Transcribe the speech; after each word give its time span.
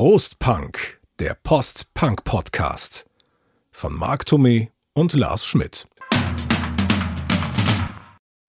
Prostpunk, 0.00 1.00
der 1.18 1.36
Post-Punk-Podcast 1.42 3.04
von 3.72 3.92
Marc 3.92 4.22
Thomé 4.28 4.68
und 4.94 5.12
Lars 5.12 5.44
Schmidt. 5.44 5.88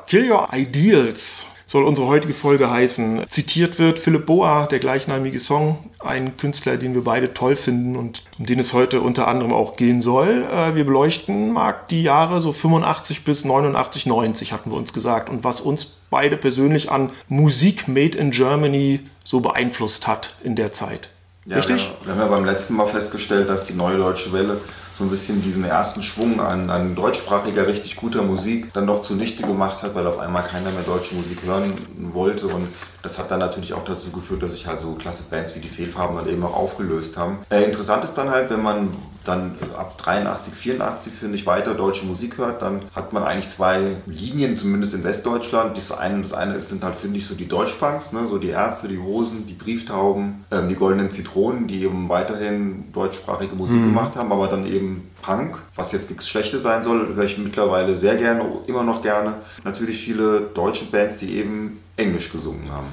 Kill 0.05 0.31
Your 0.31 0.49
Ideals 0.53 1.47
soll 1.65 1.85
unsere 1.85 2.05
heutige 2.05 2.35
Folge 2.35 2.69
heißen. 2.69 3.25
Zitiert 3.29 3.79
wird 3.79 3.97
Philipp 3.97 4.27
Boa, 4.27 4.67
der 4.67 4.77
gleichnamige 4.77 5.39
Song, 5.39 5.89
ein 5.97 6.37
Künstler, 6.37 6.77
den 6.77 6.93
wir 6.93 7.03
beide 7.03 7.33
toll 7.33 7.55
finden 7.55 7.95
und 7.95 8.21
um 8.37 8.45
den 8.45 8.59
es 8.59 8.73
heute 8.73 9.01
unter 9.01 9.27
anderem 9.27 9.51
auch 9.51 9.75
gehen 9.75 10.01
soll. 10.01 10.45
Äh, 10.53 10.75
wir 10.75 10.85
beleuchten, 10.85 11.51
Marc, 11.51 11.87
die 11.87 12.03
Jahre 12.03 12.41
so 12.41 12.51
85 12.51 13.23
bis 13.23 13.43
89, 13.43 14.05
90 14.05 14.53
hatten 14.53 14.69
wir 14.69 14.77
uns 14.77 14.93
gesagt 14.93 15.31
und 15.31 15.43
was 15.43 15.61
uns 15.61 15.97
beide 16.11 16.37
persönlich 16.37 16.91
an 16.91 17.09
Musik 17.27 17.87
made 17.87 18.15
in 18.15 18.29
Germany 18.29 18.99
so 19.23 19.39
beeinflusst 19.39 20.05
hat 20.05 20.35
in 20.43 20.55
der 20.55 20.71
Zeit. 20.71 21.09
Ja, 21.49 21.57
Richtig? 21.57 21.89
Wir, 22.01 22.07
wir 22.07 22.13
haben 22.13 22.29
ja 22.29 22.35
beim 22.35 22.45
letzten 22.45 22.75
Mal 22.75 22.85
festgestellt, 22.85 23.49
dass 23.49 23.63
die 23.63 23.73
neue 23.73 23.97
deutsche 23.97 24.31
Welle 24.31 24.57
so 24.95 25.03
ein 25.03 25.09
bisschen 25.09 25.41
diesen 25.41 25.63
ersten 25.63 26.03
Schwung 26.03 26.41
an, 26.41 26.69
an 26.69 26.93
deutschsprachiger, 26.93 27.65
richtig 27.65 27.95
guter 27.95 28.21
Musik 28.21 28.71
dann 28.73 28.85
doch 28.85 29.01
zunichte 29.01 29.43
gemacht 29.47 29.81
hat, 29.81 29.95
weil 29.95 30.05
auf 30.05 30.19
einmal 30.19 30.43
keiner 30.43 30.69
mehr 30.69 30.83
deutsche 30.83 31.15
Musik 31.15 31.39
hören 31.43 31.73
wollte. 32.13 32.47
Und 32.47 32.67
das 33.01 33.17
hat 33.17 33.31
dann 33.31 33.39
natürlich 33.39 33.73
auch 33.73 33.83
dazu 33.83 34.11
geführt, 34.11 34.43
dass 34.43 34.53
sich 34.53 34.67
halt 34.67 34.77
so 34.77 34.91
klasse 34.91 35.23
Bands 35.31 35.55
wie 35.55 35.59
die 35.59 35.69
Fehlfarben 35.69 36.17
dann 36.17 36.29
eben 36.29 36.43
auch 36.43 36.53
aufgelöst 36.53 37.17
haben. 37.17 37.39
Äh, 37.49 37.63
interessant 37.63 38.03
ist 38.03 38.13
dann 38.13 38.29
halt, 38.29 38.51
wenn 38.51 38.61
man 38.61 38.89
dann 39.29 39.55
ab 39.77 39.97
83, 39.97 40.53
84, 40.53 41.13
finde 41.13 41.35
ich, 41.35 41.45
weiter 41.45 41.73
deutsche 41.73 42.05
Musik 42.05 42.37
hört, 42.37 42.61
dann 42.61 42.81
hat 42.95 43.13
man 43.13 43.23
eigentlich 43.23 43.47
zwei 43.47 43.95
Linien, 44.05 44.57
zumindest 44.57 44.93
in 44.93 45.03
Westdeutschland. 45.03 45.77
Das 45.77 45.91
eine, 45.91 46.21
das 46.21 46.33
eine 46.33 46.55
ist, 46.55 46.69
sind 46.69 46.83
halt, 46.83 46.95
finde 46.95 47.19
ich, 47.19 47.25
so 47.25 47.35
die 47.35 47.47
Deutschpunks, 47.47 48.11
ne? 48.11 48.27
so 48.27 48.37
die 48.37 48.49
Ärzte, 48.49 48.87
die 48.87 48.97
Hosen, 48.97 49.45
die 49.45 49.53
Brieftauben, 49.53 50.45
ähm, 50.51 50.67
die 50.67 50.75
goldenen 50.75 51.11
Zitronen, 51.11 51.67
die 51.67 51.83
eben 51.83 52.09
weiterhin 52.09 52.91
deutschsprachige 52.91 53.55
Musik 53.55 53.79
mhm. 53.79 53.85
gemacht 53.85 54.15
haben, 54.15 54.31
aber 54.31 54.47
dann 54.47 54.65
eben 54.65 55.09
Punk, 55.21 55.57
was 55.75 55.91
jetzt 55.91 56.09
nichts 56.09 56.27
Schlechtes 56.27 56.63
sein 56.63 56.81
soll, 56.83 57.13
höre 57.15 57.25
ich 57.25 57.37
mittlerweile 57.37 57.95
sehr 57.95 58.15
gerne, 58.15 58.43
immer 58.67 58.83
noch 58.83 59.01
gerne. 59.01 59.35
Natürlich 59.63 60.01
viele 60.01 60.41
deutsche 60.53 60.85
Bands, 60.85 61.17
die 61.17 61.37
eben 61.37 61.81
Englisch 61.97 62.31
gesungen 62.31 62.69
haben. 62.71 62.87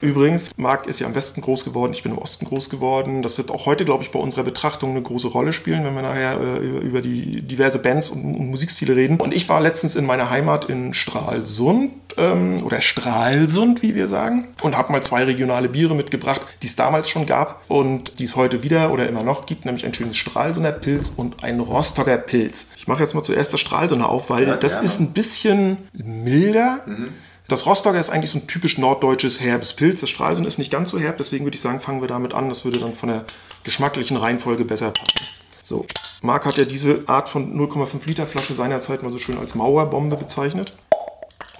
Übrigens, 0.00 0.50
Marc 0.56 0.86
ist 0.86 1.00
ja 1.00 1.06
am 1.06 1.14
Westen 1.14 1.42
groß 1.42 1.64
geworden, 1.64 1.92
ich 1.92 2.02
bin 2.02 2.12
im 2.12 2.18
Osten 2.18 2.46
groß 2.46 2.70
geworden. 2.70 3.20
Das 3.22 3.36
wird 3.36 3.50
auch 3.50 3.66
heute, 3.66 3.84
glaube 3.84 4.02
ich, 4.02 4.10
bei 4.10 4.18
unserer 4.18 4.44
Betrachtung 4.44 4.92
eine 4.92 5.02
große 5.02 5.28
Rolle 5.28 5.52
spielen, 5.52 5.84
wenn 5.84 5.94
wir 5.94 6.02
nachher 6.02 6.40
äh, 6.40 6.58
über 6.58 7.02
die 7.02 7.42
diverse 7.42 7.78
Bands 7.78 8.08
und, 8.08 8.24
und, 8.24 8.50
Musikstile 8.50 8.96
reden. 8.96 9.20
Und 9.20 9.34
ich 9.34 9.48
war 9.50 9.60
letztens 9.60 9.96
in 9.96 10.06
meiner 10.06 10.30
Heimat 10.30 10.64
in 10.64 10.94
Stralsund 10.94 11.92
ähm, 12.16 12.62
oder 12.64 12.80
Stralsund, 12.80 13.82
wie 13.82 13.94
wir 13.94 14.08
sagen, 14.08 14.48
und 14.62 14.76
habe 14.76 14.90
mal 14.90 15.02
zwei 15.02 15.24
regionale 15.24 15.68
Biere 15.68 15.94
mitgebracht, 15.94 16.40
die 16.62 16.66
es 16.66 16.76
damals 16.76 17.10
schon 17.10 17.26
gab 17.26 17.62
und 17.68 18.18
die 18.20 18.24
es 18.24 18.36
heute 18.36 18.62
wieder 18.62 18.92
oder 18.92 19.06
immer 19.06 19.22
noch 19.22 19.44
gibt, 19.44 19.66
nämlich 19.66 19.84
ein 19.84 19.92
schönes 19.92 20.16
Stralsunder 20.16 20.72
Pilz 20.72 21.12
und 21.14 21.44
ein 21.44 21.60
Rostocker 21.60 22.16
Pilz. 22.16 22.70
Ich 22.76 22.88
mache 22.88 23.02
jetzt 23.02 23.14
mal 23.14 23.22
zuerst 23.22 23.52
das 23.52 23.60
Stralsunder 23.60 24.08
auf, 24.08 24.30
weil 24.30 24.48
ja, 24.48 24.56
das 24.56 24.80
ist 24.80 24.98
ein 25.00 25.12
bisschen 25.12 25.76
milder. 25.92 26.80
Mhm 26.86 27.10
das 27.50 27.66
Rostocker 27.66 27.98
ist 27.98 28.10
eigentlich 28.10 28.30
so 28.30 28.38
ein 28.38 28.46
typisch 28.46 28.78
norddeutsches 28.78 29.40
herbes 29.40 29.74
Pilz. 29.74 30.00
Das 30.00 30.10
Stralsund 30.10 30.46
ist 30.46 30.58
nicht 30.58 30.70
ganz 30.70 30.90
so 30.90 30.98
herb, 30.98 31.18
deswegen 31.18 31.44
würde 31.44 31.56
ich 31.56 31.60
sagen, 31.60 31.80
fangen 31.80 32.00
wir 32.00 32.08
damit 32.08 32.34
an. 32.34 32.48
Das 32.48 32.64
würde 32.64 32.78
dann 32.78 32.94
von 32.94 33.08
der 33.08 33.24
geschmacklichen 33.64 34.16
Reihenfolge 34.16 34.64
besser 34.64 34.90
passen. 34.90 35.26
So, 35.62 35.86
Marc 36.22 36.46
hat 36.46 36.58
ja 36.58 36.64
diese 36.64 37.04
Art 37.06 37.28
von 37.28 37.56
0,5 37.56 38.06
Liter 38.06 38.26
Flasche 38.26 38.54
seinerzeit 38.54 39.02
mal 39.02 39.12
so 39.12 39.18
schön 39.18 39.38
als 39.38 39.54
Mauerbombe 39.54 40.16
bezeichnet. 40.16 40.74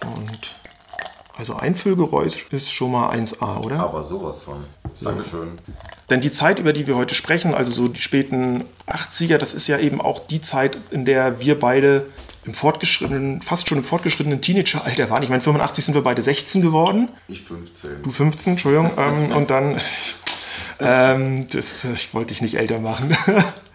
Und 0.03 0.55
also 1.37 1.55
Einfüllgeräusch 1.55 2.47
ist 2.51 2.71
schon 2.71 2.93
mal 2.93 3.15
1A, 3.15 3.65
oder? 3.65 3.81
Aber 3.81 4.03
sowas 4.03 4.43
von. 4.43 4.65
Dankeschön. 5.01 5.59
Denn 6.11 6.21
die 6.21 6.31
Zeit, 6.31 6.59
über 6.59 6.73
die 6.73 6.87
wir 6.87 6.97
heute 6.97 7.15
sprechen, 7.15 7.55
also 7.55 7.73
so 7.73 7.89
die 7.89 8.03
späten 8.03 8.65
80er, 8.87 9.39
das 9.39 9.55
ist 9.55 9.69
ja 9.69 9.79
eben 9.79 10.01
auch 10.01 10.19
die 10.19 10.41
Zeit, 10.41 10.77
in 10.91 11.05
der 11.05 11.41
wir 11.41 11.59
beide 11.59 12.07
im 12.45 12.55
fortgeschrittenen, 12.55 13.43
fast 13.43 13.69
schon 13.69 13.79
im 13.79 13.85
fortgeschrittenen 13.85 14.41
Teenageralter 14.41 15.11
waren. 15.11 15.23
Ich 15.23 15.29
meine, 15.29 15.43
85 15.43 15.85
sind 15.85 15.95
wir 15.95 16.03
beide 16.03 16.23
16 16.23 16.63
geworden. 16.63 17.09
Ich 17.29 17.43
15. 17.43 18.03
Du 18.03 18.11
15, 18.11 18.53
Entschuldigung. 18.53 18.91
ähm, 18.99 19.33
und 19.33 19.51
dann, 19.51 19.81
ähm, 20.81 21.47
das, 21.51 21.85
ich 21.85 22.15
wollte 22.15 22.29
dich 22.29 22.43
nicht 22.43 22.57
älter 22.57 22.79
machen. 22.79 23.15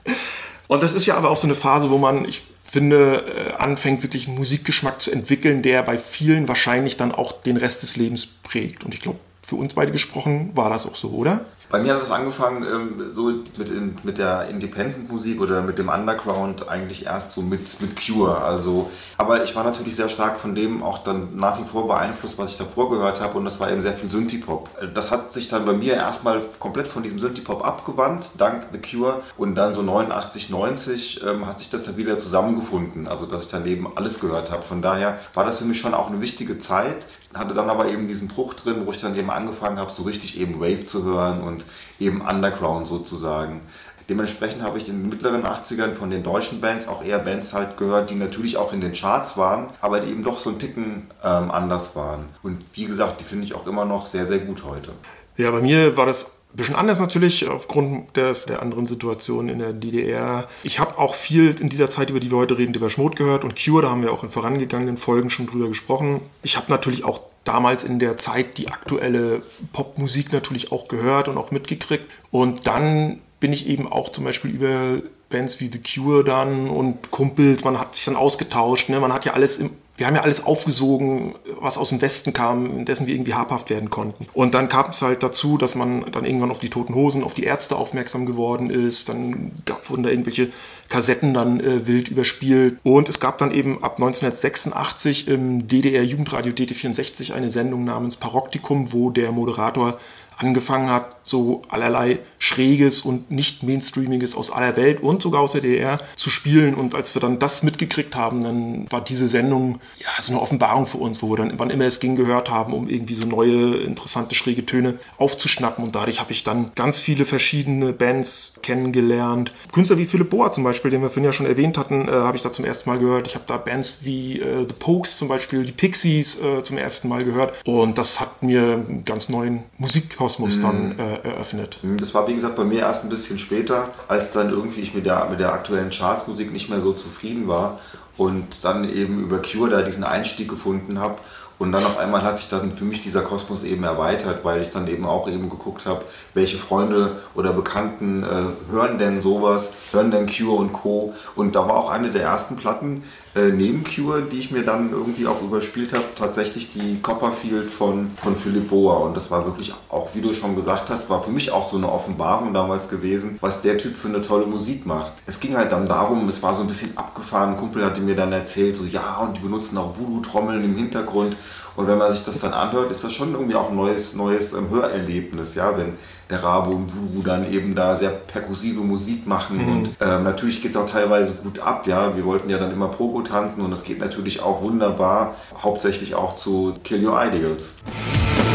und 0.68 0.82
das 0.82 0.94
ist 0.94 1.06
ja 1.06 1.16
aber 1.16 1.30
auch 1.30 1.38
so 1.38 1.48
eine 1.48 1.56
Phase, 1.56 1.90
wo 1.92 1.98
man, 1.98 2.26
ich 2.26 2.42
finde, 2.64 3.52
äh, 3.52 3.54
anfängt 3.54 4.04
wirklich 4.04 4.28
einen 4.28 4.38
Musikgeschmack 4.38 5.00
zu 5.00 5.12
entwickeln, 5.12 5.62
der 5.62 5.84
bei 5.84 5.98
vielen 5.98 6.48
wahrscheinlich 6.48 6.98
dann 6.98 7.12
auch 7.12 7.32
den 7.32 7.58
Rest 7.58 7.84
des 7.84 7.96
Lebens 7.96 8.28
prägt. 8.44 8.84
Und 8.84 8.94
ich 8.94 9.02
glaube, 9.02 9.20
für 9.44 9.56
uns 9.56 9.76
beide 9.76 9.92
gesprochen 9.92 10.52
war 10.56 10.70
das 10.70 10.88
auch 10.88 10.96
so, 10.96 11.10
oder? 11.10 11.46
Bei 11.70 11.80
mir 11.80 11.96
hat 11.96 12.04
es 12.04 12.12
angefangen 12.12 12.64
ähm, 12.64 13.14
so 13.14 13.32
mit, 13.58 13.70
in, 13.70 13.98
mit 14.04 14.18
der 14.18 14.48
Independent-Musik 14.50 15.42
oder 15.42 15.62
mit 15.62 15.80
dem 15.80 15.90
Underground 15.90 16.70
eigentlich 16.70 17.06
erst 17.06 17.32
so 17.32 17.42
mit, 17.42 17.82
mit 17.82 17.96
Cure. 17.96 18.42
Also, 18.42 18.90
aber 19.18 19.44
ich 19.44 19.56
war 19.56 19.64
natürlich 19.64 19.96
sehr 19.96 20.10
stark 20.10 20.40
von 20.40 20.56
dem 20.56 20.84
auch 20.84 21.00
dann 21.00 21.36
nach 21.36 21.60
wie 21.60 21.66
vor 21.66 21.88
beeinflusst, 21.88 22.38
was 22.38 22.52
ich 22.52 22.58
davor 22.58 22.90
gehört 22.90 23.22
habe 23.22 23.38
und 23.38 23.46
das 23.46 23.60
war 23.60 23.72
eben 23.72 23.82
sehr 23.82 23.94
viel 23.94 24.10
Synthie-Pop. 24.10 24.70
Das 24.94 25.12
hat 25.12 25.34
sich 25.34 25.50
dann 25.50 25.66
bei 25.66 25.74
mir 25.74 25.96
erstmal 25.96 26.44
komplett 26.60 26.88
von 26.88 27.04
diesem 27.04 27.20
Synthie-Pop 27.20 27.66
abgewandt, 27.66 28.32
dank 28.38 28.68
The 28.72 28.80
Cure 28.80 29.22
und 29.38 29.56
dann 29.56 29.74
so 29.74 29.82
89, 29.82 30.50
90 30.50 31.24
ähm, 31.24 31.48
hat 31.48 31.60
sich 31.60 31.70
das 31.70 31.84
dann 31.84 31.98
wieder 31.98 32.18
zusammengefunden, 32.20 33.08
also 33.08 33.26
dass 33.26 33.44
ich 33.44 33.50
dann 33.50 33.66
eben 33.66 33.88
alles 33.96 34.20
gehört 34.20 34.52
habe. 34.52 34.64
Von 34.64 34.82
daher 34.82 35.20
war 35.34 35.46
das 35.46 35.60
für 35.60 35.66
mich 35.66 35.80
schon 35.80 35.94
auch 35.94 36.10
eine 36.10 36.22
wichtige 36.22 36.60
Zeit, 36.60 37.08
hatte 37.36 37.54
dann 37.54 37.70
aber 37.70 37.88
eben 37.88 38.08
diesen 38.08 38.28
Bruch 38.28 38.54
drin, 38.54 38.84
wo 38.86 38.92
ich 38.92 39.00
dann 39.00 39.16
eben 39.16 39.30
angefangen 39.30 39.78
habe, 39.78 39.92
so 39.92 40.04
richtig 40.04 40.40
eben 40.40 40.60
Wave 40.60 40.86
zu 40.86 41.04
hören 41.04 41.42
und 41.42 41.66
eben 42.00 42.22
Underground 42.22 42.88
sozusagen. 42.88 43.62
Dementsprechend 44.08 44.62
habe 44.62 44.78
ich 44.78 44.88
in 44.88 45.02
den 45.02 45.10
mittleren 45.10 45.46
80ern 45.46 45.94
von 45.94 46.12
den 46.12 46.22
deutschen 46.22 46.62
Bands 46.62 46.88
auch 46.88 47.04
eher 47.04 47.18
Bands 47.18 47.54
halt 47.54 47.78
gehört, 47.78 48.12
die 48.12 48.16
natürlich 48.16 48.58
auch 48.58 48.72
in 48.72 48.80
den 48.80 48.94
Charts 48.94 49.36
waren, 49.36 49.68
aber 49.82 50.00
die 50.00 50.12
eben 50.12 50.24
doch 50.24 50.38
so 50.38 50.52
ein 50.52 50.60
Ticken 50.60 51.08
ähm, 51.24 51.50
anders 51.50 51.96
waren. 51.96 52.26
Und 52.44 52.64
wie 52.74 52.86
gesagt, 52.86 53.20
die 53.20 53.24
finde 53.24 53.46
ich 53.46 53.56
auch 53.56 53.66
immer 53.66 53.86
noch 53.86 54.06
sehr, 54.06 54.28
sehr 54.28 54.40
gut 54.40 54.64
heute. 54.64 54.92
Ja, 55.38 55.50
bei 55.50 55.60
mir 55.60 55.98
war 55.98 56.06
das 56.06 56.35
bisschen 56.56 56.76
anders 56.76 57.00
natürlich 57.00 57.48
aufgrund 57.50 58.16
des, 58.16 58.46
der 58.46 58.62
anderen 58.62 58.86
Situation 58.86 59.50
in 59.50 59.60
der 59.60 59.74
DDR. 59.74 60.48
Ich 60.64 60.80
habe 60.80 60.98
auch 60.98 61.16
viel 61.16 61.56
in 61.60 61.70
dieser 61.70 61.90
Zeit, 61.90 62.10
über 62.10 62.20
die 62.20 62.32
wir 62.32 62.38
heute 62.38 62.58
reden, 62.58 62.74
über 62.74 62.90
Schmott 62.90 63.16
gehört 63.16 63.44
und 63.44 63.56
Cure, 63.56 63.82
da 63.82 63.90
haben 63.90 64.02
wir 64.02 64.12
auch 64.12 64.24
in 64.24 64.30
vorangegangenen 64.30 64.98
Folgen 64.98 65.30
schon 65.30 65.48
drüber 65.48 65.68
gesprochen. 65.68 66.22
Ich 66.44 66.58
habe 66.58 66.72
natürlich 66.72 67.04
auch 67.04 67.20
damals 67.44 67.84
in 67.84 68.00
der 68.00 68.18
Zeit 68.18 68.58
die 68.58 68.70
aktuelle 68.70 69.42
Popmusik 69.72 70.34
natürlich 70.34 70.72
auch 70.72 70.88
gehört 70.88 71.28
und 71.28 71.38
auch 71.38 71.52
mitgekriegt. 71.52 72.06
Und 72.32 72.68
dann 72.68 73.20
bin 73.40 73.54
ich 73.54 73.68
eben 73.68 73.92
auch 73.92 74.10
zum 74.10 74.24
Beispiel 74.24 74.52
über 74.52 75.02
Bands 75.30 75.60
wie 75.60 75.68
The 75.68 75.80
Cure 75.82 76.24
dann 76.24 76.70
und 76.70 77.12
Kumpels, 77.12 77.64
man 77.64 77.80
hat 77.80 77.96
sich 77.96 78.06
dann 78.06 78.16
ausgetauscht, 78.16 78.90
ne? 78.90 79.00
man 79.00 79.14
hat 79.14 79.26
ja 79.26 79.34
alles 79.34 79.60
im 79.60 79.72
wir 79.98 80.08
haben 80.08 80.16
ja 80.16 80.24
alles 80.24 80.44
aufgesogen, 80.46 81.36
was 81.60 81.78
aus 81.78 81.90
dem 81.90 82.02
Westen 82.02 82.34
kam, 82.34 82.84
dessen 82.84 83.08
wir 83.08 83.16
irgendwie 83.16 83.34
habhaft 83.34 83.70
werden 83.70 83.90
konnten. 83.90 84.28
Und 84.34 84.54
dann 84.54 84.68
kam 84.68 84.90
es 84.90 85.02
halt 85.02 85.24
dazu, 85.24 85.58
dass 85.58 85.76
man 85.76 86.12
dann 86.12 86.26
irgendwann 86.26 86.52
auf 86.52 86.60
die 86.60 86.70
Toten 86.70 86.96
Hosen, 86.96 87.24
auf 87.24 87.34
die 87.34 87.46
Ärzte 87.46 87.78
aufmerksam 87.78 88.26
geworden 88.26 88.70
ist. 88.70 89.08
Dann 89.08 89.52
gab, 89.64 89.90
wurden 89.90 90.04
da 90.04 90.10
irgendwelche 90.10 90.50
Kassetten 90.90 91.34
dann 91.34 91.62
äh, 91.62 91.88
wild 91.88 92.10
überspielt. 92.10 92.78
Und 92.84 93.08
es 93.08 93.22
gab 93.22 93.38
dann 93.38 93.52
eben 93.52 93.84
ab 93.84 93.94
1986 93.94 95.30
im 95.30 95.66
DDR-Jugendradio 95.68 96.52
DT64 96.52 97.34
eine 97.34 97.50
Sendung 97.50 97.86
namens 97.86 98.18
Paroktikum, 98.18 98.92
wo 98.92 99.12
der 99.12 99.32
Moderator 99.32 99.98
angefangen 100.38 100.90
hat, 100.90 101.15
so 101.26 101.64
allerlei 101.70 102.20
Schräges 102.38 103.02
und 103.02 103.32
nicht 103.32 103.64
Mainstreamiges 103.64 104.36
aus 104.38 104.52
aller 104.52 104.78
Welt 104.78 105.02
und 105.02 105.24
sogar 105.24 105.42
aus 105.42 105.54
der 105.54 105.62
DDR 105.62 105.98
zu 106.16 106.30
spielen. 106.30 106.76
Und 106.76 106.94
als 106.94 107.16
wir 107.16 107.20
dann 107.20 107.40
das 107.40 107.64
mitgekriegt 107.64 108.16
haben, 108.16 108.44
dann 108.44 108.92
war 108.92 109.02
diese 109.02 109.28
Sendung 109.28 109.80
ja 109.98 110.08
so 110.22 110.34
eine 110.34 110.42
Offenbarung 110.42 110.86
für 110.86 111.00
uns, 111.00 111.24
wo 111.24 111.32
wir 111.32 111.38
dann, 111.38 111.58
wann 111.58 111.72
immer 111.72 111.86
es 111.86 112.00
ging, 112.00 112.16
gehört 112.16 112.52
haben, 112.52 112.74
um 112.74 112.88
irgendwie 112.88 113.16
so 113.16 113.26
neue, 113.26 113.78
interessante, 113.78 114.36
schräge 114.36 114.68
Töne 114.68 115.00
aufzuschnappen. 115.18 115.84
Und 115.84 115.96
dadurch 115.96 116.20
habe 116.20 116.32
ich 116.32 116.44
dann 116.44 116.72
ganz 116.76 117.00
viele 117.00 117.26
verschiedene 117.26 117.92
Bands 117.92 118.60
kennengelernt. 118.62 119.52
Künstler 119.74 119.98
wie 119.98 120.06
Philipp 120.06 120.30
Boa 120.30 120.52
zum 120.52 120.64
Beispiel, 120.64 120.92
den 120.92 121.02
wir 121.02 121.10
vorhin 121.10 121.24
ja 121.24 121.32
schon 121.32 121.48
erwähnt 121.48 121.80
hatten, 121.80 122.08
äh, 122.08 122.12
habe 122.12 122.38
ich 122.38 122.44
da 122.44 122.52
zum 122.52 122.66
ersten 122.66 122.88
Mal 122.88 123.00
gehört. 123.00 123.26
Ich 123.26 123.34
habe 123.34 123.46
da 123.48 123.58
Bands 123.58 124.00
wie 124.02 124.40
äh, 124.40 124.68
The 124.68 124.76
Pokes 124.78 125.18
zum 125.18 125.28
Beispiel, 125.28 125.64
die 125.64 125.72
Pixies 125.72 126.40
äh, 126.44 126.64
zum 126.64 126.78
ersten 126.78 127.10
Mal 127.10 127.24
gehört. 127.24 127.56
Und 127.66 127.98
das 127.98 128.22
hat 128.22 128.44
mir 128.44 128.62
einen 128.62 129.06
ganz 129.06 129.30
neuen 129.30 129.64
Musik 129.80 130.16
Kosmos 130.18 130.62
dann 130.62 130.90
mhm. 130.90 131.00
äh, 131.00 131.15
eröffnet. 131.24 131.80
Mhm, 131.82 131.98
das 131.98 132.14
war 132.14 132.28
wie 132.28 132.34
gesagt 132.34 132.56
bei 132.56 132.64
mir 132.64 132.80
erst 132.80 133.04
ein 133.04 133.10
bisschen 133.10 133.40
später, 133.40 133.90
als 134.08 134.32
dann 134.32 134.50
irgendwie 134.50 134.82
ich 134.82 134.94
mit 134.94 135.06
der, 135.06 135.28
mit 135.30 135.40
der 135.40 135.54
aktuellen 135.54 135.90
Chartsmusik 135.90 136.52
nicht 136.52 136.70
mehr 136.70 136.82
so 136.82 136.94
zufrieden 136.94 137.48
war 137.48 137.80
und 138.18 138.64
dann 138.64 138.90
eben 138.90 139.20
über 139.20 139.42
Cure 139.42 139.70
da 139.70 139.82
diesen 139.82 140.04
Einstieg 140.04 140.50
gefunden 140.50 141.00
habe 141.00 141.16
und 141.58 141.72
dann 141.72 141.86
auf 141.86 141.98
einmal 141.98 142.24
hat 142.24 142.40
sich 142.40 142.50
dann 142.50 142.72
für 142.72 142.84
mich 142.84 143.02
dieser 143.02 143.22
Kosmos 143.22 143.64
eben 143.64 143.84
erweitert, 143.84 144.44
weil 144.44 144.62
ich 144.62 144.70
dann 144.70 144.88
eben 144.88 145.06
auch 145.06 145.28
eben 145.28 145.50
geguckt 145.50 145.86
habe, 145.86 146.04
welche 146.34 146.58
Freunde 146.58 147.18
oder 147.34 147.54
Bekannten 147.54 148.24
äh, 148.24 148.72
hören 148.72 148.98
denn 148.98 149.22
sowas, 149.22 149.74
hören 149.92 150.12
denn 150.12 150.28
Cure 150.28 150.58
und 150.58 150.74
Co. 150.74 151.14
Und 151.36 151.56
da 151.56 151.68
war 151.68 151.78
auch 151.78 151.90
eine 151.90 152.12
der 152.12 152.24
ersten 152.24 152.56
Platten 152.58 153.04
äh, 153.36 153.50
neben 153.50 153.84
Cure, 153.84 154.22
die 154.22 154.40
ich 154.40 154.52
mir 154.52 154.64
dann 154.64 154.92
irgendwie 154.92 155.28
auch 155.28 155.42
überspielt 155.42 155.94
habe, 155.94 156.06
tatsächlich 156.16 156.70
die 156.70 157.00
Copperfield 157.02 157.70
von, 157.70 158.12
von 158.22 158.36
Philipp 158.36 158.70
Boa. 158.70 158.98
Und 159.00 159.16
das 159.16 159.30
war 159.30 159.46
wirklich 159.46 159.74
auch, 159.90 160.10
wie 160.14 160.22
du 160.22 160.34
schon 160.34 160.56
gesagt 160.56 160.90
hast, 160.90 161.10
war 161.10 161.22
für 161.22 161.32
mich 161.32 161.52
auch 161.52 161.64
so 161.64 161.78
eine 161.78 161.92
Offenbarung 161.92 162.54
damals 162.54 162.90
gewesen, 162.90 163.38
was 163.42 163.62
der 163.62 163.78
Typ 163.78 163.96
für 163.96 164.08
eine 164.08 164.22
tolle 164.22 164.46
Musik 164.46 164.86
macht. 164.86 165.14
Es 165.26 165.40
ging 165.40 165.58
halt 165.58 165.72
dann 165.72 165.86
darum, 165.86 166.28
es 166.30 166.42
war 166.44 166.54
so 166.54 166.62
ein 166.62 166.68
bisschen 166.68 166.98
abgefahren. 166.98 167.52
Ein 167.52 167.58
Kumpel 167.58 167.84
hatte 167.84 168.00
mir 168.00 168.16
dann 168.16 168.32
erzählt, 168.32 168.78
so 168.78 168.86
ja, 168.86 169.18
und 169.18 169.38
die 169.38 169.42
benutzen 169.42 169.78
auch 169.78 169.98
Voodoo-Trommeln 169.98 170.64
im 170.64 170.78
Hintergrund. 170.78 171.36
Und 171.76 171.88
wenn 171.88 171.98
man 171.98 172.12
sich 172.12 172.24
das 172.24 172.40
dann 172.40 172.54
anhört, 172.54 172.92
ist 172.92 173.04
das 173.04 173.14
schon 173.14 173.34
irgendwie 173.34 173.56
auch 173.56 173.70
ein 173.70 173.76
neues, 173.76 174.16
neues 174.16 174.54
ähm, 174.54 174.70
Hörerlebnis, 174.70 175.56
ja, 175.56 175.78
wenn 175.78 175.94
der 176.30 176.44
Rabo 176.44 176.72
und 176.72 176.94
Voodoo 176.96 177.22
dann 177.22 177.52
eben 177.52 177.76
da 177.76 177.96
sehr 177.96 178.10
perkussive 178.10 178.82
Musik 178.82 179.28
machen. 179.28 179.58
Mhm. 179.58 179.72
Und 179.72 179.90
ähm, 180.02 180.24
natürlich 180.24 180.62
geht 180.62 180.72
es 180.72 180.78
auch 180.78 180.90
teilweise 180.90 181.34
gut 181.34 181.60
ab, 181.60 181.88
ja. 181.88 182.16
Wir 182.16 182.26
wollten 182.26 182.50
ja 182.50 182.58
dann 182.58 182.72
immer 182.72 182.88
Pogo 182.88 183.22
tanzen 183.22 183.62
und 183.62 183.72
das 183.72 183.84
geht 183.84 184.00
natürlich 184.00 184.42
auch 184.42 184.62
wunderbar, 184.62 185.36
hauptsächlich 185.62 186.16
auch 186.16 186.36
zu 186.36 186.74
Kill 186.84 187.06
Your 187.06 187.22
Ideals. 187.22 187.74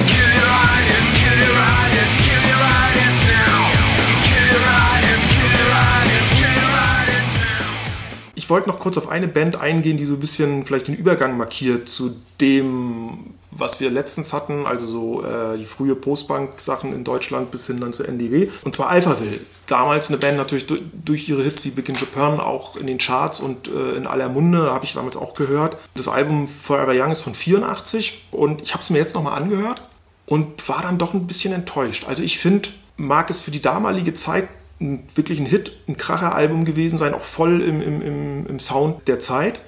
Kill 0.07 0.19
your 0.19 0.51
ideals, 0.77 1.11
kill 1.15 1.39
your 1.39 1.57
ideals, 1.57 2.17
kill 2.17 2.27
your 2.27 2.27
ideals 2.27 2.30
wollte 8.51 8.69
noch 8.69 8.79
kurz 8.79 8.99
auf 8.99 9.09
eine 9.09 9.29
Band 9.29 9.57
eingehen, 9.57 9.97
die 9.97 10.05
so 10.05 10.15
ein 10.15 10.21
bisschen 10.21 10.65
vielleicht 10.67 10.89
den 10.89 10.97
Übergang 10.97 11.37
markiert 11.37 11.89
zu 11.89 12.17
dem, 12.41 13.35
was 13.51 13.81
wir 13.81 13.91
letztens 13.91 14.33
hatten, 14.33 14.67
also 14.67 14.87
so 14.87 15.25
äh, 15.25 15.59
die 15.59 15.65
frühe 15.65 15.95
Postbank-Sachen 15.95 16.95
in 16.95 17.05
Deutschland 17.05 17.51
bis 17.51 17.67
hin 17.67 17.81
dann 17.81 17.93
zur 17.93 18.09
NDW. 18.09 18.49
Und 18.63 18.75
zwar 18.75 18.89
Alphaville. 18.89 19.41
Damals 19.67 20.09
eine 20.09 20.19
Band 20.19 20.37
natürlich 20.37 20.67
durch, 20.67 20.83
durch 20.93 21.29
ihre 21.29 21.43
Hits 21.43 21.65
wie 21.65 21.71
Big 21.71 21.89
in 21.89 21.95
Japan 21.95 22.41
auch 22.41 22.77
in 22.77 22.87
den 22.87 22.99
Charts 22.99 23.41
und 23.41 23.69
äh, 23.69 23.93
in 23.93 24.07
aller 24.07 24.29
Munde, 24.29 24.73
habe 24.73 24.85
ich 24.85 24.95
damals 24.95 25.17
auch 25.17 25.35
gehört. 25.35 25.77
Das 25.95 26.09
Album 26.09 26.47
Forever 26.49 26.93
Young 26.95 27.13
ist 27.13 27.23
von 27.23 27.35
84 27.35 28.27
und 28.33 28.63
ich 28.63 28.73
habe 28.73 28.83
es 28.83 28.91
mir 28.91 28.99
jetzt 28.99 29.15
nochmal 29.15 29.41
angehört 29.41 29.83
und 30.27 30.69
war 30.69 30.83
dann 30.83 30.99
doch 30.99 31.15
ein 31.15 31.27
bisschen 31.27 31.53
enttäuscht. 31.53 32.05
Also 32.07 32.23
ich 32.23 32.39
finde, 32.39 32.69
mag 32.97 33.31
es 33.31 33.41
für 33.41 33.51
die 33.51 33.61
damalige 33.61 34.15
Zeit 34.15 34.49
ein, 34.81 35.07
wirklich 35.15 35.41
ein 35.41 35.47
Hit, 35.47 35.73
ein 35.89 35.97
Kracher-Album 35.97 36.65
gewesen 36.65 36.99
sein, 36.99 37.15
auch 37.15 37.21
voll 37.21 37.61
im, 37.61 37.81
im, 37.81 38.03
im, 38.03 38.47
im 38.47 38.61
Sound 38.61 39.07
der 39.09 39.21
Zeit 39.21 39.61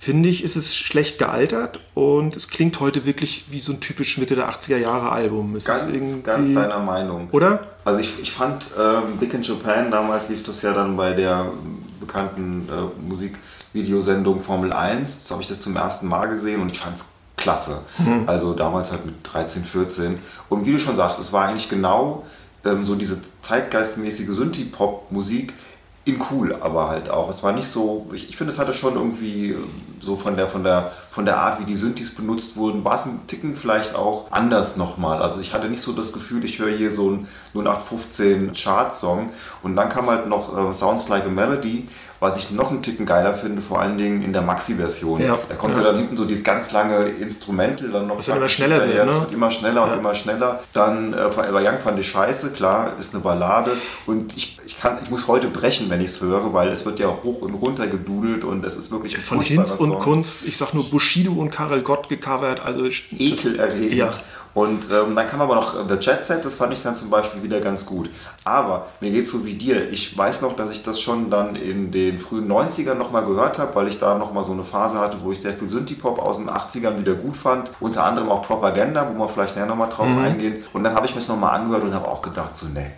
finde 0.00 0.30
ich, 0.30 0.42
ist 0.42 0.56
es 0.56 0.74
schlecht 0.74 1.18
gealtert 1.18 1.78
und 1.92 2.34
es 2.34 2.48
klingt 2.48 2.80
heute 2.80 3.04
wirklich 3.04 3.44
wie 3.50 3.60
so 3.60 3.74
ein 3.74 3.80
typisch 3.80 4.16
Mitte 4.16 4.34
der 4.34 4.48
80er 4.48 4.78
Jahre 4.78 5.12
Album. 5.12 5.54
Es 5.54 5.66
ganz, 5.66 5.90
ganz 6.22 6.54
deiner 6.54 6.78
Meinung. 6.78 7.28
Oder? 7.32 7.66
Also 7.84 8.00
ich, 8.00 8.18
ich 8.18 8.32
fand 8.32 8.64
ähm, 8.78 9.18
Big 9.20 9.34
in 9.34 9.42
Japan, 9.42 9.90
damals 9.90 10.30
lief 10.30 10.42
das 10.42 10.62
ja 10.62 10.72
dann 10.72 10.96
bei 10.96 11.12
der 11.12 11.52
bekannten 12.00 12.66
äh, 12.70 13.06
Musikvideosendung 13.06 14.40
Formel 14.40 14.72
1. 14.72 15.18
Das 15.18 15.30
habe 15.30 15.42
ich 15.42 15.48
das 15.48 15.60
zum 15.60 15.76
ersten 15.76 16.08
Mal 16.08 16.30
gesehen 16.30 16.62
und 16.62 16.72
ich 16.72 16.80
fand 16.80 16.96
es 16.96 17.04
klasse. 17.36 17.82
Mhm. 17.98 18.22
Also 18.26 18.54
damals 18.54 18.92
halt 18.92 19.04
mit 19.04 19.16
13, 19.24 19.66
14. 19.66 20.18
Und 20.48 20.64
wie 20.64 20.72
du 20.72 20.78
schon 20.78 20.96
sagst, 20.96 21.20
es 21.20 21.34
war 21.34 21.48
eigentlich 21.48 21.68
genau 21.68 22.24
ähm, 22.64 22.84
so 22.84 22.94
diese 22.94 23.18
zeitgeistmäßige 23.42 24.28
Synthie-Pop-Musik, 24.28 25.54
in 26.04 26.18
cool, 26.30 26.56
aber 26.60 26.88
halt 26.88 27.10
auch. 27.10 27.28
Es 27.28 27.42
war 27.42 27.52
nicht 27.52 27.66
so, 27.66 28.06
ich, 28.14 28.30
ich 28.30 28.36
finde, 28.36 28.52
es 28.52 28.58
hatte 28.58 28.72
schon 28.72 28.94
irgendwie 28.94 29.54
so 30.00 30.16
von 30.16 30.36
der, 30.36 30.48
von, 30.48 30.64
der, 30.64 30.90
von 31.10 31.24
der 31.24 31.36
Art, 31.36 31.60
wie 31.60 31.64
die 31.64 31.76
Synthes 31.76 32.14
benutzt 32.14 32.56
wurden, 32.56 32.84
war 32.84 32.94
es 32.94 33.06
ein 33.06 33.26
Ticken 33.26 33.54
vielleicht 33.54 33.94
auch 33.94 34.30
anders 34.30 34.76
nochmal. 34.76 35.22
Also 35.22 35.40
ich 35.40 35.52
hatte 35.52 35.68
nicht 35.68 35.82
so 35.82 35.92
das 35.92 36.12
Gefühl, 36.12 36.44
ich 36.44 36.58
höre 36.58 36.74
hier 36.74 36.90
so 36.90 37.08
einen 37.08 37.28
0815 37.54 38.52
Chart-Song 38.54 39.30
und 39.62 39.76
dann 39.76 39.88
kam 39.88 40.06
halt 40.06 40.26
noch 40.26 40.70
äh, 40.70 40.72
Sounds 40.72 41.08
Like 41.08 41.26
a 41.26 41.28
Melody, 41.28 41.86
was 42.18 42.38
ich 42.38 42.50
noch 42.50 42.70
einen 42.70 42.82
Ticken 42.82 43.06
geiler 43.06 43.34
finde, 43.34 43.60
vor 43.60 43.80
allen 43.80 43.98
Dingen 43.98 44.22
in 44.22 44.32
der 44.32 44.42
Maxi-Version. 44.42 45.20
Ja. 45.20 45.38
Da 45.48 45.54
kommt 45.54 45.76
ja. 45.76 45.82
dann 45.82 45.96
hinten 45.96 46.16
so 46.16 46.24
dieses 46.24 46.44
ganz 46.44 46.72
lange 46.72 47.04
Instrumental, 47.04 47.88
dann 47.90 48.06
noch... 48.06 48.16
Das 48.16 48.28
wird 48.28 48.38
immer 48.38 48.48
schneller 48.48 48.86
wird, 48.86 48.96
ne? 48.96 49.06
Das 49.06 49.20
wird 49.20 49.32
immer 49.32 49.50
schneller 49.50 49.86
ja. 49.86 49.92
und 49.92 49.98
immer 49.98 50.14
schneller. 50.14 50.60
Dann 50.72 51.12
äh, 51.12 51.28
Forever 51.28 51.60
Young 51.60 51.78
fand 51.78 51.98
ich 51.98 52.08
scheiße, 52.08 52.50
klar, 52.50 52.92
ist 52.98 53.14
eine 53.14 53.22
Ballade 53.22 53.70
und 54.06 54.34
ich, 54.36 54.59
ich, 54.70 54.78
kann, 54.78 54.98
ich 55.02 55.10
muss 55.10 55.26
heute 55.26 55.48
brechen, 55.48 55.90
wenn 55.90 56.00
ich 56.00 56.06
es 56.06 56.20
höre, 56.20 56.52
weil 56.52 56.68
es 56.68 56.86
wird 56.86 57.00
ja 57.00 57.08
hoch 57.08 57.42
und 57.42 57.54
runter 57.54 57.88
gedudelt 57.88 58.44
und 58.44 58.64
es 58.64 58.76
ist 58.76 58.92
wirklich 58.92 59.18
Von 59.18 59.40
Hinz 59.40 59.72
und 59.72 59.98
Kunst, 59.98 60.46
ich 60.46 60.56
sag 60.56 60.74
nur 60.74 60.88
Bushido 60.88 61.32
und 61.32 61.50
Karel 61.50 61.82
Gott 61.82 62.08
gecovert, 62.08 62.60
also... 62.64 62.84
Ekelerregend. 62.86 63.94
Ja. 63.94 64.12
Und 64.54 64.86
ähm, 64.90 65.16
dann 65.16 65.26
kam 65.26 65.40
aber 65.40 65.56
noch 65.56 65.88
The 65.88 65.94
Jet 65.94 66.24
Set, 66.24 66.44
das 66.44 66.54
fand 66.54 66.72
ich 66.72 66.82
dann 66.82 66.94
zum 66.94 67.10
Beispiel 67.10 67.42
wieder 67.42 67.60
ganz 67.60 67.84
gut. 67.84 68.10
Aber 68.44 68.86
mir 69.00 69.10
geht 69.10 69.22
es 69.22 69.30
so 69.30 69.44
wie 69.44 69.54
dir. 69.54 69.90
Ich 69.90 70.16
weiß 70.16 70.42
noch, 70.42 70.54
dass 70.54 70.70
ich 70.70 70.82
das 70.84 71.00
schon 71.00 71.30
dann 71.30 71.56
in 71.56 71.90
den 71.90 72.20
frühen 72.20 72.48
90ern 72.48 72.94
nochmal 72.94 73.24
gehört 73.24 73.58
habe, 73.58 73.74
weil 73.74 73.88
ich 73.88 73.98
da 73.98 74.18
nochmal 74.18 74.44
so 74.44 74.52
eine 74.52 74.64
Phase 74.64 74.98
hatte, 74.98 75.18
wo 75.22 75.32
ich 75.32 75.40
sehr 75.40 75.52
viel 75.52 75.68
Synthie-Pop 75.68 76.20
aus 76.20 76.38
den 76.38 76.48
80ern 76.48 76.98
wieder 76.98 77.14
gut 77.14 77.36
fand. 77.36 77.70
Unter 77.80 78.04
anderem 78.04 78.28
auch 78.28 78.42
Propaganda, 78.42 79.08
wo 79.12 79.18
wir 79.18 79.28
vielleicht 79.28 79.56
näher 79.56 79.66
nochmal 79.66 79.88
drauf 79.88 80.08
mhm. 80.08 80.18
eingehen. 80.18 80.56
Und 80.72 80.84
dann 80.84 80.94
habe 80.94 81.06
ich 81.06 81.14
mir 81.14 81.20
das 81.20 81.28
nochmal 81.28 81.58
angehört 81.58 81.84
und 81.84 81.94
habe 81.94 82.08
auch 82.08 82.22
gedacht, 82.22 82.56
so, 82.56 82.66
nee, 82.66 82.90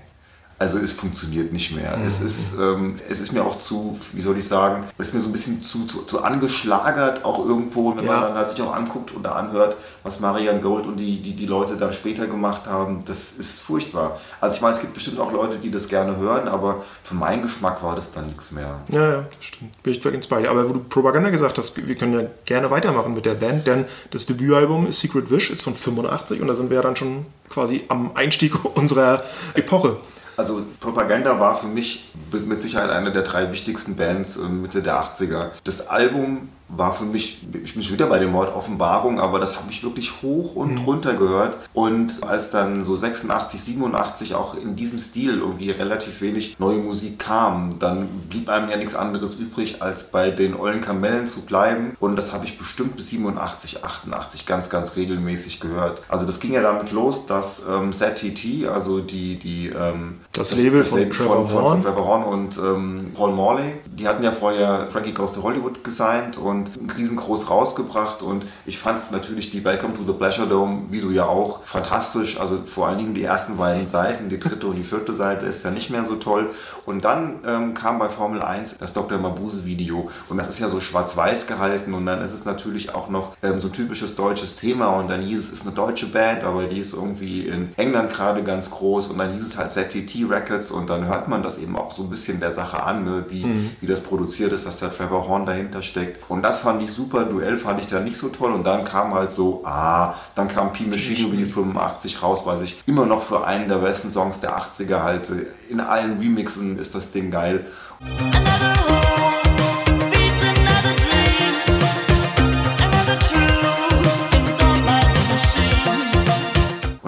also 0.63 0.79
es 0.79 0.93
funktioniert 0.93 1.53
nicht 1.53 1.75
mehr. 1.75 1.97
Mhm. 1.97 2.07
Es, 2.07 2.21
ist, 2.21 2.57
ähm, 2.57 2.95
es 3.09 3.21
ist 3.21 3.33
mir 3.33 3.45
auch 3.45 3.57
zu, 3.57 3.99
wie 4.13 4.21
soll 4.21 4.39
ich 4.39 4.47
sagen, 4.47 4.85
es 4.97 5.09
ist 5.09 5.15
mir 5.15 5.19
so 5.19 5.29
ein 5.29 5.33
bisschen 5.33 5.61
zu, 5.61 5.87
zu, 5.87 6.03
zu 6.03 6.23
angeschlagert, 6.23 7.25
auch 7.25 7.45
irgendwo, 7.45 7.97
wenn 7.97 8.05
ja. 8.05 8.13
man 8.13 8.21
dann 8.23 8.35
halt 8.35 8.51
sich 8.51 8.63
auch 8.63 8.73
anguckt 8.73 9.13
oder 9.17 9.35
anhört, 9.35 9.77
was 10.05 10.21
Marian 10.21 10.61
Gold 10.61 10.87
und 10.87 10.99
die, 10.99 11.21
die, 11.21 11.35
die 11.35 11.47
Leute 11.47 11.77
dann 11.77 11.93
später 11.93 12.29
gemacht 12.29 12.69
haben. 12.69 13.05
Das 13.07 13.33
ist 13.33 13.59
furchtbar. 13.59 14.21
Also 14.41 14.55
ich 14.55 14.63
meine, 14.63 14.75
es 14.75 14.81
gibt 14.81 14.95
bestimmt 14.95 15.19
auch 15.19 15.33
Leute, 15.33 15.59
die 15.59 15.73
das 15.73 15.89
gerne 15.89 16.17
hören, 16.17 16.47
aber 16.47 16.85
für 17.03 17.17
meinen 17.17 17.43
Geschmack 17.43 17.83
war 17.83 17.97
das 17.97 18.13
dann 18.13 18.27
nichts 18.27 18.53
mehr. 18.53 18.79
Ja, 18.89 19.11
ja, 19.11 19.25
das 19.37 19.45
stimmt. 19.45 19.83
Bin 19.83 19.93
ich 19.93 20.01
ganz 20.01 20.29
bei 20.29 20.43
dir. 20.43 20.51
Aber 20.51 20.69
wo 20.69 20.75
du 20.75 20.81
Propaganda 20.81 21.31
gesagt 21.31 21.59
hast, 21.59 21.77
wir 21.77 21.95
können 21.97 22.13
ja 22.13 22.27
gerne 22.45 22.71
weitermachen 22.71 23.15
mit 23.15 23.25
der 23.25 23.35
Band, 23.35 23.67
denn 23.67 23.87
das 24.13 24.27
Debütalbum 24.27 24.87
ist 24.87 25.01
Secret 25.01 25.29
Wish, 25.29 25.51
ist 25.51 25.63
von 25.63 25.75
85 25.75 26.41
und 26.41 26.47
da 26.47 26.55
sind 26.55 26.71
wir 26.71 26.77
ja 26.77 26.83
dann 26.83 26.95
schon 26.95 27.27
quasi 27.49 27.83
am 27.89 28.13
Einstieg 28.15 28.65
unserer 28.77 29.25
Epoche. 29.55 29.97
Also 30.37 30.63
Propaganda 30.81 31.39
war 31.39 31.57
für 31.57 31.67
mich 31.67 32.11
mit 32.33 32.61
Sicherheit 32.61 32.91
eine 32.91 33.13
der 33.13 33.23
drei 33.23 33.53
wichtigsten 33.53 33.97
Bands 33.97 34.37
äh, 34.37 34.43
Mitte 34.49 34.83
der 34.83 35.03
80er. 35.03 35.51
Das 35.65 35.89
Album 35.89 36.49
war 36.75 36.95
für 36.95 37.05
mich, 37.05 37.43
ich 37.63 37.75
bin 37.75 37.83
schon 37.83 37.95
wieder 37.95 38.07
bei 38.07 38.19
dem 38.19 38.33
Wort 38.33 38.55
Offenbarung, 38.55 39.21
aber 39.21 39.39
das 39.39 39.57
habe 39.57 39.71
ich 39.71 39.83
wirklich 39.83 40.23
hoch 40.23 40.57
und 40.57 40.81
mhm. 40.81 40.85
runter 40.85 41.15
gehört. 41.15 41.59
Und 41.75 42.25
als 42.25 42.51
dann 42.51 42.83
so 42.83 42.97
86, 42.97 43.63
87 43.63 44.35
auch 44.35 44.55
in 44.55 44.75
diesem 44.75 44.99
Stil 44.99 45.39
irgendwie 45.39 45.71
relativ 45.71 46.21
wenig 46.21 46.59
neue 46.59 46.79
Musik 46.79 47.19
kam, 47.19 47.79
dann 47.79 48.09
blieb 48.29 48.49
einem 48.49 48.71
ja 48.71 48.77
nichts 48.77 48.95
anderes 48.95 49.35
übrig, 49.35 49.83
als 49.83 50.11
bei 50.11 50.31
den 50.31 50.55
ollen 50.55 50.81
Kamellen 50.81 51.27
zu 51.27 51.43
bleiben. 51.43 51.97
Und 52.01 52.17
das 52.17 52.33
habe 52.33 52.47
ich 52.47 52.57
bestimmt 52.57 52.97
bis 52.97 53.09
87, 53.09 53.85
88 53.85 54.47
ganz, 54.47 54.71
ganz 54.71 54.97
regelmäßig 54.97 55.61
gehört. 55.61 56.01
Also 56.09 56.25
das 56.25 56.41
ging 56.41 56.53
ja 56.53 56.63
damit 56.63 56.91
los, 56.93 57.27
dass 57.27 57.63
ähm, 57.69 57.93
ZTT, 57.93 58.67
also 58.67 59.01
die, 59.01 59.39
die 59.39 59.69
ähm, 59.69 60.21
das, 60.33 60.51
das 60.51 60.63
Label 60.63 60.85
von, 60.85 61.11
Trevor 61.11 61.37
von, 61.37 61.49
von, 61.49 61.65
von, 61.65 61.83
Trevor 61.83 62.07
Horn 62.07 62.25
und 62.25 62.59
ähm, 62.59 63.11
Paul 63.15 63.33
Morley, 63.33 63.75
die 63.87 64.09
hatten 64.09 64.23
ja 64.23 64.33
vorher 64.33 64.87
Frankie 64.91 65.13
Goes 65.13 65.33
to 65.33 65.43
Hollywood 65.43 65.85
gesigned 65.85 66.39
und 66.39 66.62
und 66.63 66.99
riesengroß 66.99 67.51
rausgebracht. 67.51 68.23
Und 68.23 68.45
ich 68.67 68.79
fand 68.79 69.11
natürlich 69.13 69.51
die 69.51 69.65
Welcome 69.65 69.95
to 69.95 70.03
the 70.07 70.13
Pleasure 70.13 70.47
Dome, 70.47 70.87
wie 70.91 71.01
du 71.01 71.11
ja 71.11 71.27
auch, 71.27 71.65
fantastisch. 71.65 72.41
Also 72.41 72.59
vor 72.65 72.89
allen 72.89 72.99
Dingen 72.99 73.15
die 73.15 73.25
ersten 73.25 73.57
beiden 73.57 73.89
Seiten, 73.89 74.29
die 74.29 74.39
dritte 74.39 74.67
und 74.67 74.77
die 74.77 74.85
vierte 74.85 75.13
Seite 75.13 75.47
ist 75.47 75.65
ja 75.65 75.71
nicht 75.71 75.91
mehr 75.91 76.05
so 76.05 76.17
toll. 76.17 76.51
Und 76.87 77.05
dann 77.05 77.41
ähm, 77.47 77.75
kam 77.75 77.99
bei 77.99 78.09
Formel 78.09 78.43
1 78.43 78.79
das 78.79 78.93
Dr. 78.93 79.19
Mabuse 79.19 79.65
Video 79.65 80.11
und 80.29 80.39
das 80.39 80.49
ist 80.49 80.59
ja 80.59 80.69
so 80.69 80.81
schwarz-weiß 80.81 81.47
gehalten 81.47 81.95
und 81.95 82.07
dann 82.07 82.25
ist 82.25 82.33
es 82.33 82.45
natürlich 82.45 82.95
auch 82.95 83.09
noch 83.09 83.37
ähm, 83.43 83.61
so 83.61 83.69
ein 83.69 83.73
typisches 83.73 84.15
deutsches 84.15 84.57
Thema 84.57 84.89
und 84.89 85.11
dann 85.11 85.23
hieß 85.23 85.39
es, 85.39 85.47
es 85.47 85.61
ist 85.61 85.67
eine 85.67 85.75
deutsche 85.75 86.07
Band, 86.07 86.45
aber 86.45 86.65
die 86.65 86.79
ist 86.79 86.93
irgendwie 86.93 87.47
in 87.47 87.71
England 87.77 88.11
gerade 88.11 88.43
ganz 88.43 88.71
groß 88.71 89.09
und 89.09 89.19
dann 89.19 89.33
hieß 89.33 89.45
es 89.45 89.57
halt 89.57 89.73
ZTT 89.73 90.29
Records 90.29 90.71
und 90.71 90.89
dann 90.91 91.07
hört 91.07 91.29
man 91.29 91.43
das 91.43 91.59
eben 91.59 91.77
auch 91.77 91.93
so 91.93 92.03
ein 92.03 92.11
bisschen 92.11 92.41
der 92.41 92.53
Sache 92.53 92.83
an, 92.83 93.05
ne? 93.05 93.25
wie, 93.29 93.45
mhm. 93.45 93.71
wie 93.81 93.87
das 93.87 94.01
produziert 94.01 94.53
ist, 94.53 94.67
dass 94.67 94.81
der 94.81 94.91
Trevor 94.91 95.29
Horn 95.29 95.47
dahinter 95.47 95.83
steckt. 95.83 96.31
Und 96.31 96.43
das 96.43 96.52
das 96.53 96.61
fand 96.61 96.83
ich 96.83 96.91
super, 96.91 97.25
Duell 97.25 97.57
fand 97.57 97.81
ich 97.81 97.87
da 97.87 97.99
nicht 97.99 98.19
so 98.19 98.29
toll 98.29 98.53
und 98.53 98.67
dann 98.67 98.85
kam 98.85 99.15
halt 99.15 99.33
so, 99.33 99.63
ah, 99.65 100.15
dann 100.35 100.49
kam 100.49 100.71
Pi 100.71 100.85
Machinery 100.85 101.47
85 101.47 102.23
raus, 102.23 102.45
weiß 102.45 102.61
ich 102.61 102.83
immer 102.87 103.07
noch 103.07 103.23
für 103.23 103.47
einen 103.47 103.71
der 103.71 103.77
besten 103.77 104.11
Songs 104.11 104.41
der 104.41 104.59
80er 104.59 105.03
halte. 105.03 105.47
In 105.71 105.81
allen 105.81 106.19
Remixen 106.19 106.79
ist 106.79 106.95
das 106.95 107.11
Ding 107.11 107.31
geil. 107.31 107.65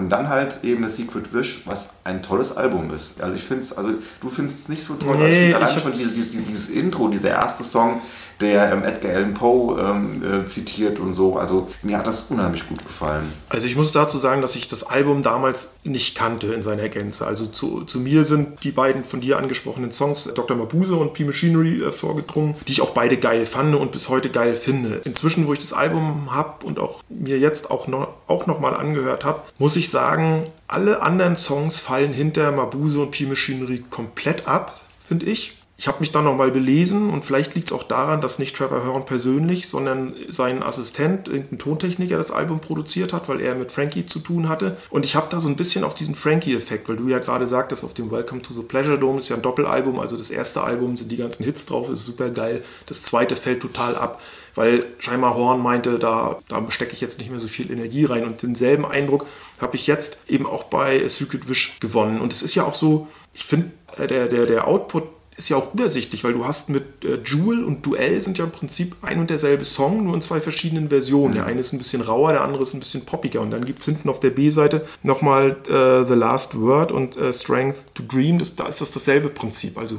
Und 0.05 0.11
dann 0.11 0.29
halt 0.29 0.59
eben 0.63 0.83
das 0.83 0.97
Secret 0.97 1.33
Wish, 1.33 1.63
was 1.65 1.95
ein 2.03 2.21
tolles 2.21 2.55
Album 2.55 2.93
ist. 2.93 3.19
Also 3.21 3.35
ich 3.35 3.43
finde 3.43 3.63
es, 3.63 3.75
also 3.75 3.89
du 4.21 4.29
findest 4.29 4.59
es 4.59 4.69
nicht 4.69 4.83
so 4.83 4.93
toll, 4.93 5.17
Nee, 5.17 5.23
also 5.23 5.25
ich 5.25 5.33
finde 5.33 5.55
allein 5.57 5.79
schon 5.79 5.91
dieses, 5.93 6.31
dieses, 6.31 6.45
dieses 6.45 6.69
Intro, 6.69 7.07
dieser 7.07 7.29
erste 7.29 7.63
Song, 7.63 8.01
der 8.41 8.71
ähm, 8.71 8.83
Edgar 8.83 9.15
Allan 9.15 9.33
Poe 9.33 9.79
ähm, 9.79 10.23
äh, 10.23 10.45
zitiert 10.45 10.99
und 10.99 11.13
so. 11.13 11.37
Also 11.37 11.69
mir 11.81 11.97
hat 11.97 12.07
das 12.07 12.31
unheimlich 12.31 12.67
gut 12.67 12.83
gefallen. 12.83 13.31
Also 13.49 13.67
ich 13.67 13.75
muss 13.75 13.91
dazu 13.91 14.17
sagen, 14.17 14.41
dass 14.41 14.55
ich 14.55 14.67
das 14.67 14.83
Album 14.83 15.23
damals 15.23 15.77
nicht 15.83 16.15
kannte 16.15 16.53
in 16.53 16.63
seiner 16.63 16.89
Gänze. 16.89 17.25
Also 17.25 17.45
zu, 17.45 17.83
zu 17.85 17.99
mir 17.99 18.23
sind 18.23 18.63
die 18.63 18.71
beiden 18.71 19.03
von 19.03 19.21
dir 19.21 19.37
angesprochenen 19.37 19.91
Songs 19.91 20.31
Dr. 20.33 20.57
Mabuse 20.57 20.95
und 20.95 21.13
P-Machinery 21.13 21.83
äh, 21.83 21.91
vorgedrungen, 21.91 22.55
die 22.67 22.73
ich 22.73 22.81
auch 22.81 22.91
beide 22.91 23.17
geil 23.17 23.45
fand 23.45 23.75
und 23.75 23.91
bis 23.91 24.09
heute 24.09 24.29
geil 24.29 24.55
finde. 24.55 25.01
Inzwischen, 25.03 25.47
wo 25.47 25.53
ich 25.53 25.59
das 25.59 25.73
Album 25.73 26.29
habe 26.31 26.65
und 26.65 26.79
auch 26.79 27.01
mir 27.09 27.39
jetzt 27.39 27.71
auch 27.71 27.87
noch, 27.87 28.09
auch 28.27 28.47
noch 28.47 28.61
angehört 28.65 29.23
habe, 29.23 29.41
muss 29.59 29.75
ich 29.75 29.89
sagen, 29.89 30.43
alle 30.67 31.01
anderen 31.01 31.37
Songs 31.37 31.79
fallen 31.79 32.13
hinter 32.13 32.51
Mabuse 32.51 33.01
und 33.01 33.11
P-Machinery 33.11 33.83
komplett 33.89 34.47
ab, 34.47 34.81
finde 35.07 35.27
ich. 35.27 35.57
Ich 35.77 35.89
habe 35.89 35.99
mich 35.99 36.13
dann 36.13 36.23
nochmal 36.23 36.51
belesen 36.51 37.09
und 37.09 37.25
vielleicht 37.25 37.53
liegt 37.53 37.67
es 37.67 37.73
auch 37.73 37.83
daran, 37.83 38.21
dass 38.21 38.39
nicht 38.39 38.55
Trevor 38.55 38.85
Horn 38.85 39.05
persönlich, 39.05 39.67
sondern 39.67 40.15
sein 40.29 40.63
Assistent, 40.63 41.27
irgendein 41.27 41.59
Tontechniker, 41.59 42.15
das 42.15 42.31
Album 42.31 42.61
produziert 42.61 43.11
hat, 43.11 43.27
weil 43.27 43.41
er 43.41 43.55
mit 43.55 43.73
Frankie 43.73 44.05
zu 44.05 44.19
tun 44.19 44.47
hatte. 44.47 44.77
Und 44.89 45.03
ich 45.03 45.17
habe 45.17 45.27
da 45.29 45.41
so 45.41 45.49
ein 45.49 45.57
bisschen 45.57 45.83
auch 45.83 45.93
diesen 45.93 46.15
Frankie-Effekt, 46.15 46.87
weil 46.87 46.95
du 46.95 47.09
ja 47.09 47.19
gerade 47.19 47.45
sagtest, 47.45 47.83
auf 47.83 47.93
dem 47.93 48.09
Welcome 48.09 48.41
to 48.41 48.53
the 48.53 48.61
Pleasure 48.61 48.97
Dome 48.97 49.19
ist 49.19 49.27
ja 49.27 49.35
ein 49.35 49.41
Doppelalbum, 49.41 49.99
also 49.99 50.15
das 50.15 50.29
erste 50.29 50.63
Album 50.63 50.95
sind 50.95 51.11
die 51.11 51.17
ganzen 51.17 51.43
Hits 51.43 51.65
drauf, 51.65 51.89
ist 51.89 52.05
super 52.05 52.29
geil. 52.29 52.63
Das 52.85 53.03
zweite 53.03 53.35
fällt 53.35 53.61
total 53.61 53.97
ab, 53.97 54.21
weil 54.55 54.85
scheinbar 54.99 55.35
Horn 55.35 55.61
meinte, 55.61 55.99
da, 55.99 56.39
da 56.47 56.65
stecke 56.71 56.93
ich 56.93 57.01
jetzt 57.01 57.19
nicht 57.19 57.31
mehr 57.31 57.41
so 57.41 57.49
viel 57.49 57.69
Energie 57.69 58.05
rein. 58.05 58.23
Und 58.23 58.41
denselben 58.41 58.85
Eindruck 58.85 59.25
habe 59.59 59.75
ich 59.75 59.87
jetzt 59.87 60.29
eben 60.29 60.45
auch 60.45 60.63
bei 60.63 61.03
A 61.03 61.09
Secret 61.09 61.49
Wish 61.49 61.77
gewonnen. 61.81 62.21
Und 62.21 62.31
es 62.31 62.43
ist 62.43 62.55
ja 62.55 62.63
auch 62.63 62.75
so, 62.75 63.09
ich 63.33 63.43
finde, 63.43 63.71
äh, 63.97 64.07
der, 64.07 64.27
der, 64.27 64.45
der 64.45 64.69
Output 64.69 65.03
ist 65.37 65.49
ja 65.49 65.57
auch 65.57 65.73
übersichtlich, 65.73 66.23
weil 66.23 66.33
du 66.33 66.45
hast 66.45 66.69
mit 66.69 67.03
äh, 67.03 67.19
Jewel 67.25 67.63
und 67.65 67.85
Duell 67.85 68.21
sind 68.21 68.37
ja 68.37 68.45
im 68.45 68.51
Prinzip 68.51 68.95
ein 69.01 69.19
und 69.19 69.29
derselbe 69.29 69.65
Song, 69.65 70.05
nur 70.05 70.15
in 70.15 70.21
zwei 70.21 70.39
verschiedenen 70.39 70.89
Versionen. 70.89 71.33
Der 71.33 71.45
eine 71.45 71.59
ist 71.59 71.73
ein 71.73 71.77
bisschen 71.77 72.01
rauer, 72.01 72.31
der 72.31 72.43
andere 72.43 72.63
ist 72.63 72.73
ein 72.73 72.79
bisschen 72.79 73.05
poppiger. 73.05 73.41
Und 73.41 73.51
dann 73.51 73.65
gibt 73.65 73.79
es 73.79 73.85
hinten 73.85 74.07
auf 74.07 74.21
der 74.21 74.29
B-Seite 74.29 74.87
nochmal 75.03 75.57
äh, 75.67 76.07
The 76.07 76.13
Last 76.13 76.59
Word 76.59 76.91
und 76.91 77.17
äh, 77.17 77.33
Strength 77.33 77.95
to 77.95 78.03
Dream. 78.03 78.39
Das, 78.39 78.55
da 78.55 78.67
ist 78.67 78.79
das 78.79 78.91
dasselbe 78.91 79.27
Prinzip. 79.27 79.77
Also 79.77 79.97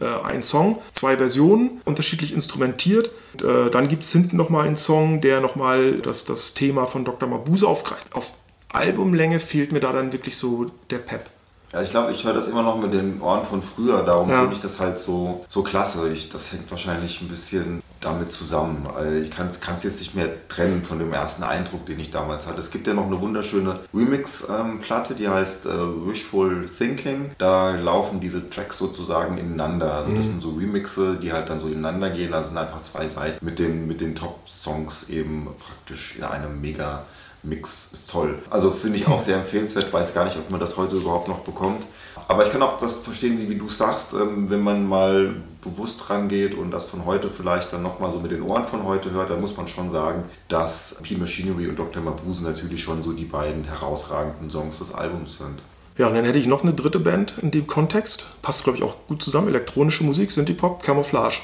äh, 0.00 0.04
ein 0.24 0.42
Song, 0.42 0.78
zwei 0.90 1.16
Versionen, 1.16 1.80
unterschiedlich 1.84 2.34
instrumentiert. 2.34 3.10
Und, 3.34 3.42
äh, 3.42 3.70
dann 3.70 3.86
gibt 3.86 4.02
es 4.02 4.10
hinten 4.10 4.36
nochmal 4.36 4.66
einen 4.66 4.76
Song, 4.76 5.20
der 5.20 5.40
nochmal 5.40 6.00
das, 6.00 6.24
das 6.24 6.54
Thema 6.54 6.86
von 6.86 7.04
Dr. 7.04 7.28
Mabuse 7.28 7.68
aufgreift. 7.68 8.12
Auf 8.14 8.32
Albumlänge 8.72 9.38
fehlt 9.38 9.70
mir 9.70 9.80
da 9.80 9.92
dann 9.92 10.12
wirklich 10.12 10.36
so 10.36 10.70
der 10.90 10.98
Pep. 10.98 11.30
Ja, 11.72 11.80
ich 11.80 11.90
glaube, 11.90 12.12
ich 12.12 12.24
höre 12.24 12.34
das 12.34 12.48
immer 12.48 12.62
noch 12.62 12.78
mit 12.80 12.92
den 12.92 13.20
Ohren 13.22 13.44
von 13.44 13.62
früher, 13.62 14.02
darum 14.02 14.28
Ja. 14.30 14.40
finde 14.40 14.54
ich 14.54 14.60
das 14.60 14.78
halt 14.78 14.98
so, 14.98 15.40
so 15.48 15.62
klasse. 15.62 16.10
Ich, 16.12 16.28
das 16.28 16.52
hängt 16.52 16.70
wahrscheinlich 16.70 17.20
ein 17.22 17.28
bisschen 17.28 17.82
damit 18.00 18.30
zusammen. 18.30 18.86
Also 18.94 19.12
ich 19.12 19.30
kann 19.30 19.48
es 19.48 19.82
jetzt 19.82 20.00
nicht 20.00 20.14
mehr 20.14 20.28
trennen 20.48 20.84
von 20.84 20.98
dem 20.98 21.12
ersten 21.12 21.44
Eindruck, 21.44 21.86
den 21.86 21.98
ich 22.00 22.10
damals 22.10 22.46
hatte. 22.46 22.58
Es 22.60 22.70
gibt 22.70 22.86
ja 22.86 22.94
noch 22.94 23.06
eine 23.06 23.20
wunderschöne 23.20 23.78
Remix-Platte, 23.94 25.14
die 25.14 25.28
heißt 25.28 25.66
äh, 25.66 25.70
Wishful 26.06 26.66
Thinking. 26.68 27.30
Da 27.38 27.70
laufen 27.70 28.20
diese 28.20 28.50
Tracks 28.50 28.76
sozusagen 28.78 29.38
ineinander. 29.38 29.94
Also 29.94 30.12
das 30.14 30.26
sind 30.26 30.42
so 30.42 30.50
Remixe, 30.50 31.16
die 31.16 31.32
halt 31.32 31.48
dann 31.48 31.58
so 31.58 31.68
ineinander 31.68 32.10
gehen. 32.10 32.34
Also 32.34 32.48
sind 32.48 32.58
einfach 32.58 32.80
zwei 32.82 33.06
Seiten 33.06 33.44
mit 33.44 33.58
den, 33.58 33.86
mit 33.86 34.00
den 34.00 34.14
Top-Songs 34.14 35.08
eben 35.08 35.46
praktisch 35.58 36.16
in 36.16 36.24
einem 36.24 36.60
mega 36.60 37.04
Mix 37.44 37.90
ist 37.92 38.10
toll. 38.10 38.38
Also 38.50 38.70
finde 38.70 38.98
ich 38.98 39.08
auch 39.08 39.18
sehr 39.18 39.36
empfehlenswert. 39.36 39.92
Weiß 39.92 40.14
gar 40.14 40.24
nicht, 40.24 40.36
ob 40.36 40.50
man 40.50 40.60
das 40.60 40.76
heute 40.76 40.96
überhaupt 40.96 41.26
noch 41.28 41.40
bekommt. 41.40 41.84
Aber 42.28 42.46
ich 42.46 42.52
kann 42.52 42.62
auch 42.62 42.78
das 42.78 42.98
verstehen, 42.98 43.38
wie, 43.38 43.48
wie 43.50 43.56
du 43.56 43.68
sagst, 43.68 44.12
ähm, 44.12 44.48
wenn 44.48 44.60
man 44.62 44.86
mal 44.86 45.34
bewusst 45.60 46.08
rangeht 46.08 46.54
und 46.54 46.70
das 46.70 46.84
von 46.84 47.04
heute 47.04 47.30
vielleicht 47.30 47.72
dann 47.72 47.82
nochmal 47.82 48.12
so 48.12 48.20
mit 48.20 48.30
den 48.30 48.42
Ohren 48.42 48.64
von 48.64 48.84
heute 48.84 49.10
hört, 49.10 49.30
dann 49.30 49.40
muss 49.40 49.56
man 49.56 49.66
schon 49.66 49.90
sagen, 49.90 50.22
dass 50.48 50.96
P-Machinery 51.02 51.66
und 51.68 51.78
Dr. 51.78 52.02
Mabuse 52.02 52.44
natürlich 52.44 52.82
schon 52.82 53.02
so 53.02 53.12
die 53.12 53.24
beiden 53.24 53.64
herausragenden 53.64 54.48
Songs 54.50 54.78
des 54.78 54.94
Albums 54.94 55.38
sind. 55.38 55.62
Ja, 55.98 56.06
und 56.06 56.14
dann 56.14 56.24
hätte 56.24 56.38
ich 56.38 56.46
noch 56.46 56.62
eine 56.62 56.72
dritte 56.74 57.00
Band 57.00 57.34
in 57.42 57.50
dem 57.50 57.66
Kontext. 57.66 58.40
Passt, 58.42 58.64
glaube 58.64 58.78
ich, 58.78 58.84
auch 58.84 58.94
gut 59.08 59.22
zusammen. 59.22 59.48
Elektronische 59.48 60.04
Musik, 60.04 60.30
Synthie 60.30 60.54
Pop, 60.54 60.82
Camouflage. 60.82 61.40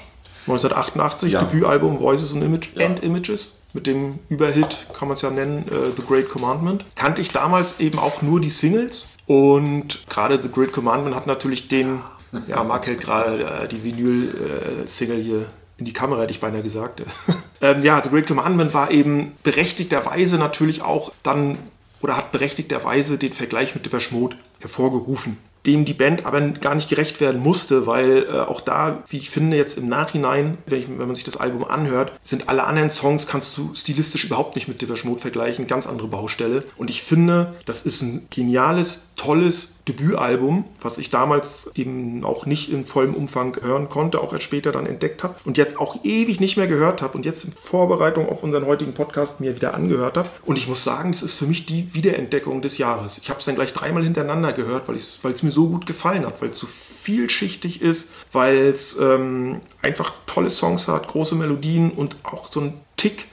1988, 0.47 1.33
Ja. 1.33 1.43
Debütalbum 1.45 1.99
Voices 1.99 2.33
and, 2.35 2.43
Image 2.45 2.69
Ja. 2.75 2.87
and 2.87 3.03
Images. 3.03 3.58
Mit 3.79 3.87
dem 3.87 4.19
Überhit, 4.29 4.89
kann 4.93 5.07
man 5.07 5.15
es 5.15 5.23
ja 5.23 5.31
nennen, 5.31 5.65
äh, 5.69 5.93
The 5.97 6.03
Great 6.05 6.29
Commandment. 6.29 6.85
Kannte 6.97 7.23
ich 7.23 7.29
damals 7.29 7.79
eben 7.79 8.01
auch 8.01 8.23
nur 8.23 8.41
die 8.41 8.51
Singles. 8.51 9.11
Und 9.29 10.05
gerade 10.09 10.43
The 10.43 10.49
Great 10.49 10.73
Commandment 10.73 11.15
hat 11.15 11.29
natürlich 11.29 11.69
den, 11.69 12.01
ja, 12.49 12.65
Marc 12.65 12.89
hält 12.89 13.01
gerade 13.01 13.45
äh, 13.45 13.69
die 13.69 13.85
Vinyl-Single 13.85 15.23
hier 15.23 15.47
in 15.77 15.85
die 15.85 15.93
Kamera, 15.93 16.23
hätte 16.23 16.33
ich 16.33 16.41
beinahe 16.41 16.65
gesagt. 16.65 17.05
ähm, 17.61 17.85
ja, 17.85 18.03
The 18.03 18.11
Great 18.11 18.27
Commandment 18.27 18.75
war 18.75 18.91
eben 18.91 19.31
berechtigterweise 19.45 20.39
natürlich 20.39 20.83
auch 20.83 21.13
dann 21.23 21.57
oder 22.01 22.17
hat 22.17 22.33
berechtigterweise 22.33 23.17
den 23.17 23.33
Vergleich 23.33 23.77
mit 23.77 23.87
Depeche 23.87 24.13
Mode 24.13 24.37
hervorgerufen, 24.59 25.37
dem 25.67 25.85
die 25.85 25.95
Band 25.95 26.25
aber 26.25 26.41
gar 26.41 26.75
nicht 26.75 26.89
gerecht 26.89 27.21
werden 27.21 27.43
musste, 27.43 27.87
weil 27.87 28.25
äh, 28.25 28.41
auch 28.41 28.61
da, 28.61 29.03
wie 29.09 29.19
ich 29.19 29.31
finde, 29.31 29.57
jetzt 29.57 29.79
im 29.79 29.89
Nachhinein, 29.89 30.59
wenn, 30.67 30.79
ich, 30.79 30.89
wenn 30.89 30.99
man 31.07 31.15
sich 31.15 31.25
das 31.25 31.37
Album 31.37 31.65
anhört, 31.65 32.13
sind 32.23 32.49
alle 32.49 32.65
anderen 32.65 32.91
Songs, 32.91 33.27
kannst 33.27 33.57
du 33.57 33.71
stilistisch 33.75 34.25
überhaupt 34.25 34.55
nicht 34.55 34.69
mit 34.69 34.81
Depeche 34.81 35.07
Mode 35.07 35.21
vergleichen, 35.21 35.67
ganz 35.67 35.87
andere 35.87 36.09
Baustelle. 36.09 36.65
Und 36.77 36.91
ich 36.91 37.03
finde, 37.03 37.51
das 37.65 37.85
ist 37.85 38.03
ein 38.03 38.27
geniales, 38.31 39.13
tolles 39.17 39.78
Debütalbum, 39.89 40.65
was 40.83 40.99
ich 40.99 41.11
damals 41.11 41.71
eben 41.75 42.25
auch 42.25 42.47
nicht 42.47 42.71
in 42.71 42.85
vollem 42.85 43.15
Umfang 43.15 43.57
hören 43.61 43.89
konnte, 43.89 44.21
auch 44.21 44.33
erst 44.33 44.45
später 44.45 44.73
dann 44.73 44.87
entdeckt 44.87 45.23
habe 45.23 45.37
und 45.45 45.59
jetzt 45.59 45.79
auch 45.79 46.05
ewig 46.05 46.41
nicht 46.41 46.57
mehr 46.57 46.67
gehört 46.67 47.03
habe 47.03 47.17
und 47.17 47.25
jetzt 47.25 47.45
in 47.45 47.53
Vorbereitung 47.65 48.29
auf 48.29 48.43
unseren 48.43 48.67
heutigen 48.67 48.95
Podcast 48.95 49.41
mir 49.41 49.57
wieder 49.57 49.75
angehört 49.75 50.17
habe. 50.17 50.31
Und 50.45 50.59
ich 50.59 50.69
muss 50.69 50.85
sagen, 50.85 51.11
es 51.11 51.23
ist 51.23 51.35
für 51.35 51.47
mich 51.47 51.67
die 51.67 51.95
Wiederentdeckung 51.95 52.63
des 52.63 52.79
Jahres. 52.79 53.19
Ich 53.19 53.31
habe 53.31 53.41
es 53.41 53.47
dann 53.47 53.55
gleich 53.55 53.73
dreimal 53.73 54.03
hintereinander 54.03 54.53
gehört, 54.53 54.89
weil 54.89 54.97
es 54.97 55.43
mir 55.43 55.51
so 55.51 55.69
gut 55.69 55.87
gefallen 55.87 56.27
hat, 56.27 56.41
weil 56.43 56.51
es 56.51 56.59
so 56.59 56.67
vielschichtig 56.67 57.81
ist, 57.81 58.13
weil 58.33 58.57
es 58.57 58.99
ähm, 59.01 59.61
einfach 59.83 60.13
tolle 60.27 60.51
Songs 60.51 60.89
hat, 60.89 61.09
große 61.09 61.35
Melodien 61.35 61.91
und 61.91 62.17
auch 62.23 62.53
so 62.53 62.61
ein 62.61 62.75
Tick 62.97 63.27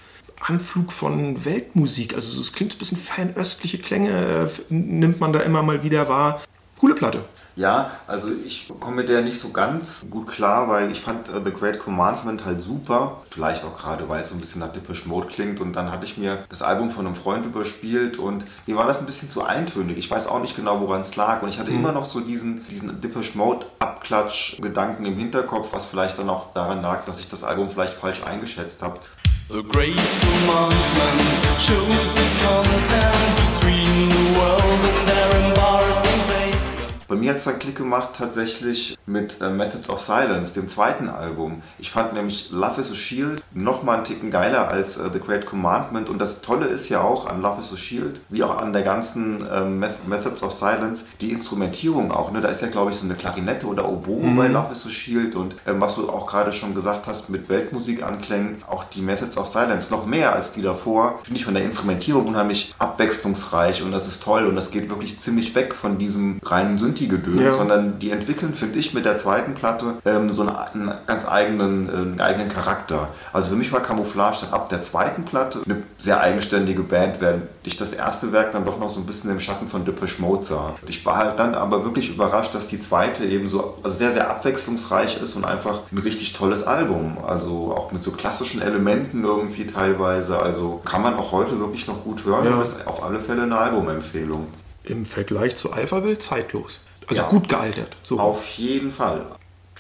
Anflug 0.47 0.91
von 0.91 1.43
Weltmusik. 1.43 2.13
Also 2.13 2.39
es 2.39 2.53
klingt 2.53 2.75
ein 2.75 2.77
bisschen 2.77 2.97
fernöstliche 2.97 3.79
Klänge, 3.79 4.49
äh, 4.69 4.73
nimmt 4.73 5.19
man 5.19 5.33
da 5.33 5.39
immer 5.39 5.63
mal 5.63 5.83
wieder 5.83 6.07
wahr. 6.07 6.41
Coole 6.79 6.93
Platte. 6.93 7.23
Ja, 7.55 7.89
also 8.05 8.27
ich 8.45 8.69
komme 8.81 8.97
mit 8.97 9.09
der 9.09 9.21
nicht 9.21 9.39
so 9.39 9.49
ganz 9.49 10.05
gut 10.09 10.27
klar, 10.27 10.67
weil 10.67 10.91
ich 10.91 10.99
fand 10.99 11.29
äh, 11.29 11.41
The 11.43 11.51
Great 11.51 11.79
Commandment 11.79 12.43
halt 12.43 12.59
super. 12.59 13.21
Vielleicht 13.31 13.63
auch 13.63 13.77
gerade, 13.77 14.09
weil 14.09 14.21
es 14.21 14.29
so 14.29 14.35
ein 14.35 14.41
bisschen 14.41 14.59
nach 14.59 14.73
Depeche 14.73 15.07
Mode 15.07 15.27
klingt. 15.27 15.61
Und 15.61 15.73
dann 15.73 15.89
hatte 15.89 16.05
ich 16.05 16.17
mir 16.17 16.43
das 16.49 16.61
Album 16.61 16.91
von 16.91 17.07
einem 17.07 17.15
Freund 17.15 17.45
überspielt 17.45 18.17
und 18.17 18.43
mir 18.67 18.75
war 18.75 18.85
das 18.85 18.99
ein 18.99 19.05
bisschen 19.05 19.29
zu 19.29 19.45
eintönig. 19.45 19.97
Ich 19.97 20.11
weiß 20.11 20.27
auch 20.27 20.41
nicht 20.41 20.55
genau, 20.55 20.81
woran 20.81 21.01
es 21.01 21.15
lag. 21.15 21.41
Und 21.43 21.49
ich 21.49 21.57
hatte 21.57 21.71
immer 21.71 21.93
noch 21.93 22.09
so 22.09 22.19
diesen, 22.19 22.67
diesen 22.67 22.99
Depeche 22.99 23.37
Mode 23.37 23.65
Abklatsch-Gedanken 23.79 25.05
im 25.05 25.15
Hinterkopf, 25.15 25.71
was 25.71 25.85
vielleicht 25.85 26.19
dann 26.19 26.29
auch 26.29 26.53
daran 26.53 26.81
lag, 26.81 27.05
dass 27.05 27.19
ich 27.19 27.29
das 27.29 27.45
Album 27.45 27.69
vielleicht 27.69 27.93
falsch 27.93 28.21
eingeschätzt 28.23 28.83
habe. 28.83 28.99
The 29.47 29.61
great 29.61 29.95
commandment 29.95 31.61
shows 31.61 32.13
the 32.17 32.27
content 32.41 33.15
between 33.53 34.09
the 34.09 34.39
world 34.39 34.81
and 34.89 35.07
their 35.07 35.29
embarrassing. 35.45 36.14
Bei 37.15 37.21
mir 37.21 37.29
hat 37.29 37.37
es 37.37 37.45
dann 37.45 37.59
Klick 37.59 37.77
gemacht 37.77 38.09
tatsächlich 38.17 38.97
mit 39.05 39.39
äh, 39.39 39.49
Methods 39.49 39.89
of 39.89 40.01
Silence, 40.01 40.53
dem 40.53 40.67
zweiten 40.67 41.07
Album. 41.07 41.61
Ich 41.79 41.89
fand 41.89 42.11
nämlich 42.11 42.49
Love 42.51 42.81
is 42.81 42.91
a 42.91 42.93
Shield 42.93 43.41
noch 43.53 43.83
mal 43.83 43.95
einen 43.95 44.03
Ticken 44.03 44.31
geiler 44.31 44.67
als 44.67 44.97
äh, 44.97 45.09
The 45.13 45.21
Great 45.21 45.45
Commandment. 45.45 46.09
Und 46.09 46.19
das 46.19 46.41
Tolle 46.41 46.65
ist 46.65 46.89
ja 46.89 46.99
auch 46.99 47.25
an 47.27 47.41
Love 47.41 47.61
is 47.61 47.71
a 47.71 47.77
Shield, 47.77 48.19
wie 48.27 48.43
auch 48.43 48.57
an 48.57 48.73
der 48.73 48.81
ganzen 48.81 49.45
Meth 49.79 50.05
Methods 50.09 50.43
of 50.43 50.51
Silence, 50.51 51.05
die 51.21 51.31
Instrumentierung 51.31 52.11
auch. 52.11 52.33
Ne? 52.33 52.41
Da 52.41 52.49
ist 52.49 52.61
ja, 52.61 52.67
glaube 52.67 52.91
ich, 52.91 52.97
so 52.97 53.05
eine 53.05 53.15
Klarinette 53.15 53.65
oder 53.65 53.87
Oboe 53.87 54.33
bei 54.35 54.47
Love 54.47 54.73
is 54.73 54.85
a 54.85 54.89
Shield. 54.89 55.35
Und 55.35 55.55
ähm, 55.65 55.79
was 55.79 55.95
du 55.95 56.09
auch 56.09 56.27
gerade 56.27 56.51
schon 56.51 56.75
gesagt 56.75 57.07
hast, 57.07 57.29
mit 57.29 57.47
Weltmusikanklängen, 57.47 58.57
auch 58.67 58.83
die 58.83 59.01
Methods 59.01 59.37
of 59.37 59.47
Silence 59.47 59.89
noch 59.89 60.05
mehr 60.05 60.33
als 60.33 60.51
die 60.51 60.61
davor, 60.61 61.19
finde 61.23 61.39
ich 61.39 61.45
von 61.45 61.53
der 61.53 61.63
Instrumentierung 61.63 62.27
unheimlich 62.27 62.75
abwechslungsreich. 62.77 63.83
Und 63.83 63.93
das 63.93 64.05
ist 64.05 64.21
toll. 64.21 64.47
Und 64.47 64.57
das 64.57 64.69
geht 64.69 64.89
wirklich 64.89 65.17
ziemlich 65.17 65.55
weg 65.55 65.73
von 65.73 65.97
diesem 65.97 66.41
reinen 66.43 66.77
Synthi-Gedöns, 67.09 67.41
Ja. 67.41 67.51
sondern 67.51 67.99
die 67.99 68.11
entwickeln, 68.11 68.53
finde 68.53 68.79
ich, 68.79 68.93
mit 68.93 69.05
der 69.05 69.15
zweiten 69.15 69.53
Platte 69.53 69.95
ähm, 70.05 70.31
so 70.31 70.41
einen, 70.41 70.55
einen 70.55 70.91
ganz 71.07 71.27
eigenen, 71.27 71.87
äh, 71.87 71.91
einen 71.91 72.19
eigenen 72.21 72.49
Charakter. 72.49 73.09
Also 73.33 73.51
für 73.51 73.55
mich 73.57 73.71
war 73.71 73.81
Camouflage 73.81 74.37
dann 74.41 74.53
ab 74.53 74.69
der 74.69 74.81
zweiten 74.81 75.23
Platte 75.25 75.61
eine 75.65 75.83
sehr 75.97 76.19
eigenständige 76.21 76.83
Band, 76.83 77.21
während 77.21 77.43
ich 77.63 77.77
das 77.77 77.93
erste 77.93 78.31
Werk 78.31 78.51
dann 78.51 78.65
doch 78.65 78.79
noch 78.79 78.89
so 78.89 78.99
ein 78.99 79.05
bisschen 79.05 79.31
im 79.31 79.39
Schatten 79.39 79.67
von 79.67 79.85
Depeche 79.85 80.21
Mode 80.21 80.43
sah. 80.43 80.75
Ich 80.87 81.05
war 81.05 81.17
halt 81.17 81.39
dann 81.39 81.55
aber 81.55 81.83
wirklich 81.85 82.09
überrascht, 82.09 82.53
dass 82.55 82.67
die 82.67 82.79
zweite 82.79 83.25
eben 83.25 83.47
so 83.47 83.75
also 83.83 83.95
sehr, 83.97 84.11
sehr 84.11 84.29
abwechslungsreich 84.29 85.21
ist 85.21 85.35
und 85.35 85.45
einfach 85.45 85.79
ein 85.91 85.97
richtig 85.97 86.33
tolles 86.33 86.63
Album. 86.63 87.17
Also 87.25 87.73
auch 87.75 87.91
mit 87.91 88.03
so 88.03 88.11
klassischen 88.11 88.61
Elementen 88.61 89.23
irgendwie 89.23 89.65
teilweise. 89.67 90.39
Also 90.39 90.81
kann 90.85 91.01
man 91.01 91.15
auch 91.15 91.31
heute 91.31 91.59
wirklich 91.59 91.87
noch 91.87 92.03
gut 92.03 92.25
hören 92.25 92.45
Ja. 92.45 92.61
ist 92.61 92.87
auf 92.87 93.03
alle 93.03 93.19
Fälle 93.19 93.43
eine 93.43 93.57
Albumempfehlung. 93.57 94.47
im 94.83 95.03
Vergleich 95.05 95.55
zu 95.55 95.71
Alphaville 95.73 96.19
zeitlos. 96.19 96.81
Also 97.07 97.21
Ja. 97.21 97.27
gut 97.27 97.47
gealtert. 97.49 97.95
So. 98.03 98.19
Auf 98.19 98.45
jeden 98.57 98.91
Fall. 98.91 99.25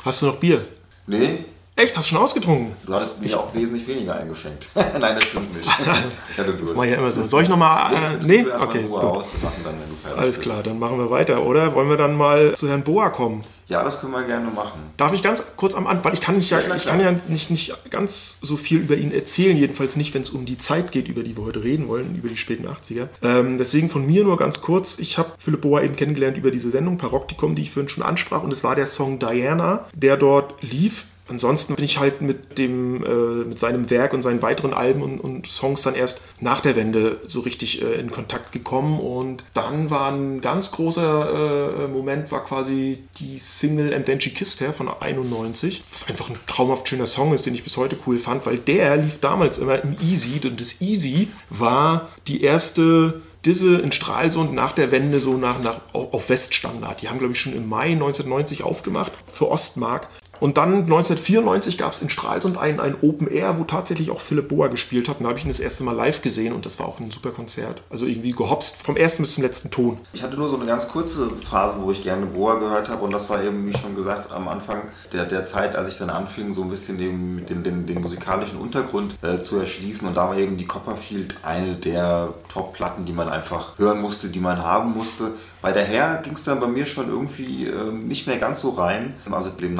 Hast 0.03 0.21
du 0.21 0.27
noch 0.27 0.35
Bier? 0.37 0.67
Nee, 1.07 1.45
Echt? 1.77 1.97
Hast 1.97 2.09
du 2.09 2.15
schon 2.15 2.23
ausgetrunken? 2.23 2.71
du 2.85 2.93
hattest 2.93 3.19
mir 3.19 3.37
auch 3.37 3.53
wesentlich 3.53 3.85
weniger 3.85 4.15
eingeschenkt. 4.15 4.69
Nein, 4.75 5.15
das 5.15 5.25
stimmt 5.25 5.53
nicht. 5.53 5.69
Ich 6.31 6.37
hatte 6.37 6.53
Durst. 6.53 6.75
Mach 6.75 6.85
ja 6.85 6.95
immer 6.95 7.11
so. 7.11 7.27
Soll 7.27 7.43
ich 7.43 7.49
nochmal. 7.49 7.93
Äh, 7.93 8.25
nee? 8.25 8.45
Okay, 8.59 8.83
gut. 8.83 9.01
aus 9.01 9.33
und 9.33 9.43
machen 9.43 9.61
dann, 9.63 9.73
wenn 9.73 9.89
du 9.89 9.95
fertig 9.95 10.19
Alles 10.19 10.37
bist. 10.37 10.49
klar, 10.49 10.63
dann 10.63 10.79
machen 10.79 10.97
wir 10.97 11.11
weiter, 11.11 11.43
oder? 11.43 11.75
Wollen 11.75 11.89
wir 11.89 11.97
dann 11.97 12.15
mal 12.15 12.55
zu 12.55 12.69
Herrn 12.69 12.83
Boa 12.83 13.09
kommen? 13.09 13.43
Ja, 13.67 13.83
das 13.83 13.99
können 13.99 14.13
wir 14.13 14.23
gerne 14.23 14.49
machen. 14.51 14.79
Darf 14.95 15.13
ich 15.13 15.23
ganz 15.23 15.55
kurz 15.57 15.73
am 15.75 15.87
Anfang, 15.87 16.05
weil 16.05 16.13
ich 16.13 16.21
kann, 16.21 16.37
nicht, 16.37 16.49
ja, 16.49 16.59
ich 16.59 16.85
kann 16.85 16.99
ja 16.99 17.11
nicht, 17.11 17.49
nicht 17.49 17.73
ganz 17.89 18.37
so 18.41 18.57
viel 18.57 18.79
über 18.79 18.95
ihn 18.95 19.11
erzählen, 19.11 19.57
jedenfalls 19.57 19.95
nicht, 19.95 20.13
wenn 20.13 20.21
es 20.21 20.29
um 20.29 20.45
die 20.45 20.57
Zeit 20.57 20.91
geht, 20.91 21.07
über 21.07 21.23
die 21.23 21.35
wir 21.35 21.43
heute 21.43 21.63
reden 21.63 21.87
wollen, 21.87 22.15
über 22.15 22.29
die 22.29 22.37
späten 22.37 22.67
80er. 22.67 23.07
Ähm, 23.21 23.57
deswegen 23.57 23.89
von 23.89 24.05
mir 24.05 24.23
nur 24.23 24.37
ganz 24.37 24.61
kurz, 24.61 24.99
ich 24.99 25.17
habe 25.17 25.31
Philipp 25.39 25.61
Boa 25.61 25.81
eben 25.81 25.95
kennengelernt 25.95 26.37
über 26.37 26.51
diese 26.51 26.69
Sendung 26.69 26.97
Paroktikum, 26.97 27.55
die 27.55 27.63
ich 27.63 27.71
vorhin 27.71 27.89
schon 27.89 28.03
ansprach, 28.03 28.43
und 28.43 28.51
es 28.51 28.63
war 28.63 28.75
der 28.75 28.87
Song 28.87 29.19
Diana, 29.19 29.85
der 29.93 30.15
dort 30.17 30.53
lief. 30.61 31.05
Ansonsten 31.27 31.75
bin 31.75 31.85
ich 31.85 31.99
halt 31.99 32.21
mit 32.21 32.57
dem, 32.57 33.03
äh, 33.03 33.45
mit 33.45 33.57
seinem 33.57 33.89
Werk 33.89 34.13
und 34.13 34.21
seinen 34.21 34.41
weiteren 34.41 34.73
Alben 34.73 35.01
und, 35.01 35.19
und 35.19 35.47
Songs 35.47 35.81
dann 35.81 35.95
erst 35.95 36.21
nach 36.39 36.59
der 36.59 36.75
Wende 36.75 37.19
so 37.23 37.39
richtig 37.39 37.81
äh, 37.81 37.95
in 37.95 38.11
Kontakt 38.11 38.51
gekommen 38.51 38.99
und 38.99 39.43
dann 39.53 39.89
war 39.89 40.11
ein 40.11 40.41
ganz 40.41 40.71
großer 40.71 41.85
äh, 41.85 41.87
Moment, 41.87 42.31
war 42.31 42.43
quasi 42.43 43.03
die 43.19 43.39
Single 43.39 43.93
And 43.93 44.05
Then 44.05 44.21
She 44.21 44.31
Kissed 44.31 44.61
Her 44.61 44.73
von 44.73 44.87
91, 44.87 45.83
was 45.91 46.07
einfach 46.07 46.29
ein 46.29 46.37
traumhaft 46.45 46.87
schöner 46.87 47.07
Song 47.07 47.33
ist, 47.33 47.45
den 47.45 47.55
ich 47.55 47.63
bis 47.63 47.77
heute 47.77 47.97
cool 48.05 48.19
fand, 48.19 48.45
weil 48.45 48.57
der 48.57 48.97
lief 48.97 49.19
damals 49.19 49.57
immer 49.57 49.83
im 49.83 49.95
Easy 50.01 50.39
und 50.43 50.61
das 50.61 50.81
Easy 50.81 51.29
war 51.49 52.09
die 52.27 52.43
erste 52.43 53.21
Disse 53.45 53.77
in 53.77 53.91
Stralsund 53.91 54.53
nach 54.53 54.71
der 54.71 54.91
Wende 54.91 55.19
so 55.19 55.37
nach, 55.37 55.59
nach 55.59 55.81
auf 55.93 56.29
Weststandard. 56.29 57.01
Die 57.01 57.09
haben, 57.09 57.19
glaube 57.19 57.33
ich, 57.33 57.39
schon 57.39 57.53
im 57.53 57.69
Mai 57.69 57.91
1990 57.91 58.63
aufgemacht 58.63 59.11
für 59.27 59.49
Ostmark. 59.49 60.07
Und 60.39 60.57
dann 60.57 60.83
1994 60.83 61.77
gab 61.77 61.93
es 61.93 62.01
in 62.01 62.09
Stralsund 62.09 62.57
ein, 62.57 62.79
ein 62.79 62.95
Open 63.01 63.29
Air, 63.29 63.57
wo 63.59 63.63
tatsächlich 63.63 64.11
auch 64.11 64.19
Philipp 64.19 64.49
Boa 64.49 64.67
gespielt 64.67 65.07
hat. 65.07 65.17
Und 65.17 65.23
da 65.23 65.29
habe 65.29 65.39
ich 65.39 65.45
ihn 65.45 65.51
das 65.51 65.59
erste 65.59 65.83
Mal 65.83 65.93
live 65.93 66.21
gesehen 66.21 66.53
und 66.53 66.65
das 66.65 66.79
war 66.79 66.87
auch 66.87 66.99
ein 66.99 67.11
super 67.11 67.31
Konzert. 67.31 67.81
Also 67.89 68.05
irgendwie 68.05 68.31
gehopst 68.31 68.81
vom 68.81 68.97
ersten 68.97 69.23
bis 69.23 69.33
zum 69.33 69.43
letzten 69.43 69.71
Ton. 69.71 69.99
Ich 70.13 70.23
hatte 70.23 70.35
nur 70.35 70.49
so 70.49 70.55
eine 70.55 70.65
ganz 70.65 70.87
kurze 70.87 71.29
Phase, 71.29 71.77
wo 71.81 71.91
ich 71.91 72.03
gerne 72.03 72.25
Boa 72.25 72.55
gehört 72.55 72.89
habe 72.89 73.03
und 73.03 73.11
das 73.11 73.29
war 73.29 73.43
eben, 73.43 73.67
wie 73.67 73.77
schon 73.77 73.95
gesagt, 73.95 74.31
am 74.31 74.47
Anfang 74.47 74.81
der, 75.13 75.25
der 75.25 75.45
Zeit, 75.45 75.75
als 75.75 75.89
ich 75.89 75.97
dann 75.97 76.09
anfing, 76.09 76.53
so 76.53 76.63
ein 76.63 76.69
bisschen 76.69 76.97
den, 76.97 77.45
den, 77.45 77.63
den, 77.63 77.85
den 77.85 78.01
musikalischen 78.01 78.59
Untergrund 78.59 79.15
äh, 79.23 79.39
zu 79.39 79.57
erschließen 79.57 80.07
und 80.07 80.15
da 80.15 80.29
war 80.29 80.37
eben 80.37 80.57
die 80.57 80.65
Copperfield 80.65 81.35
eine 81.43 81.75
der 81.75 82.33
Top-Platten, 82.49 83.05
die 83.05 83.13
man 83.13 83.29
einfach 83.29 83.77
hören 83.77 84.01
musste, 84.01 84.29
die 84.29 84.39
man 84.39 84.61
haben 84.63 84.93
musste. 84.93 85.31
Bei 85.61 85.71
der 85.71 85.87
Hair 85.87 86.21
ging 86.23 86.33
es 86.33 86.43
dann 86.43 86.59
bei 86.59 86.67
mir 86.67 86.85
schon 86.85 87.09
irgendwie 87.09 87.65
ähm, 87.65 88.07
nicht 88.07 88.27
mehr 88.27 88.37
ganz 88.37 88.61
so 88.61 88.71
rein. 88.71 89.15
Also 89.31 89.49
dem 89.49 89.75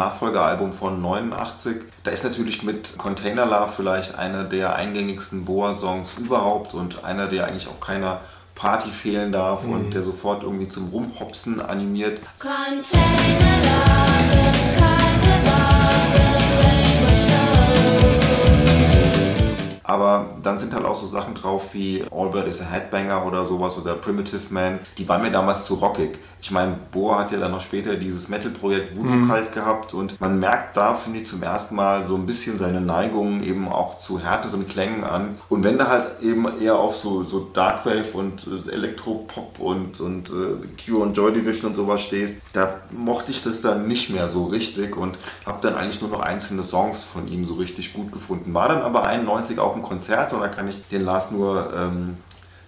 Nachfolgealbum 0.45 0.73
von 0.73 1.01
89, 1.01 1.77
da 2.03 2.11
ist 2.11 2.23
natürlich 2.23 2.63
mit 2.63 2.97
Container 2.97 3.45
Love 3.45 3.71
vielleicht 3.75 4.17
einer 4.17 4.43
der 4.43 4.75
eingängigsten 4.75 5.45
Boa-Songs 5.45 6.13
überhaupt 6.17 6.73
und 6.73 7.03
einer, 7.03 7.27
der 7.27 7.47
eigentlich 7.47 7.67
auf 7.67 7.79
keiner 7.79 8.21
Party 8.53 8.89
fehlen 8.89 9.31
darf 9.31 9.65
und 9.65 9.93
der 9.93 10.03
sofort 10.03 10.43
irgendwie 10.43 10.67
zum 10.67 10.89
Rumhopsen 10.89 11.61
animiert. 11.61 12.21
Container 12.39 12.91
love 13.63 14.49
is 14.49 16.44
Aber 19.87 20.25
dann 20.41 20.57
sind 20.57 20.73
halt 20.73 20.85
auch 20.85 20.95
so 20.95 21.05
Sachen 21.05 21.35
drauf 21.35 21.73
wie 21.73 22.03
Albert 22.11 22.47
is 22.47 22.61
a 22.61 22.65
Headbanger 22.65 23.25
oder 23.25 23.45
sowas 23.45 23.77
oder 23.77 23.93
Primitive 23.93 24.41
Man. 24.49 24.79
Die 24.97 25.07
waren 25.07 25.21
mir 25.21 25.31
damals 25.31 25.65
zu 25.65 25.75
rockig. 25.75 26.19
Ich 26.41 26.51
meine, 26.51 26.77
Boa 26.91 27.19
hat 27.19 27.31
ja 27.31 27.39
dann 27.39 27.51
noch 27.51 27.59
später 27.59 27.95
dieses 27.95 28.27
Metal-Projekt 28.27 28.95
Voodoo 28.95 29.27
Cult 29.27 29.51
gehabt 29.51 29.93
und 29.93 30.19
man 30.21 30.39
merkt 30.39 30.77
da, 30.77 30.93
finde 30.93 31.19
ich, 31.19 31.25
zum 31.25 31.41
ersten 31.41 31.75
Mal 31.75 32.05
so 32.05 32.15
ein 32.15 32.25
bisschen 32.25 32.59
seine 32.59 32.81
Neigungen 32.81 33.43
eben 33.43 33.67
auch 33.67 33.97
zu 33.97 34.19
härteren 34.19 34.67
Klängen 34.67 35.03
an. 35.03 35.35
Und 35.49 35.63
wenn 35.63 35.77
du 35.77 35.87
halt 35.87 36.21
eben 36.21 36.45
eher 36.61 36.77
auf 36.77 36.95
so, 36.95 37.23
so 37.23 37.49
Darkwave 37.51 38.05
und 38.13 38.47
äh, 38.47 38.71
Elektropop 38.71 39.59
und, 39.59 39.99
und 39.99 40.29
äh, 40.29 40.83
Cure 40.83 41.01
und 41.01 41.17
Joy 41.17 41.33
Division 41.33 41.71
und 41.71 41.75
sowas 41.75 42.01
stehst, 42.01 42.41
da 42.53 42.81
mochte 42.91 43.31
ich 43.31 43.41
das 43.43 43.61
dann 43.61 43.87
nicht 43.87 44.09
mehr 44.09 44.27
so 44.27 44.45
richtig 44.45 44.95
und 44.97 45.17
habe 45.45 45.59
dann 45.61 45.75
eigentlich 45.75 46.01
nur 46.01 46.09
noch 46.09 46.21
einzelne 46.21 46.63
Songs 46.63 47.03
von 47.03 47.27
ihm 47.27 47.45
so 47.45 47.55
richtig 47.55 47.93
gut 47.93 48.11
gefunden. 48.11 48.53
War 48.53 48.69
dann 48.69 48.81
aber 48.81 49.03
91 49.03 49.59
auf 49.75 49.81
dem 49.81 49.83
Konzert 49.83 50.33
und 50.33 50.39
da 50.39 50.47
kann 50.47 50.67
ich 50.67 50.87
den 50.87 51.03
Lars 51.03 51.31
nur 51.31 51.73
ähm, 51.75 52.17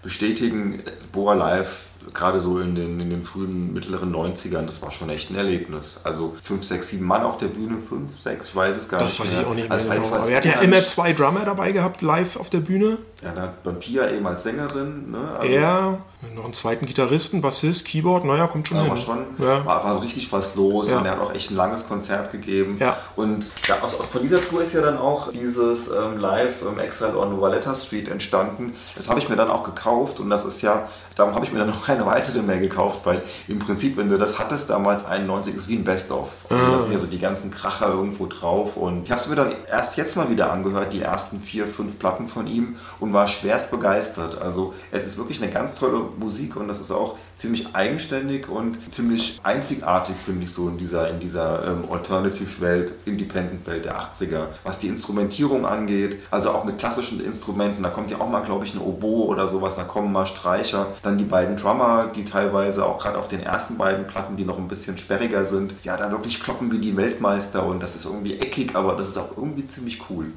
bestätigen, 0.04 0.84
Boa 1.12 1.34
Live, 1.34 1.88
gerade 2.14 2.40
so 2.40 2.60
in 2.60 2.76
den, 2.76 3.00
in 3.00 3.10
den 3.10 3.24
frühen, 3.24 3.74
mittleren 3.74 4.14
90ern, 4.16 4.66
das 4.66 4.82
war 4.82 4.92
schon 4.92 5.10
echt 5.10 5.30
ein 5.30 5.36
Erlebnis. 5.36 6.00
Also 6.04 6.36
5, 6.42 6.64
6, 6.64 6.88
7 6.90 7.06
Mann 7.06 7.24
auf 7.24 7.38
der 7.38 7.48
Bühne, 7.48 7.78
5, 7.80 8.20
6, 8.22 8.48
ich 8.50 8.56
weiß 8.56 8.76
es 8.76 8.90
gar 8.90 9.00
Das 9.00 9.20
nicht 9.20 9.26
weiß 9.34 9.40
ich 9.42 9.46
auch 9.46 9.54
nicht 9.54 9.64
mehr. 9.70 9.72
Also 9.72 9.90
genau. 9.90 10.08
Aber 10.08 10.28
er 10.30 10.38
hat 10.38 10.46
ja 10.46 10.62
immer 10.62 10.84
zwei 10.84 11.14
Drummer 11.14 11.42
dabei 11.46 11.72
gehabt, 11.72 12.02
live 12.02 12.38
auf 12.38 12.50
der 12.50 12.60
Bühne. 12.60 12.98
Ja, 13.24 13.32
da 13.34 13.42
hat 13.42 13.80
Pia 13.80 14.10
eben 14.12 14.26
als 14.28 14.44
Sängerin, 14.44 15.10
ne? 15.10 15.18
Also, 15.40 15.52
Er, 15.52 15.98
noch 16.36 16.44
einen 16.46 16.54
zweiten 16.54 16.86
Gitarristen, 16.86 17.42
Bassist, 17.42 17.86
Keyboard, 17.88 18.26
naja, 18.26 18.46
kommt 18.48 18.68
schon 18.68 18.78
Da 18.78 18.84
hin. 18.84 18.90
war 18.92 18.98
schon, 18.98 19.26
Ja. 19.40 19.66
war, 19.66 19.84
war 19.84 20.02
richtig 20.04 20.32
was 20.32 20.56
los 20.56 20.90
Ja. 20.90 21.00
und 21.00 21.06
er 21.06 21.14
hat 21.14 21.20
auch 21.22 21.34
echt 21.34 21.50
ein 21.52 21.56
langes 21.56 21.88
Konzert 21.88 22.32
gegeben. 22.32 22.78
Ja. 22.80 22.96
Und 23.16 23.50
ja, 23.68 23.78
aus, 23.82 23.94
von 23.94 24.22
dieser 24.22 24.40
Tour 24.42 24.62
ist 24.62 24.74
ja 24.74 24.82
dann 24.82 24.98
auch 24.98 25.30
dieses 25.32 25.88
ähm, 25.90 26.18
Live 26.20 26.62
ähm, 26.62 26.78
Exile 26.80 27.18
on 27.18 27.40
Valletta 27.42 27.74
Street 27.74 28.08
entstanden. 28.08 28.74
Das 28.96 29.10
habe 29.10 29.20
ich 29.20 29.30
mir 29.30 29.36
dann 29.36 29.50
auch 29.50 29.64
gekauft 29.64 30.20
und 30.20 30.30
das 30.30 30.46
ist 30.46 30.62
ja, 30.62 30.88
darum 31.16 31.34
habe 31.34 31.44
ich 31.46 31.52
mir 31.52 31.60
dann 31.60 31.70
noch 31.70 31.87
keine 31.88 32.06
weitere 32.06 32.42
mehr 32.42 32.60
gekauft, 32.60 33.02
weil 33.06 33.22
im 33.48 33.60
Prinzip, 33.60 33.96
wenn 33.98 34.10
du 34.10 34.18
das 34.18 34.38
hattest 34.38 34.70
damals 34.70 35.06
91, 35.06 35.56
ist 35.56 35.68
wie 35.70 35.76
ein 35.78 35.84
Best-of. 35.86 36.30
Also 36.50 36.66
Ah. 36.66 36.72
da 36.72 36.80
sind 36.80 36.92
ja 36.92 37.00
so 37.00 37.06
die 37.08 37.18
ganzen 37.20 37.50
Kracher 37.50 37.88
irgendwo 37.88 38.26
drauf 38.28 38.76
und 38.78 39.04
ich 39.06 39.12
habe 39.12 39.22
es 39.22 39.28
mir 39.30 39.36
dann 39.36 39.54
erst 39.72 39.96
jetzt 39.98 40.18
mal 40.18 40.30
wieder 40.30 40.52
angehört, 40.52 40.92
die 40.94 41.02
ersten 41.02 41.40
vier, 41.40 41.66
fünf 41.66 41.98
Platten 41.98 42.28
von 42.28 42.46
ihm 42.46 42.76
und 43.00 43.14
war 43.14 43.26
schwerst 43.28 43.72
begeistert. 43.72 44.42
Also 44.42 44.74
es 44.92 45.06
ist 45.06 45.18
wirklich 45.18 45.42
eine 45.42 45.52
ganz 45.52 45.76
tolle 45.76 46.02
Musik 46.20 46.56
und 46.58 46.68
das 46.68 46.80
ist 46.80 46.92
auch 46.92 47.16
ziemlich 47.36 47.74
eigenständig 47.74 48.50
und 48.50 48.92
ziemlich 48.92 49.40
einzigartig, 49.44 50.16
finde 50.24 50.44
ich, 50.44 50.52
so 50.52 50.68
in 50.68 50.78
dieser, 50.78 51.10
in 51.10 51.20
dieser 51.20 51.66
ähm, 51.68 51.86
Alternative-Welt, 51.90 52.94
Independent-Welt 53.06 53.86
der 53.86 54.00
80er. 54.00 54.48
Was 54.64 54.80
die 54.80 54.88
Instrumentierung 54.88 55.66
angeht, 55.66 56.18
also 56.32 56.52
auch 56.52 56.64
mit 56.66 56.78
klassischen 56.78 57.24
Instrumenten, 57.24 57.84
da 57.84 57.90
kommt 57.90 58.12
ja 58.12 58.20
auch 58.20 58.30
mal, 58.30 58.42
glaube 58.42 58.66
ich, 58.66 58.74
eine 58.74 58.82
Oboe 58.84 59.28
oder 59.28 59.48
sowas, 59.48 59.76
da 59.76 59.84
kommen 59.84 60.12
mal 60.12 60.26
Streicher. 60.26 60.88
Dann 61.04 61.18
die 61.18 61.24
beiden 61.24 61.56
Drummer, 61.78 62.08
die 62.08 62.26
teilweise 62.26 62.86
auch 62.86 62.98
gerade 62.98 63.18
auf 63.18 63.28
den 63.28 63.42
ersten 63.42 63.78
beiden 63.78 64.08
Platten, 64.08 64.36
die 64.36 64.46
noch 64.46 64.58
ein 64.58 64.68
bisschen 64.68 64.98
sperriger 64.98 65.46
sind, 65.46 65.74
ja, 65.84 65.96
da 65.96 66.12
wirklich 66.12 66.42
kloppen 66.42 66.72
wie 66.72 66.80
die 66.80 66.98
Weltmeister 66.98 67.66
und 67.66 67.82
das 67.82 67.96
ist 67.96 68.06
irgendwie 68.06 68.36
eckig, 68.36 68.76
aber 68.76 68.96
das 68.96 69.10
ist 69.10 69.18
auch 69.18 69.38
irgendwie 69.38 69.66
ziemlich 69.66 70.02
cool. 70.10 70.32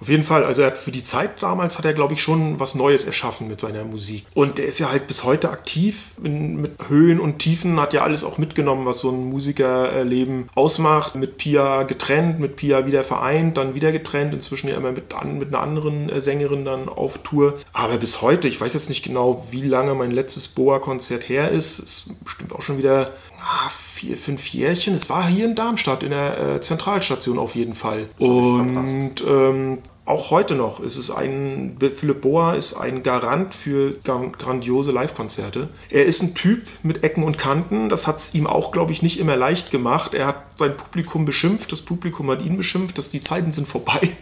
Auf 0.00 0.08
jeden 0.08 0.22
Fall, 0.22 0.44
also 0.44 0.62
er 0.62 0.68
hat 0.68 0.78
für 0.78 0.92
die 0.92 1.02
Zeit 1.02 1.42
damals 1.42 1.76
hat 1.78 1.84
er, 1.84 1.92
glaube 1.92 2.14
ich, 2.14 2.22
schon 2.22 2.60
was 2.60 2.74
Neues 2.74 3.04
erschaffen 3.04 3.48
mit 3.48 3.60
seiner 3.60 3.84
Musik. 3.84 4.24
Und 4.34 4.58
er 4.58 4.66
ist 4.66 4.78
ja 4.78 4.90
halt 4.90 5.06
bis 5.06 5.24
heute 5.24 5.50
aktiv 5.50 6.12
in, 6.22 6.60
mit 6.60 6.72
Höhen 6.88 7.18
und 7.18 7.38
Tiefen, 7.40 7.80
hat 7.80 7.92
ja 7.92 8.02
alles 8.02 8.22
auch 8.22 8.38
mitgenommen, 8.38 8.86
was 8.86 9.00
so 9.00 9.10
ein 9.10 9.28
Musikerleben 9.28 10.48
ausmacht. 10.54 11.14
Mit 11.16 11.36
Pia 11.36 11.82
getrennt, 11.82 12.38
mit 12.38 12.56
Pia 12.56 12.86
wieder 12.86 13.02
vereint, 13.02 13.56
dann 13.56 13.74
wieder 13.74 13.90
getrennt, 13.90 14.34
inzwischen 14.34 14.68
ja 14.68 14.76
immer 14.76 14.92
mit, 14.92 15.12
an, 15.14 15.38
mit 15.38 15.48
einer 15.48 15.62
anderen 15.62 16.08
äh, 16.08 16.20
Sängerin 16.20 16.64
dann 16.64 16.88
auf 16.88 17.18
Tour. 17.18 17.54
Aber 17.72 17.96
bis 17.96 18.22
heute, 18.22 18.46
ich 18.46 18.60
weiß 18.60 18.74
jetzt 18.74 18.88
nicht 18.88 19.04
genau, 19.04 19.46
wie 19.50 19.62
lange 19.62 19.94
mein 19.94 20.12
letztes 20.12 20.48
Boa-Konzert 20.48 21.28
her 21.28 21.50
ist, 21.50 21.78
ist 21.80 22.24
bestimmt 22.24 22.52
auch 22.52 22.62
schon 22.62 22.78
wieder 22.78 23.12
ah, 23.40 23.70
vier, 23.98 24.16
fünf 24.16 24.46
Jährchen. 24.48 24.94
Es 24.94 25.10
war 25.10 25.26
hier 25.26 25.44
in 25.44 25.54
Darmstadt, 25.56 26.04
in 26.04 26.10
der 26.10 26.38
äh, 26.38 26.60
Zentralstation 26.60 27.38
auf 27.38 27.56
jeden 27.56 27.74
Fall. 27.74 28.06
Und 28.18 29.24
ähm, 29.28 29.78
auch 30.04 30.30
heute 30.30 30.54
noch 30.54 30.80
ist 30.80 30.96
es 30.96 31.10
ein, 31.10 31.76
Philipp 31.96 32.20
Boa 32.20 32.54
ist 32.54 32.74
ein 32.74 33.02
Garant 33.02 33.52
für 33.54 33.96
gran- 34.04 34.32
grandiose 34.32 34.92
Live-Konzerte. 34.92 35.68
Er 35.90 36.06
ist 36.06 36.22
ein 36.22 36.34
Typ 36.34 36.62
mit 36.82 37.02
Ecken 37.02 37.24
und 37.24 37.38
Kanten. 37.38 37.88
Das 37.88 38.06
hat 38.06 38.18
es 38.18 38.34
ihm 38.34 38.46
auch, 38.46 38.70
glaube 38.70 38.92
ich, 38.92 39.02
nicht 39.02 39.18
immer 39.18 39.36
leicht 39.36 39.70
gemacht. 39.70 40.14
Er 40.14 40.28
hat 40.28 40.44
sein 40.56 40.76
Publikum 40.76 41.24
beschimpft, 41.24 41.72
das 41.72 41.82
Publikum 41.82 42.30
hat 42.30 42.40
ihn 42.42 42.56
beschimpft, 42.56 42.96
dass 42.98 43.08
die 43.08 43.20
Zeiten 43.20 43.50
sind 43.52 43.66
vorbei. 43.66 44.16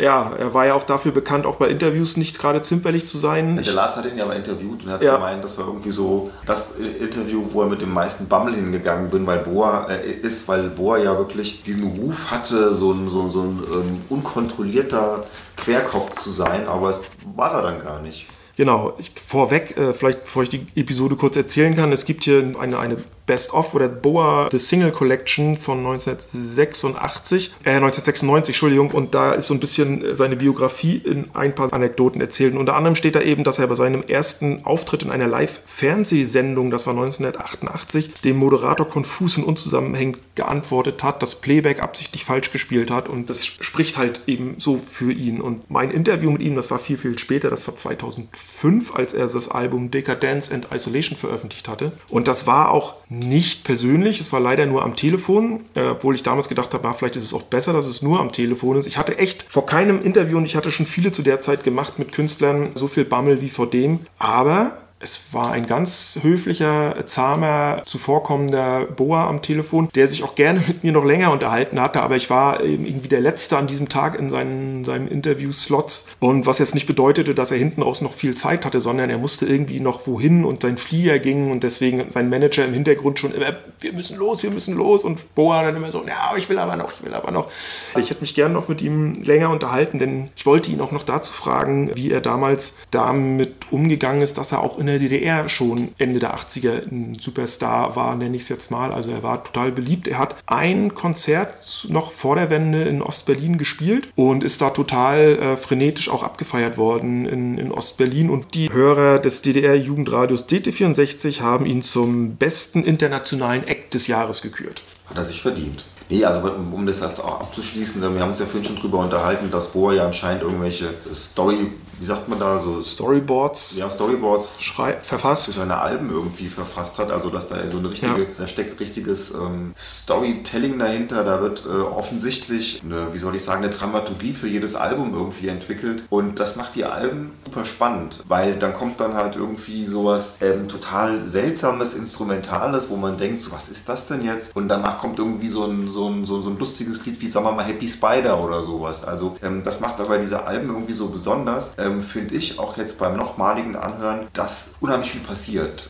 Ja, 0.00 0.32
er 0.38 0.54
war 0.54 0.66
ja 0.66 0.74
auch 0.74 0.84
dafür 0.84 1.12
bekannt, 1.12 1.44
auch 1.46 1.56
bei 1.56 1.68
Interviews 1.68 2.16
nicht 2.16 2.38
gerade 2.38 2.62
zimperlich 2.62 3.06
zu 3.06 3.18
sein. 3.18 3.62
Der 3.62 3.74
Lars 3.74 3.96
hat 3.96 4.06
ihn 4.06 4.16
ja 4.16 4.24
mal 4.24 4.36
interviewt 4.36 4.84
und 4.84 4.90
hat 4.90 5.02
Ja. 5.02 5.14
gemeint, 5.16 5.44
das 5.44 5.58
war 5.58 5.66
irgendwie 5.66 5.90
so 5.90 6.30
das 6.46 6.76
Interview, 6.76 7.42
wo 7.52 7.62
er 7.62 7.68
mit 7.68 7.80
dem 7.82 7.92
meisten 7.92 8.28
Bammel 8.28 8.54
hingegangen 8.54 9.10
bin, 9.10 9.26
weil 9.26 9.38
Boa 9.40 9.86
äh, 9.90 10.10
ist, 10.10 10.48
weil 10.48 10.70
Boa 10.70 10.98
ja 10.98 11.16
wirklich 11.18 11.62
diesen 11.62 11.86
Ruf 11.98 12.30
hatte, 12.30 12.74
so 12.74 12.92
ein, 12.92 13.08
so, 13.08 13.28
so 13.28 13.42
ein 13.42 13.62
ähm, 13.72 14.00
unkontrollierter 14.08 15.24
Querkopf 15.56 16.14
zu 16.14 16.30
sein, 16.30 16.66
aber 16.66 16.90
es 16.90 17.00
war 17.36 17.52
er 17.54 17.62
dann 17.62 17.80
gar 17.82 18.00
nicht. 18.00 18.26
Genau, 18.56 18.92
ich, 18.98 19.12
vorweg, 19.26 19.76
äh, 19.76 19.94
vielleicht 19.94 20.24
bevor 20.24 20.42
ich 20.42 20.50
die 20.50 20.66
Episode 20.74 21.16
kurz 21.16 21.36
erzählen 21.36 21.74
kann, 21.74 21.90
es 21.90 22.04
gibt 22.04 22.24
hier 22.24 22.54
eine, 22.60 22.78
eine 22.78 22.96
Best 23.26 23.54
of 23.54 23.74
oder 23.74 23.88
Boa 23.88 24.48
The 24.50 24.58
Single 24.58 24.92
Collection 24.92 25.56
von 25.56 25.78
1986, 25.78 27.52
äh 27.64 27.70
1996, 27.70 28.54
Entschuldigung, 28.54 28.90
und 28.90 29.14
da 29.14 29.32
ist 29.32 29.46
so 29.46 29.54
ein 29.54 29.60
bisschen 29.60 30.16
seine 30.16 30.36
Biografie 30.36 30.96
in 30.96 31.26
ein 31.34 31.54
paar 31.54 31.72
Anekdoten 31.72 32.20
erzählt. 32.20 32.52
Und 32.52 32.60
unter 32.60 32.74
anderem 32.74 32.94
steht 32.94 33.14
da 33.14 33.20
eben, 33.20 33.44
dass 33.44 33.58
er 33.58 33.66
bei 33.66 33.74
seinem 33.74 34.02
ersten 34.02 34.64
Auftritt 34.64 35.02
in 35.02 35.10
einer 35.10 35.28
Live-Fernsehsendung, 35.28 36.70
das 36.70 36.86
war 36.86 36.94
1988, 36.94 38.14
dem 38.24 38.36
Moderator 38.36 38.88
konfus 38.88 39.38
und 39.38 39.44
unzusammenhängend 39.44 40.18
geantwortet 40.34 41.02
hat, 41.02 41.22
das 41.22 41.36
Playback 41.36 41.82
absichtlich 41.82 42.24
falsch 42.24 42.52
gespielt 42.52 42.90
hat 42.90 43.08
und 43.08 43.30
das 43.30 43.46
spricht 43.46 43.98
halt 43.98 44.22
eben 44.26 44.56
so 44.58 44.78
für 44.78 45.12
ihn. 45.12 45.40
Und 45.40 45.70
mein 45.70 45.90
Interview 45.90 46.30
mit 46.30 46.42
ihm, 46.42 46.56
das 46.56 46.70
war 46.70 46.78
viel, 46.78 46.98
viel 46.98 47.18
später, 47.18 47.50
das 47.50 47.66
war 47.68 47.76
2005, 47.76 48.94
als 48.94 49.14
er 49.14 49.26
das 49.26 49.48
Album 49.48 49.90
Decadence 49.90 50.50
and 50.50 50.68
Isolation 50.72 51.16
veröffentlicht 51.16 51.68
hatte. 51.68 51.92
Und 52.08 52.28
das 52.28 52.46
war 52.46 52.70
auch 52.70 52.96
nicht 53.22 53.64
persönlich, 53.64 54.20
es 54.20 54.32
war 54.32 54.40
leider 54.40 54.66
nur 54.66 54.84
am 54.84 54.96
Telefon, 54.96 55.60
äh, 55.74 55.88
obwohl 55.88 56.14
ich 56.14 56.22
damals 56.22 56.48
gedacht 56.48 56.74
habe, 56.74 56.84
na, 56.84 56.92
vielleicht 56.92 57.16
ist 57.16 57.24
es 57.24 57.34
auch 57.34 57.42
besser, 57.42 57.72
dass 57.72 57.86
es 57.86 58.02
nur 58.02 58.20
am 58.20 58.32
Telefon 58.32 58.76
ist. 58.76 58.86
Ich 58.86 58.98
hatte 58.98 59.18
echt 59.18 59.44
vor 59.44 59.66
keinem 59.66 60.02
Interview, 60.02 60.36
und 60.36 60.44
ich 60.44 60.56
hatte 60.56 60.70
schon 60.70 60.86
viele 60.86 61.12
zu 61.12 61.22
der 61.22 61.40
Zeit 61.40 61.64
gemacht 61.64 61.98
mit 61.98 62.12
Künstlern, 62.12 62.70
so 62.74 62.88
viel 62.88 63.04
Bammel 63.04 63.40
wie 63.40 63.48
vor 63.48 63.68
dem. 63.68 64.00
Aber 64.18 64.81
es 65.02 65.34
war 65.34 65.50
ein 65.50 65.66
ganz 65.66 66.20
höflicher, 66.22 67.06
zahmer, 67.06 67.82
zuvorkommender 67.86 68.86
Boa 68.86 69.28
am 69.28 69.42
Telefon, 69.42 69.88
der 69.94 70.06
sich 70.06 70.22
auch 70.22 70.34
gerne 70.34 70.60
mit 70.66 70.84
mir 70.84 70.92
noch 70.92 71.04
länger 71.04 71.32
unterhalten 71.32 71.80
hatte, 71.80 72.02
aber 72.02 72.16
ich 72.16 72.30
war 72.30 72.62
irgendwie 72.62 73.08
der 73.08 73.20
Letzte 73.20 73.56
an 73.58 73.66
diesem 73.66 73.88
Tag 73.88 74.18
in 74.18 74.30
seinen, 74.30 74.84
seinen 74.84 75.08
Interview-Slots. 75.08 76.10
Und 76.20 76.46
was 76.46 76.60
jetzt 76.60 76.74
nicht 76.74 76.86
bedeutete, 76.86 77.34
dass 77.34 77.50
er 77.50 77.58
hinten 77.58 77.82
raus 77.82 78.00
noch 78.00 78.12
viel 78.12 78.36
Zeit 78.36 78.64
hatte, 78.64 78.80
sondern 78.80 79.10
er 79.10 79.18
musste 79.18 79.46
irgendwie 79.46 79.80
noch 79.80 80.06
wohin 80.06 80.44
und 80.44 80.62
sein 80.62 80.78
Flieger 80.78 81.18
ging 81.18 81.50
und 81.50 81.64
deswegen 81.64 82.08
sein 82.10 82.30
Manager 82.30 82.64
im 82.64 82.72
Hintergrund 82.72 83.18
schon 83.18 83.34
immer, 83.34 83.56
wir 83.80 83.92
müssen 83.92 84.16
los, 84.16 84.42
wir 84.42 84.50
müssen 84.50 84.76
los. 84.76 85.04
Und 85.04 85.34
Boa 85.34 85.64
dann 85.64 85.76
immer 85.76 85.90
so, 85.90 86.04
ja, 86.06 86.32
ich 86.36 86.48
will 86.48 86.58
aber 86.58 86.76
noch, 86.76 86.92
ich 86.92 87.04
will 87.04 87.14
aber 87.14 87.32
noch. 87.32 87.50
Ich 87.98 88.10
hätte 88.10 88.20
mich 88.20 88.34
gerne 88.34 88.54
noch 88.54 88.68
mit 88.68 88.82
ihm 88.82 89.22
länger 89.22 89.50
unterhalten, 89.50 89.98
denn 89.98 90.30
ich 90.36 90.46
wollte 90.46 90.70
ihn 90.70 90.80
auch 90.80 90.92
noch 90.92 91.02
dazu 91.02 91.32
fragen, 91.32 91.90
wie 91.94 92.12
er 92.12 92.20
damals 92.20 92.78
damit 92.90 93.52
umgegangen 93.72 94.22
ist, 94.22 94.38
dass 94.38 94.52
er 94.52 94.60
auch 94.60 94.78
in 94.78 94.86
der 94.86 94.91
DDR 94.98 95.48
schon 95.48 95.88
Ende 95.98 96.18
der 96.18 96.36
80er 96.36 96.90
ein 96.90 97.18
Superstar 97.20 97.96
war, 97.96 98.14
nenne 98.16 98.36
ich 98.36 98.42
es 98.42 98.48
jetzt 98.48 98.70
mal. 98.70 98.92
Also 98.92 99.10
er 99.10 99.22
war 99.22 99.44
total 99.44 99.72
beliebt. 99.72 100.08
Er 100.08 100.18
hat 100.18 100.36
ein 100.46 100.94
Konzert 100.94 101.86
noch 101.88 102.12
vor 102.12 102.36
der 102.36 102.50
Wende 102.50 102.82
in 102.82 103.02
Ostberlin 103.02 103.58
gespielt 103.58 104.08
und 104.16 104.44
ist 104.44 104.60
da 104.60 104.70
total 104.70 105.38
äh, 105.38 105.56
frenetisch 105.56 106.08
auch 106.08 106.22
abgefeiert 106.22 106.76
worden 106.76 107.26
in, 107.26 107.58
in 107.58 107.72
Ostberlin. 107.72 108.30
Und 108.30 108.54
die 108.54 108.72
Hörer 108.72 109.18
des 109.18 109.42
DDR-Jugendradios 109.42 110.48
DT64 110.48 111.40
haben 111.40 111.66
ihn 111.66 111.82
zum 111.82 112.36
besten 112.36 112.84
internationalen 112.84 113.66
Act 113.66 113.94
des 113.94 114.06
Jahres 114.06 114.42
gekürt. 114.42 114.82
Hat 115.06 115.16
er 115.16 115.24
sich 115.24 115.42
verdient. 115.42 115.84
Nee, 116.08 116.24
also 116.24 116.46
um 116.46 116.74
um 116.74 116.86
das 116.86 117.00
jetzt 117.00 117.20
auch 117.20 117.40
abzuschließen, 117.40 118.02
wir 118.02 118.20
haben 118.20 118.28
uns 118.28 118.38
ja 118.38 118.44
vorhin 118.44 118.64
schon 118.64 118.76
drüber 118.76 118.98
unterhalten, 118.98 119.50
dass 119.50 119.72
Boa 119.72 119.94
ja 119.94 120.04
anscheinend 120.04 120.42
irgendwelche 120.42 120.90
Story, 121.14 121.70
wie 122.02 122.06
sagt 122.06 122.28
man 122.28 122.40
da, 122.40 122.58
so 122.58 122.82
Storyboards 122.82 123.76
ja, 123.76 123.88
Storyboards 123.88 124.48
schrei 124.58 124.94
für 124.94 125.04
verfasst. 125.04 125.52
seine 125.52 125.78
Alben 125.78 126.10
irgendwie 126.10 126.48
verfasst 126.48 126.98
hat. 126.98 127.12
Also 127.12 127.30
dass 127.30 127.48
da 127.48 127.56
so 127.70 127.78
eine 127.78 127.92
richtige, 127.92 128.22
Ja. 128.22 128.26
da 128.38 128.46
steckt 128.48 128.80
richtiges 128.80 129.32
ähm, 129.32 129.72
Storytelling 129.76 130.80
dahinter. 130.80 131.22
Da 131.22 131.40
wird 131.40 131.62
äh, 131.64 131.68
offensichtlich 131.68 132.82
eine, 132.84 133.14
wie 133.14 133.18
soll 133.18 133.36
ich 133.36 133.44
sagen, 133.44 133.62
eine 133.62 133.72
Dramaturgie 133.72 134.32
für 134.32 134.48
jedes 134.48 134.74
Album 134.74 135.14
irgendwie 135.14 135.46
entwickelt. 135.46 136.04
Und 136.10 136.40
das 136.40 136.56
macht 136.56 136.74
die 136.74 136.84
Alben 136.84 137.30
super 137.46 137.64
spannend, 137.64 138.24
weil 138.26 138.56
dann 138.56 138.74
kommt 138.74 138.98
dann 139.00 139.14
halt 139.14 139.36
irgendwie 139.36 139.86
sowas 139.86 140.38
ähm, 140.40 140.66
total 140.66 141.20
seltsames, 141.20 141.94
instrumentales, 141.94 142.90
wo 142.90 142.96
man 142.96 143.16
denkt, 143.16 143.40
so 143.40 143.52
was 143.52 143.68
ist 143.68 143.88
das 143.88 144.08
denn 144.08 144.24
jetzt? 144.24 144.56
Und 144.56 144.66
danach 144.66 144.98
kommt 144.98 145.20
irgendwie 145.20 145.48
so 145.48 145.64
ein, 145.66 145.86
so 145.86 146.08
ein, 146.08 146.26
so, 146.26 146.42
so 146.42 146.50
ein 146.50 146.58
lustiges 146.58 147.06
Lied 147.06 147.20
wie, 147.20 147.28
sagen 147.28 147.46
wir 147.46 147.52
mal, 147.52 147.64
Happy 147.64 147.86
Spider 147.86 148.42
oder 148.42 148.64
sowas. 148.64 149.04
Also 149.04 149.36
ähm, 149.40 149.62
das 149.62 149.78
macht 149.80 150.00
aber 150.00 150.18
diese 150.18 150.44
Alben 150.44 150.68
irgendwie 150.68 150.94
so 150.94 151.06
besonders, 151.08 151.74
ähm, 151.92 152.02
finde 152.02 152.34
ich 152.34 152.58
auch 152.58 152.76
jetzt 152.76 152.98
beim 152.98 153.16
nochmaligen 153.16 153.76
Anhören, 153.76 154.26
dass 154.32 154.74
unheimlich 154.80 155.10
viel 155.12 155.20
passiert. 155.20 155.88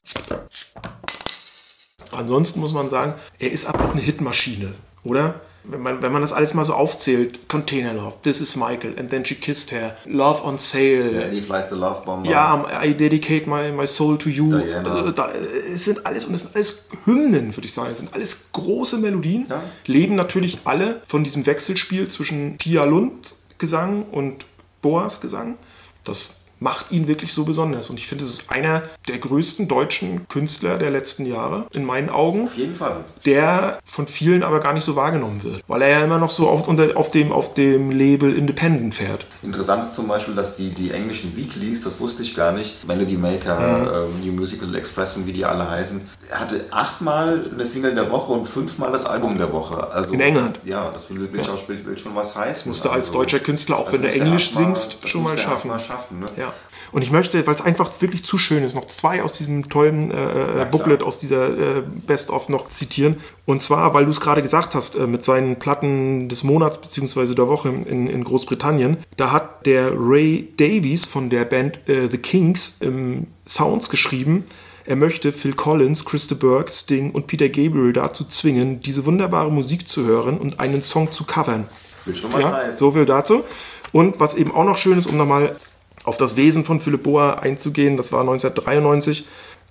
Ansonsten 2.11 2.61
muss 2.61 2.73
man 2.73 2.88
sagen, 2.88 3.15
er 3.38 3.51
ist 3.51 3.67
aber 3.67 3.85
auch 3.87 3.93
eine 3.93 4.01
Hitmaschine, 4.03 4.73
oder? 5.05 5.41
Wenn 5.65 5.81
man, 5.81 6.03
wenn 6.03 6.12
man 6.12 6.23
das 6.23 6.33
alles 6.33 6.55
mal 6.55 6.65
so 6.65 6.75
aufzählt, 6.75 7.49
Container 7.49 7.95
Love, 7.95 8.17
This 8.25 8.41
is 8.41 8.57
Michael, 8.57 8.99
and 8.99 9.11
then 9.11 9.25
she 9.25 9.37
kissed 9.37 9.71
her, 9.71 9.97
Love 10.07 10.43
on 10.45 10.59
Sale, 10.59 11.25
Annie 11.25 11.41
Flies 11.41 11.69
the 11.71 11.77
Love 11.77 12.03
Bomb. 12.05 12.25
ja, 12.25 12.53
um, 12.55 12.67
I 12.85 12.93
dedicate 12.93 13.49
my, 13.49 13.71
my 13.71 13.87
soul 13.87 14.19
to 14.19 14.29
you. 14.29 14.51
Diana. 14.59 14.93
Also, 14.93 15.12
da, 15.12 15.31
es 15.31 15.85
sind 15.85 16.05
alles, 16.05 16.27
und 16.27 16.35
es 16.35 16.43
sind 16.43 16.57
alles 16.57 16.88
Hymnen, 17.07 17.57
würde 17.57 17.67
ich 17.67 17.73
sagen. 17.73 17.93
Es 17.93 18.01
sind 18.01 18.12
alles 18.12 18.49
große 18.53 18.99
Melodien, 18.99 19.47
Ja. 19.49 19.62
leben 19.87 20.17
natürlich 20.17 20.59
alle 20.65 21.01
von 21.07 21.23
diesem 21.23 21.47
Wechselspiel 21.47 22.09
zwischen 22.09 22.57
Pia 22.59 22.83
Lunds 22.85 23.47
Gesang 23.59 24.07
und 24.11 24.45
Boas 24.83 25.21
Gesang. 25.21 25.59
Das 26.05 26.41
macht 26.62 26.92
ihn 26.92 27.09
wirklich 27.09 27.33
so 27.33 27.44
besonders. 27.44 27.90
Und 27.90 27.98
ich 27.98 28.07
finde, 28.07 28.25
es 28.25 28.31
ist 28.38 28.51
einer 28.53 28.83
der 29.09 29.18
größten 29.18 29.68
deutschen 29.68 30.29
Künstler 30.29 30.79
der 30.79 30.90
letzten 30.90 31.27
Jahre, 31.27 31.66
in 31.75 31.85
meinen 31.85 32.09
Augen 32.09 32.44
Auf 32.44 32.57
jeden 32.57 32.75
Fall. 32.77 33.05
der 33.27 33.81
von 33.85 34.07
vielen 34.07 34.42
aber 34.42 34.61
gar 34.61 34.72
nicht 34.72 34.85
so 34.85 34.94
wahrgenommen 34.96 35.42
wird, 35.42 35.62
weil 35.66 35.83
er 35.83 35.88
ja 35.88 36.05
immer 36.05 36.18
noch 36.18 36.31
so 36.31 36.48
auf, 36.48 36.68
unter, 36.68 36.96
auf, 36.96 37.11
dem, 37.11 37.33
auf 37.33 37.55
dem 37.55 37.90
Label 37.90 38.33
Independent 38.37 38.94
fährt. 38.94 39.27
Interessant 39.42 39.85
ist 39.85 39.94
zum 39.94 40.07
Beispiel, 40.09 40.35
dass 40.35 40.57
die, 40.57 40.70
die 40.70 40.92
englischen 40.92 41.37
Weeklies, 41.37 41.83
das 41.83 41.98
wusste 42.01 42.22
ich 42.22 42.35
gar 42.35 42.53
nicht, 42.53 42.87
Melody 42.87 43.16
Maker, 43.16 44.07
ähm, 44.09 44.25
New 44.25 44.33
Musical 44.33 44.75
Express 44.75 45.16
und 45.16 45.27
wie 45.27 45.33
die 45.33 45.44
alle 45.44 45.68
heißen, 45.68 46.01
er 46.31 46.40
hatte 46.40 46.64
achtmal 46.70 47.42
eine 47.53 47.66
Single 47.66 47.94
der 47.94 48.11
Woche 48.11 48.33
und 48.33 48.46
fünfmal 48.46 48.92
das 48.92 49.05
Album 49.05 49.37
der 49.38 49.53
Woche. 49.53 49.90
Also, 49.90 50.12
In 50.14 50.20
England? 50.20 50.61
Ja, 50.64 50.90
das 50.90 51.11
will, 51.11 51.20
will, 51.33 51.40
ich 51.40 51.48
auch, 51.48 51.68
will, 51.68 51.85
will 51.85 51.98
schon 51.98 52.14
was 52.14 52.37
heißen. 52.37 52.70
musst 52.70 52.85
du 52.85 52.90
als 52.90 53.09
Also, 53.09 53.18
deutscher 53.18 53.40
Künstler, 53.40 53.79
auch 53.79 53.85
das 53.87 53.94
wenn 53.94 54.03
du 54.03 54.09
Englisch 54.09 54.55
mal- 54.55 54.64
singst, 54.64 55.03
das 55.03 55.11
schon 55.11 55.22
mal 55.25 55.37
schaffen. 55.37 55.68
Mal 55.68 55.81
schaffen 55.81 56.20
ne? 56.20 56.27
Ja. 56.37 56.52
Und 56.93 57.01
ich 57.01 57.11
möchte, 57.11 57.47
weil 57.47 57.55
es 57.55 57.62
einfach 57.62 57.91
wirklich 58.01 58.23
zu 58.23 58.37
schön 58.37 58.62
ist, 58.65 58.75
noch 58.75 58.87
zwei 58.87 59.23
aus 59.23 59.33
diesem 59.33 59.71
tollen 59.71 60.11
äh, 60.11 60.67
Booklet, 60.71 61.03
aus 61.03 61.19
dieser 61.19 61.79
äh, 61.79 61.83
Best-of 62.07 62.51
noch 62.51 62.69
zitieren. 62.69 63.17
Und 63.47 63.62
zwar, 63.62 63.95
weil 63.95 64.05
du 64.05 64.11
es 64.11 64.21
gerade 64.21 64.43
gesagt 64.43 64.75
hast, 64.75 64.97
äh, 64.97 65.07
mit 65.07 65.25
seinen 65.25 65.59
Platten 65.59 66.29
des 66.29 66.45
Monats 66.45 66.79
bzw. 66.83 67.35
der 67.35 67.49
Woche 67.49 67.71
in, 67.71 68.09
in 68.09 68.25
Großbritannien, 68.25 68.99
da 69.17 69.33
hat 69.33 69.65
der 69.65 69.93
Ray 69.97 70.53
Davies 70.59 71.07
von 71.07 71.31
der 71.31 71.47
Band 71.47 71.79
äh, 71.88 72.09
The 72.11 72.19
Kings 72.19 72.77
im 72.83 73.27
Sounds 73.47 73.88
geschrieben, 73.88 74.45
er 74.85 74.97
möchte 74.97 75.33
Phil 75.33 75.53
Collins, 75.55 76.05
Christa 76.05 76.35
Burke, 76.35 76.73
Sting 76.73 77.12
und 77.12 77.27
Peter 77.27 77.49
Gabriel 77.49 77.93
dazu 77.93 78.25
zwingen, 78.25 78.83
diese 78.83 79.07
wunderbare 79.07 79.51
Musik 79.51 79.88
zu 79.88 80.05
hören 80.05 80.38
und 80.38 80.59
einen 80.61 80.83
Song 80.83 81.12
zu 81.12 81.25
covern. 81.25 81.69
Will 82.05 82.17
schon 82.17 82.33
was 82.33 82.41
Ja, 82.43 82.53
heißen. 82.53 82.79
so 82.79 82.91
viel 82.91 83.07
dazu. 83.07 83.45
Und 83.93 84.19
was 84.19 84.35
eben 84.35 84.51
auch 84.53 84.65
noch 84.65 84.79
schön 84.79 84.99
ist, 84.99 85.09
um 85.09 85.17
nochmal 85.17 85.55
auf 86.05 86.17
das 86.17 86.37
Wesen 86.37 86.65
von 86.65 86.81
Philipp 86.81 87.03
Boa 87.03 87.35
einzugehen, 87.35 87.97
das 87.97 88.12
war 88.12 88.21
1993. 88.21 89.27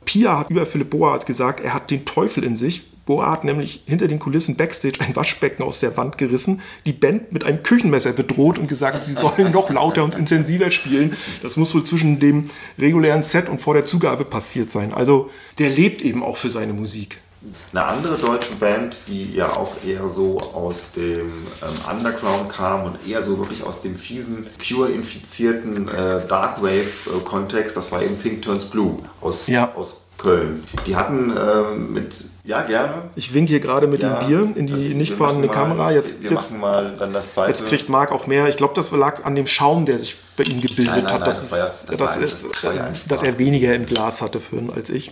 Pia 0.06 0.40
hat 0.40 0.50
über 0.50 0.66
Philipp 0.66 0.90
Boa 0.90 1.14
hat 1.14 1.26
gesagt, 1.26 1.60
er 1.60 1.74
hat 1.74 1.92
den 1.92 2.06
Teufel 2.06 2.44
in 2.44 2.58
sich. 2.58 2.84
Boa 3.06 3.32
hat 3.32 3.44
nämlich 3.44 3.84
hinter 3.88 4.08
den 4.08 4.20
Kulissen 4.20 4.58
Backstage 4.58 5.02
ein 5.02 5.16
Waschbecken 5.16 5.64
aus 5.64 5.80
der 5.80 5.98
Wand 5.98 6.18
gerissen, 6.18 6.62
die 6.86 6.94
Band 6.94 7.32
mit 7.32 7.44
einem 7.44 7.64
Küchenmesser 7.64 8.14
bedroht 8.14 8.58
und 8.58 8.68
gesagt, 8.68 9.04
sie 9.04 9.14
sollen 9.14 9.52
noch 9.52 9.70
lauter 9.70 10.04
und 10.04 10.16
intensiver 10.16 10.72
spielen. 10.72 11.16
Das 11.42 11.58
muss 11.58 11.74
wohl 11.74 11.84
zwischen 11.84 12.20
dem 12.20 12.50
regulären 12.78 13.24
Set 13.24 13.50
und 13.50 13.60
vor 13.60 13.74
der 13.74 13.86
Zugabe 13.86 14.24
passiert 14.24 14.72
sein. 14.72 14.94
Also 14.94 15.30
der 15.58 15.70
lebt 15.70 16.02
eben 16.02 16.24
auch 16.24 16.38
für 16.38 16.50
seine 16.50 16.74
Musik. 16.74 17.18
Eine 17.72 17.86
andere 17.86 18.18
deutsche 18.18 18.54
Band, 18.56 19.02
die 19.08 19.34
ja 19.34 19.52
auch 19.56 19.76
eher 19.86 20.08
so 20.10 20.40
aus 20.40 20.92
dem 20.96 21.22
ähm, 21.64 21.98
Underground 21.98 22.50
kam 22.50 22.84
und 22.84 23.08
eher 23.08 23.24
so 23.24 23.40
wirklich 23.40 23.64
aus 23.64 23.82
dem 23.82 23.96
fiesen, 23.96 24.46
Cure-infizierten 24.66 25.88
äh, 25.88 26.26
Darkwave-Kontext, 26.28 27.76
das 27.76 27.92
war 27.92 28.02
eben 28.04 28.18
Pink 28.18 28.42
Turns 28.44 28.66
Blue 28.66 29.00
aus, 29.22 29.48
Ja. 29.48 29.72
aus 29.76 29.98
Köln. 30.18 30.64
Die 30.86 30.96
hatten 30.96 31.34
ähm, 31.36 31.94
mit, 31.94 32.26
ja 32.44 32.62
gerne. 32.62 33.10
Ich 33.16 33.34
winke 33.34 33.50
hier 33.50 33.60
gerade 33.60 33.88
mit 33.88 34.04
Ja, 34.04 34.20
dem 34.20 34.28
Bier 34.28 34.56
in 34.56 34.68
die 34.68 34.74
also 34.74 34.86
nicht 34.90 35.14
vorhandene 35.16 35.48
mal- 35.48 35.54
Kamera. 35.54 35.92
Jetzt, 35.92 36.22
wir 36.22 36.30
jetzt 36.30 36.52
machen 36.52 36.62
mal 36.62 36.96
dann 37.00 37.12
das 37.12 37.32
zweite. 37.32 37.50
Jetzt 37.50 37.66
kriegt 37.68 37.90
Marc 37.90 38.12
auch 38.12 38.28
mehr. 38.28 38.48
Ich 38.50 38.56
glaube, 38.58 38.76
das 38.76 38.92
lag 38.92 39.26
an 39.26 39.34
dem 39.34 39.48
Schaum, 39.48 39.88
der 39.88 39.98
sich 39.98 40.16
bei 40.38 40.44
ihm 40.44 40.62
gebildet 40.62 40.94
Nein, 40.94 41.04
nein, 41.06 41.14
hat. 41.14 41.20
nein, 41.22 41.26
dass, 41.30 41.50
das 41.50 41.88
ja- 41.88 41.98
das 41.98 42.22
das 42.22 42.62
ja 42.62 42.70
ein 42.70 42.94
äh, 42.94 42.98
dass 43.08 43.24
er 43.24 43.40
weniger 43.40 43.74
im 43.74 43.88
Glas 43.88 44.22
hatte 44.22 44.40
für 44.40 44.62
als 44.76 44.92
ich. 44.92 45.12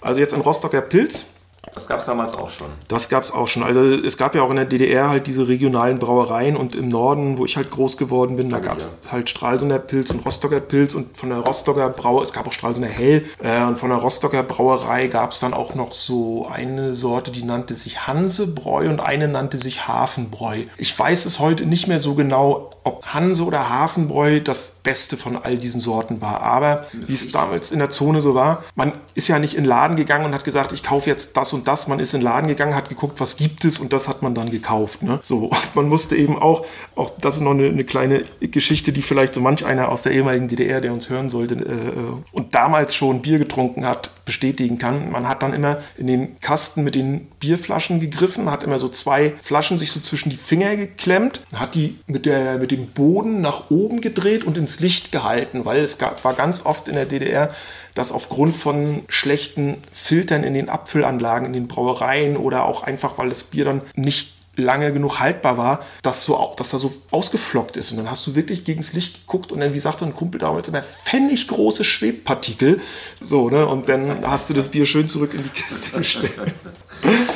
Also 0.00 0.20
jetzt 0.20 0.32
ein 0.32 0.40
Rostocker 0.40 0.80
Pilz. 0.80 1.26
Das 1.74 1.86
gab 1.86 2.00
es 2.00 2.06
damals 2.06 2.34
auch 2.34 2.50
schon. 2.50 2.68
Das 2.88 3.08
gab 3.08 3.22
es 3.22 3.30
auch 3.30 3.46
schon. 3.46 3.62
Also 3.62 3.82
es 3.84 4.16
gab 4.16 4.34
ja 4.34 4.42
auch 4.42 4.50
in 4.50 4.56
der 4.56 4.64
DDR 4.64 5.08
halt 5.08 5.26
diese 5.26 5.48
regionalen 5.48 5.98
Brauereien 5.98 6.56
und 6.56 6.74
im 6.74 6.88
Norden, 6.88 7.38
wo 7.38 7.44
ich 7.44 7.56
halt 7.56 7.70
groß 7.70 7.96
geworden 7.96 8.36
bin, 8.36 8.50
da 8.50 8.58
gab 8.58 8.78
es 8.78 8.98
halt 9.10 9.28
Stralsunder 9.30 9.78
Pilz 9.78 10.10
und 10.10 10.24
Rostocker 10.24 10.60
Pilz 10.60 10.94
und 10.94 11.16
von 11.16 11.30
der 11.30 11.38
Rostocker 11.38 11.88
Brauerei, 11.88 12.22
es 12.22 12.32
gab 12.32 12.46
auch 12.46 12.52
Stralsunder 12.52 12.88
Hell 12.88 13.24
äh, 13.42 13.62
und 13.62 13.78
von 13.78 13.90
der 13.90 13.98
Rostocker 13.98 14.42
Brauerei 14.42 15.08
gab 15.08 15.32
es 15.32 15.40
dann 15.40 15.54
auch 15.54 15.74
noch 15.74 15.94
so 15.94 16.48
eine 16.48 16.94
Sorte, 16.94 17.30
die 17.30 17.44
nannte 17.44 17.74
sich 17.74 18.06
Hansebräu 18.06 18.88
und 18.88 19.00
eine 19.00 19.28
nannte 19.28 19.58
sich 19.58 19.86
Hafenbräu. 19.86 20.64
Ich 20.78 20.98
weiß 20.98 21.26
es 21.26 21.38
heute 21.38 21.66
nicht 21.66 21.88
mehr 21.88 22.00
so 22.00 22.14
genau 22.14 22.70
ob 22.88 23.06
Hanse 23.06 23.44
oder 23.44 23.68
Hafenbräu 23.68 24.40
das 24.40 24.80
Beste 24.82 25.16
von 25.16 25.36
all 25.36 25.58
diesen 25.58 25.80
Sorten 25.80 26.20
war. 26.20 26.40
Aber 26.40 26.86
wie 26.92 27.14
es 27.14 27.30
damals 27.30 27.70
in 27.70 27.78
der 27.78 27.90
Zone 27.90 28.22
so 28.22 28.34
war, 28.34 28.64
man 28.74 28.92
ist 29.14 29.28
ja 29.28 29.38
nicht 29.38 29.54
in 29.54 29.64
den 29.64 29.68
Laden 29.68 29.96
gegangen 29.96 30.24
und 30.24 30.34
hat 30.34 30.44
gesagt, 30.44 30.72
ich 30.72 30.82
kaufe 30.82 31.10
jetzt 31.10 31.36
das 31.36 31.52
und 31.52 31.68
das. 31.68 31.88
Man 31.88 32.00
ist 32.00 32.14
in 32.14 32.20
den 32.20 32.24
Laden 32.24 32.48
gegangen, 32.48 32.74
hat 32.74 32.88
geguckt, 32.88 33.20
was 33.20 33.36
gibt 33.36 33.64
es 33.64 33.78
und 33.78 33.92
das 33.92 34.08
hat 34.08 34.22
man 34.22 34.34
dann 34.34 34.50
gekauft. 34.50 35.02
Ne? 35.02 35.18
So, 35.22 35.46
und 35.46 35.74
man 35.74 35.88
musste 35.88 36.16
eben 36.16 36.38
auch, 36.38 36.64
auch 36.94 37.10
das 37.20 37.36
ist 37.36 37.40
noch 37.42 37.52
eine, 37.52 37.66
eine 37.66 37.84
kleine 37.84 38.24
Geschichte, 38.40 38.92
die 38.92 39.02
vielleicht 39.02 39.34
so 39.34 39.40
manch 39.40 39.64
einer 39.64 39.90
aus 39.90 40.02
der 40.02 40.12
ehemaligen 40.12 40.48
DDR, 40.48 40.80
der 40.80 40.92
uns 40.92 41.10
hören 41.10 41.28
sollte 41.28 41.54
äh, 41.54 42.36
und 42.36 42.54
damals 42.54 42.94
schon 42.94 43.20
Bier 43.20 43.38
getrunken 43.38 43.84
hat, 43.84 44.10
bestätigen 44.24 44.78
kann. 44.78 45.10
Man 45.10 45.28
hat 45.28 45.42
dann 45.42 45.52
immer 45.52 45.78
in 45.96 46.06
den 46.06 46.40
Kasten 46.40 46.84
mit 46.84 46.94
den 46.94 47.26
Bierflaschen 47.40 47.98
gegriffen, 47.98 48.50
hat 48.50 48.62
immer 48.62 48.78
so 48.78 48.88
zwei 48.88 49.34
Flaschen 49.42 49.78
sich 49.78 49.90
so 49.90 50.00
zwischen 50.00 50.30
die 50.30 50.36
Finger 50.36 50.76
geklemmt, 50.76 51.40
hat 51.54 51.74
die 51.74 51.98
mit, 52.06 52.26
der, 52.26 52.58
mit 52.58 52.70
dem 52.70 52.77
Boden 52.86 53.40
nach 53.40 53.70
oben 53.70 54.00
gedreht 54.00 54.44
und 54.44 54.56
ins 54.56 54.80
Licht 54.80 55.12
gehalten, 55.12 55.64
weil 55.64 55.80
es 55.80 55.98
gab, 55.98 56.24
war 56.24 56.34
ganz 56.34 56.64
oft 56.64 56.88
in 56.88 56.94
der 56.94 57.06
DDR, 57.06 57.50
dass 57.94 58.12
aufgrund 58.12 58.56
von 58.56 59.02
schlechten 59.08 59.78
Filtern 59.92 60.44
in 60.44 60.54
den 60.54 60.68
Abfüllanlagen, 60.68 61.46
in 61.46 61.52
den 61.52 61.68
Brauereien 61.68 62.36
oder 62.36 62.64
auch 62.64 62.82
einfach, 62.82 63.18
weil 63.18 63.28
das 63.28 63.44
Bier 63.44 63.64
dann 63.64 63.82
nicht 63.96 64.34
lange 64.58 64.92
genug 64.92 65.20
haltbar 65.20 65.56
war, 65.56 65.84
dass, 66.02 66.24
so, 66.24 66.54
dass 66.56 66.70
da 66.70 66.78
so 66.78 66.92
ausgeflockt 67.10 67.76
ist. 67.76 67.92
Und 67.92 67.98
dann 67.98 68.10
hast 68.10 68.26
du 68.26 68.34
wirklich 68.34 68.64
gegen 68.64 68.80
das 68.80 68.92
Licht 68.92 69.26
geguckt 69.26 69.52
und 69.52 69.60
dann, 69.60 69.72
wie 69.72 69.78
sagte 69.78 70.04
ein 70.04 70.14
Kumpel 70.14 70.40
damals, 70.40 70.68
immer 70.68 70.82
pfennig 70.82 71.48
große 71.48 71.84
Schwebpartikel. 71.84 72.80
So, 73.20 73.48
ne? 73.48 73.66
Und 73.66 73.88
dann 73.88 74.26
hast 74.26 74.50
du 74.50 74.54
das 74.54 74.68
Bier 74.68 74.84
schön 74.84 75.08
zurück 75.08 75.32
in 75.32 75.44
die 75.44 75.48
Kiste 75.48 75.96
gestellt. 75.98 76.54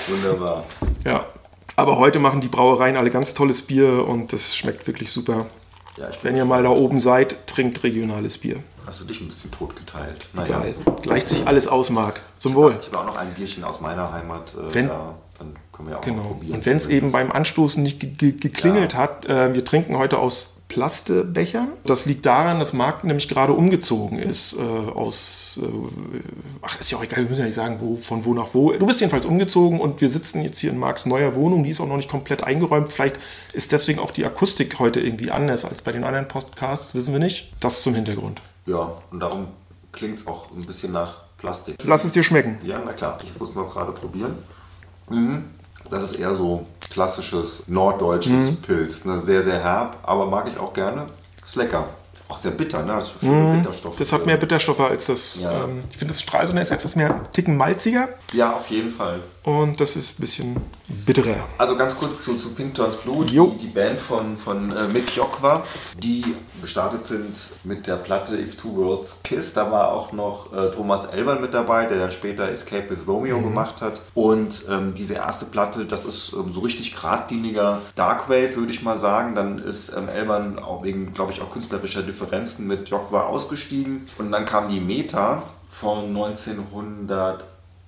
Wunderbar. 0.08 0.66
Ja. 1.04 1.26
Aber 1.76 1.98
heute 1.98 2.18
machen 2.18 2.40
die 2.40 2.48
Brauereien 2.48 2.96
alle 2.96 3.10
ganz 3.10 3.34
tolles 3.34 3.62
Bier 3.62 4.06
und 4.06 4.32
das 4.32 4.56
schmeckt 4.56 4.86
wirklich 4.86 5.10
super. 5.12 5.46
Ja, 5.96 6.08
ich 6.10 6.18
Wenn 6.22 6.36
ihr 6.36 6.44
mal 6.44 6.62
da 6.62 6.70
oben 6.70 6.98
seid, 6.98 7.46
trinkt 7.46 7.82
regionales 7.82 8.38
Bier. 8.38 8.56
Hast 8.86 9.00
du 9.00 9.04
dich 9.04 9.20
ein 9.20 9.28
bisschen 9.28 9.50
totgeteilt? 9.50 10.26
Naja. 10.32 10.58
Geil. 10.60 10.74
Gleicht 11.02 11.28
sich 11.28 11.46
alles 11.46 11.68
aus, 11.68 11.90
Marc. 11.90 12.20
Zum 12.36 12.54
Wohl. 12.54 12.76
Ich 12.80 12.86
habe 12.88 13.00
auch 13.00 13.06
noch 13.06 13.16
ein 13.16 13.32
Bierchen 13.34 13.62
aus 13.64 13.80
meiner 13.80 14.10
Heimat. 14.12 14.54
Äh, 14.54 14.74
Wenn- 14.74 14.88
da, 14.88 15.14
dann 15.38 15.54
können 15.72 15.88
wir 15.88 15.98
auch 15.98 16.02
Genau. 16.02 16.22
probieren. 16.22 16.54
Und 16.56 16.66
wenn 16.66 16.76
es 16.78 16.86
eben 16.88 17.12
beim 17.12 17.30
Anstoßen 17.30 17.82
nicht 17.82 18.00
ge 18.00 18.10
ge 18.10 18.32
geklingelt 18.32 18.94
Ja. 18.94 18.98
hat, 19.00 19.24
äh, 19.26 19.54
wir 19.54 19.64
trinken 19.64 19.96
heute 19.98 20.18
aus 20.18 20.61
Plastebechern. 20.72 21.68
Das 21.84 22.06
liegt 22.06 22.24
daran, 22.24 22.58
dass 22.58 22.72
Marc 22.72 23.04
nämlich 23.04 23.28
gerade 23.28 23.52
umgezogen 23.52 24.18
ist 24.18 24.58
äh, 24.58 24.62
aus, 24.62 25.60
äh, 25.62 25.66
ach 26.62 26.80
ist 26.80 26.90
ja 26.90 26.96
auch 26.96 27.04
egal, 27.04 27.20
wir 27.20 27.28
müssen 27.28 27.40
ja 27.40 27.46
nicht 27.46 27.54
sagen, 27.54 27.76
wo, 27.80 27.96
von 27.96 28.24
wo 28.24 28.32
nach 28.32 28.48
wo. 28.54 28.72
Du 28.72 28.86
bist 28.86 29.00
jedenfalls 29.00 29.26
umgezogen 29.26 29.80
und 29.80 30.00
wir 30.00 30.08
sitzen 30.08 30.40
jetzt 30.40 30.58
hier 30.60 30.70
in 30.70 30.78
Marcs 30.78 31.04
neuer 31.04 31.34
Wohnung, 31.34 31.62
die 31.62 31.68
ist 31.68 31.80
auch 31.80 31.86
noch 31.86 31.98
nicht 31.98 32.08
komplett 32.08 32.42
eingeräumt. 32.42 32.88
Vielleicht 32.88 33.18
ist 33.52 33.72
deswegen 33.72 33.98
auch 33.98 34.12
die 34.12 34.24
Akustik 34.24 34.78
heute 34.78 35.00
irgendwie 35.00 35.30
anders 35.30 35.66
als 35.66 35.82
bei 35.82 35.92
den 35.92 36.04
anderen 36.04 36.26
Podcasts, 36.26 36.94
wissen 36.94 37.12
wir 37.12 37.20
nicht. 37.20 37.52
Das 37.60 37.82
zum 37.82 37.94
Hintergrund. 37.94 38.40
Ja, 38.64 38.94
und 39.10 39.20
darum 39.20 39.48
klingt 39.92 40.16
es 40.16 40.26
auch 40.26 40.50
ein 40.56 40.64
bisschen 40.64 40.92
nach 40.92 41.24
Plastik. 41.36 41.76
Lass 41.84 42.04
es 42.04 42.12
dir 42.12 42.22
schmecken. 42.22 42.58
Ja, 42.64 42.80
na 42.82 42.94
klar, 42.94 43.18
ich 43.22 43.38
muss 43.38 43.54
mal 43.54 43.66
gerade 43.66 43.92
probieren. 43.92 44.38
Mhm. 45.10 45.44
Das 45.90 46.02
ist 46.04 46.14
eher 46.14 46.34
so 46.34 46.66
klassisches 46.90 47.64
norddeutsches 47.66 48.50
Mhm. 48.52 48.56
Pilz. 48.62 49.04
Ne? 49.04 49.18
Sehr, 49.18 49.42
sehr 49.42 49.62
herb, 49.62 49.96
aber 50.02 50.26
mag 50.26 50.46
ich 50.48 50.58
auch 50.58 50.72
gerne. 50.72 51.06
Ist 51.44 51.56
lecker. 51.56 51.84
Auch 52.28 52.38
sehr 52.38 52.52
bitter, 52.52 52.82
ne? 52.82 52.94
Das. 52.96 53.20
Mhm. 53.20 53.66
Das 53.98 54.12
hat 54.12 54.24
mehr 54.24 54.36
Bitterstoffe 54.38 54.80
als 54.80 55.06
das. 55.06 55.40
Ja. 55.42 55.64
Ähm, 55.64 55.82
ich 55.90 55.98
finde, 55.98 56.14
das 56.14 56.22
Stralsunder 56.22 56.62
ist 56.62 56.70
etwas 56.70 56.96
mehr 56.96 57.20
Ticken 57.32 57.56
malziger 57.56 58.08
Ja, 58.32 58.54
auf 58.56 58.68
jeden 58.70 58.90
Fall. 58.90 59.20
Und 59.44 59.80
das 59.80 59.96
ist 59.96 60.18
ein 60.18 60.20
bisschen 60.20 60.56
bitterer. 61.06 61.36
Also 61.58 61.76
ganz 61.76 61.96
kurz 61.96 62.22
zu, 62.22 62.34
zu 62.36 62.50
Pink 62.54 62.74
Turns 62.74 62.96
Blue, 62.96 63.24
Jo. 63.26 63.46
die, 63.58 63.66
die 63.66 63.72
Band 63.72 63.98
von, 63.98 64.36
von 64.36 64.70
äh, 64.76 64.86
Mick 64.88 65.16
Jokwa, 65.16 65.64
die 65.98 66.24
gestartet 66.60 67.04
sind 67.04 67.36
mit 67.64 67.86
der 67.86 67.96
Platte 67.96 68.36
If 68.38 68.56
Two 68.56 68.76
Worlds 68.76 69.20
Kiss. 69.24 69.52
Da 69.54 69.70
war 69.72 69.92
auch 69.92 70.12
noch 70.12 70.52
äh, 70.52 70.70
Thomas 70.70 71.06
Elbern 71.06 71.40
mit 71.40 71.54
dabei, 71.54 71.86
der 71.86 71.98
dann 71.98 72.12
später 72.12 72.48
Escape 72.48 72.88
with 72.90 73.00
Romeo 73.08 73.38
Mhm. 73.38 73.42
gemacht 73.44 73.82
hat. 73.82 74.00
Und 74.14 74.62
ähm, 74.70 74.94
diese 74.94 75.14
erste 75.14 75.44
Platte, 75.46 75.86
das 75.86 76.04
ist 76.04 76.32
ähm, 76.34 76.52
so 76.52 76.60
richtig 76.60 76.94
geradliniger 76.94 77.80
Darkwave, 77.96 78.54
würde 78.56 78.72
ich 78.72 78.82
mal 78.82 78.96
sagen. 78.96 79.34
Dann 79.34 79.58
ist 79.58 79.92
ähm, 79.96 80.08
Elbern 80.08 80.58
auch 80.60 80.84
wegen, 80.84 81.12
glaube 81.12 81.32
ich, 81.32 81.40
auch 81.42 81.50
künstlerischer 81.50 82.02
Differenzen 82.02 82.66
mit 82.68 82.88
Jokwa 82.90 83.22
ausgestiegen. 83.26 84.06
Und 84.18 84.30
dann 84.30 84.44
kam 84.44 84.68
die 84.68 84.80
Meta 84.80 85.42
von 85.70 86.12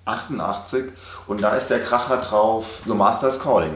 1988 0.06 0.92
und 1.26 1.42
da 1.42 1.54
ist 1.54 1.68
der 1.68 1.80
Kracher 1.80 2.18
drauf 2.18 2.82
Your 2.86 2.94
Master's 2.94 3.40
Calling. 3.40 3.74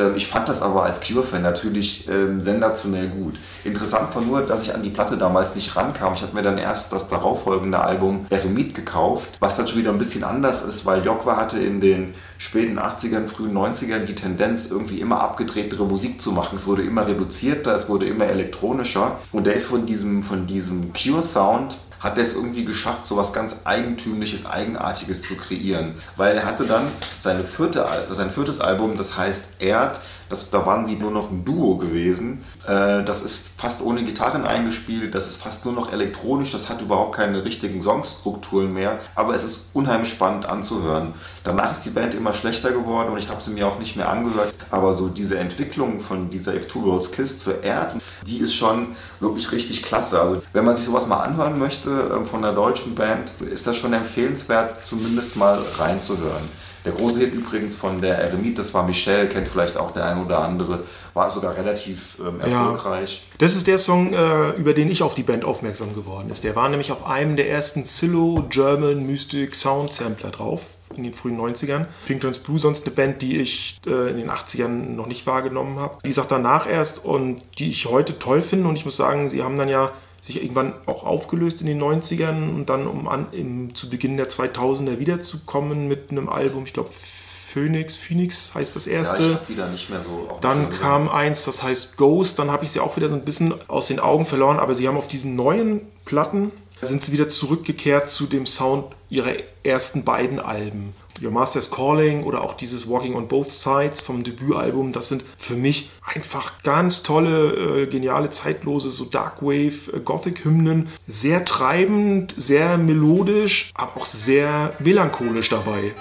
Ähm, 0.00 0.14
ich 0.16 0.26
fand 0.26 0.48
das 0.48 0.62
aber 0.62 0.84
als 0.84 1.00
Cure-Fan 1.00 1.42
natürlich 1.42 2.08
ähm, 2.08 2.40
sensationell 2.40 3.08
gut. 3.08 3.34
Interessant 3.64 4.14
war 4.14 4.22
nur, 4.22 4.42
dass 4.42 4.62
ich 4.62 4.74
an 4.74 4.82
die 4.82 4.90
Platte 4.90 5.16
damals 5.16 5.54
nicht 5.54 5.76
rankam. 5.76 6.14
Ich 6.14 6.22
habe 6.22 6.34
mir 6.34 6.42
dann 6.42 6.58
erst 6.58 6.92
das 6.92 7.08
darauffolgende 7.08 7.78
Album 7.78 8.26
Eremit 8.30 8.74
gekauft, 8.74 9.28
was 9.40 9.56
dann 9.56 9.68
schon 9.68 9.78
wieder 9.78 9.90
ein 9.90 9.98
bisschen 9.98 10.24
anders 10.24 10.62
ist, 10.62 10.86
weil 10.86 11.04
Jokwa 11.04 11.36
hatte 11.36 11.58
in 11.60 11.80
den 11.80 12.14
späten 12.38 12.78
80ern, 12.78 13.26
frühen 13.26 13.56
90ern 13.56 14.04
die 14.04 14.14
Tendenz, 14.14 14.70
irgendwie 14.70 15.00
immer 15.00 15.20
abgedrehtere 15.20 15.84
Musik 15.84 16.20
zu 16.20 16.32
machen. 16.32 16.56
Es 16.56 16.66
wurde 16.66 16.82
immer 16.82 17.06
reduzierter, 17.06 17.74
es 17.74 17.88
wurde 17.88 18.06
immer 18.06 18.26
elektronischer. 18.26 19.18
Und 19.32 19.46
der 19.46 19.54
ist 19.54 19.66
von 19.66 19.86
diesem, 19.86 20.22
von 20.22 20.46
diesem 20.46 20.92
Cure-Sound 20.92 21.76
hat 22.00 22.16
er 22.16 22.24
es 22.24 22.34
irgendwie 22.34 22.64
geschafft, 22.64 23.06
so 23.06 23.16
was 23.16 23.32
ganz 23.32 23.56
Eigentümliches, 23.64 24.46
Eigenartiges 24.46 25.22
zu 25.22 25.36
kreieren. 25.36 25.94
Weil 26.16 26.36
er 26.36 26.46
hatte 26.46 26.64
dann 26.64 26.86
seine 27.20 27.44
vierte, 27.44 27.86
sein 28.10 28.30
viertes 28.30 28.60
Album, 28.60 28.96
das 28.96 29.16
heißt 29.16 29.60
Erd, 29.60 30.00
das, 30.30 30.50
da 30.50 30.64
waren 30.64 30.86
die 30.86 30.96
nur 30.96 31.10
noch 31.10 31.30
ein 31.30 31.44
Duo 31.44 31.76
gewesen. 31.76 32.42
Äh, 32.66 33.04
das 33.04 33.22
ist 33.22 33.40
fast 33.58 33.82
ohne 33.82 34.04
Gitarren 34.04 34.46
eingespielt, 34.46 35.14
das 35.14 35.26
ist 35.26 35.36
fast 35.36 35.66
nur 35.66 35.74
noch 35.74 35.92
elektronisch, 35.92 36.52
das 36.52 36.70
hat 36.70 36.80
überhaupt 36.80 37.16
keine 37.16 37.44
richtigen 37.44 37.82
Songstrukturen 37.82 38.72
mehr, 38.72 39.00
aber 39.14 39.34
es 39.34 39.44
ist 39.44 39.66
unheimlich 39.74 40.08
spannend 40.08 40.46
anzuhören. 40.46 41.12
Danach 41.44 41.72
ist 41.72 41.84
die 41.84 41.90
Band 41.90 42.14
immer 42.14 42.32
schlechter 42.32 42.70
geworden 42.70 43.10
und 43.12 43.18
ich 43.18 43.28
habe 43.28 43.42
sie 43.42 43.50
mir 43.50 43.66
auch 43.66 43.78
nicht 43.78 43.96
mehr 43.96 44.08
angehört, 44.08 44.54
aber 44.70 44.94
so 44.94 45.08
diese 45.08 45.38
Entwicklung 45.38 46.00
von 46.00 46.30
dieser 46.30 46.54
If 46.54 46.68
Two 46.68 46.84
Worlds 46.84 47.10
Kiss 47.10 47.38
zur 47.38 47.62
Erd, 47.64 47.96
die 48.26 48.38
ist 48.38 48.54
schon 48.54 48.94
wirklich 49.18 49.50
richtig 49.52 49.82
klasse. 49.82 50.20
Also 50.20 50.42
wenn 50.52 50.64
man 50.64 50.76
sich 50.76 50.84
sowas 50.84 51.08
mal 51.08 51.20
anhören 51.20 51.58
möchte 51.58 52.12
ähm, 52.14 52.24
von 52.24 52.44
einer 52.44 52.54
deutschen 52.54 52.94
Band, 52.94 53.32
ist 53.40 53.66
das 53.66 53.76
schon 53.76 53.92
empfehlenswert, 53.92 54.86
zumindest 54.86 55.36
mal 55.36 55.60
reinzuhören. 55.78 56.48
Der 56.84 56.92
große 56.92 57.20
Hit 57.20 57.34
übrigens 57.34 57.74
von 57.74 58.00
der 58.00 58.18
Eremit, 58.18 58.58
das 58.58 58.72
war 58.72 58.84
Michelle, 58.84 59.28
kennt 59.28 59.48
vielleicht 59.48 59.76
auch 59.76 59.90
der 59.90 60.06
ein 60.06 60.24
oder 60.24 60.40
andere, 60.40 60.84
war 61.14 61.30
sogar 61.30 61.56
relativ 61.56 62.18
ähm, 62.20 62.40
erfolgreich. 62.40 63.26
Das 63.38 63.54
ist 63.54 63.66
der 63.66 63.78
Song, 63.78 64.12
äh, 64.12 64.50
über 64.52 64.72
den 64.72 64.90
ich 64.90 65.02
auf 65.02 65.14
die 65.14 65.22
Band 65.22 65.44
aufmerksam 65.44 65.94
geworden 65.94 66.30
ist. 66.30 66.44
Der 66.44 66.56
war 66.56 66.68
nämlich 66.68 66.90
auf 66.90 67.06
einem 67.06 67.36
der 67.36 67.50
ersten 67.50 67.84
Zillow 67.84 68.46
German 68.48 69.06
Mystic 69.06 69.54
Sound 69.54 69.92
Sampler 69.92 70.30
drauf. 70.30 70.62
In 70.96 71.04
den 71.04 71.14
frühen 71.14 71.38
90ern. 71.38 71.84
Pink 72.06 72.20
Turns 72.20 72.40
Blue, 72.40 72.58
sonst 72.58 72.84
eine 72.84 72.94
Band, 72.94 73.22
die 73.22 73.38
ich 73.38 73.80
äh, 73.86 74.10
in 74.10 74.16
den 74.16 74.28
80ern 74.28 74.66
noch 74.66 75.06
nicht 75.06 75.24
wahrgenommen 75.24 75.78
habe. 75.78 75.98
Wie 76.02 76.08
gesagt, 76.08 76.32
danach 76.32 76.68
erst 76.68 77.04
und 77.04 77.42
die 77.58 77.70
ich 77.70 77.86
heute 77.86 78.18
toll 78.18 78.42
finde. 78.42 78.68
Und 78.68 78.74
ich 78.74 78.84
muss 78.84 78.96
sagen, 78.96 79.28
sie 79.28 79.44
haben 79.44 79.56
dann 79.56 79.68
ja 79.68 79.92
sich 80.20 80.42
irgendwann 80.42 80.74
auch 80.86 81.04
aufgelöst 81.04 81.60
in 81.62 81.66
den 81.66 81.80
90ern 81.82 82.54
und 82.54 82.66
dann, 82.68 82.86
um 82.86 83.08
an, 83.08 83.26
im, 83.32 83.74
zu 83.74 83.88
Beginn 83.88 84.16
der 84.16 84.28
2000er 84.28 84.98
wiederzukommen 84.98 85.88
mit 85.88 86.10
einem 86.10 86.28
Album, 86.28 86.64
ich 86.64 86.72
glaube 86.72 86.90
Phoenix, 86.92 87.96
Phoenix 87.96 88.54
heißt 88.54 88.76
das 88.76 88.86
Ja, 88.86 88.92
erste. 88.92 89.34
habe 89.34 89.40
die 89.48 89.56
da 89.56 89.66
nicht 89.68 89.90
mehr 89.90 90.00
so 90.00 90.28
Dann 90.40 90.70
kam 90.70 91.04
gehabt. 91.06 91.16
eins, 91.18 91.44
das 91.44 91.62
heißt 91.62 91.96
Ghost. 91.96 92.38
Dann 92.38 92.50
habe 92.50 92.64
ich 92.64 92.70
sie 92.70 92.78
auch 92.80 92.96
wieder 92.96 93.08
so 93.08 93.14
ein 93.16 93.24
bisschen 93.24 93.52
aus 93.68 93.88
den 93.88 93.98
Augen 93.98 94.24
verloren. 94.24 94.60
Aber 94.60 94.74
sie 94.76 94.86
haben 94.86 94.96
auf 94.96 95.08
diesen 95.08 95.34
neuen 95.34 95.80
Platten, 96.04 96.52
sind 96.80 97.02
sie 97.02 97.10
wieder 97.10 97.28
zurückgekehrt 97.28 98.08
zu 98.08 98.26
dem 98.26 98.46
Sound 98.46 98.84
ihrer 99.08 99.32
ersten 99.62 100.04
beiden 100.04 100.38
Alben. 100.38 100.94
Your 101.22 101.30
Master's 101.30 101.70
Calling 101.70 102.24
oder 102.24 102.40
auch 102.40 102.54
dieses 102.54 102.88
Walking 102.88 103.14
on 103.14 103.28
Both 103.28 103.52
Sides 103.52 104.00
vom 104.00 104.24
Debütalbum, 104.24 104.92
das 104.92 105.08
sind 105.08 105.22
für 105.36 105.54
mich 105.54 105.90
einfach 106.02 106.62
ganz 106.62 107.02
tolle, 107.02 107.82
äh, 107.82 107.86
geniale, 107.86 108.30
zeitlose, 108.30 108.90
so 108.90 109.04
Darkwave, 109.04 109.92
äh, 109.92 110.00
Gothic-Hymnen. 110.00 110.88
Sehr 111.06 111.44
treibend, 111.44 112.34
sehr 112.38 112.78
melodisch, 112.78 113.70
aber 113.74 113.98
auch 113.98 114.06
sehr 114.06 114.72
melancholisch 114.78 115.50
dabei. 115.50 115.92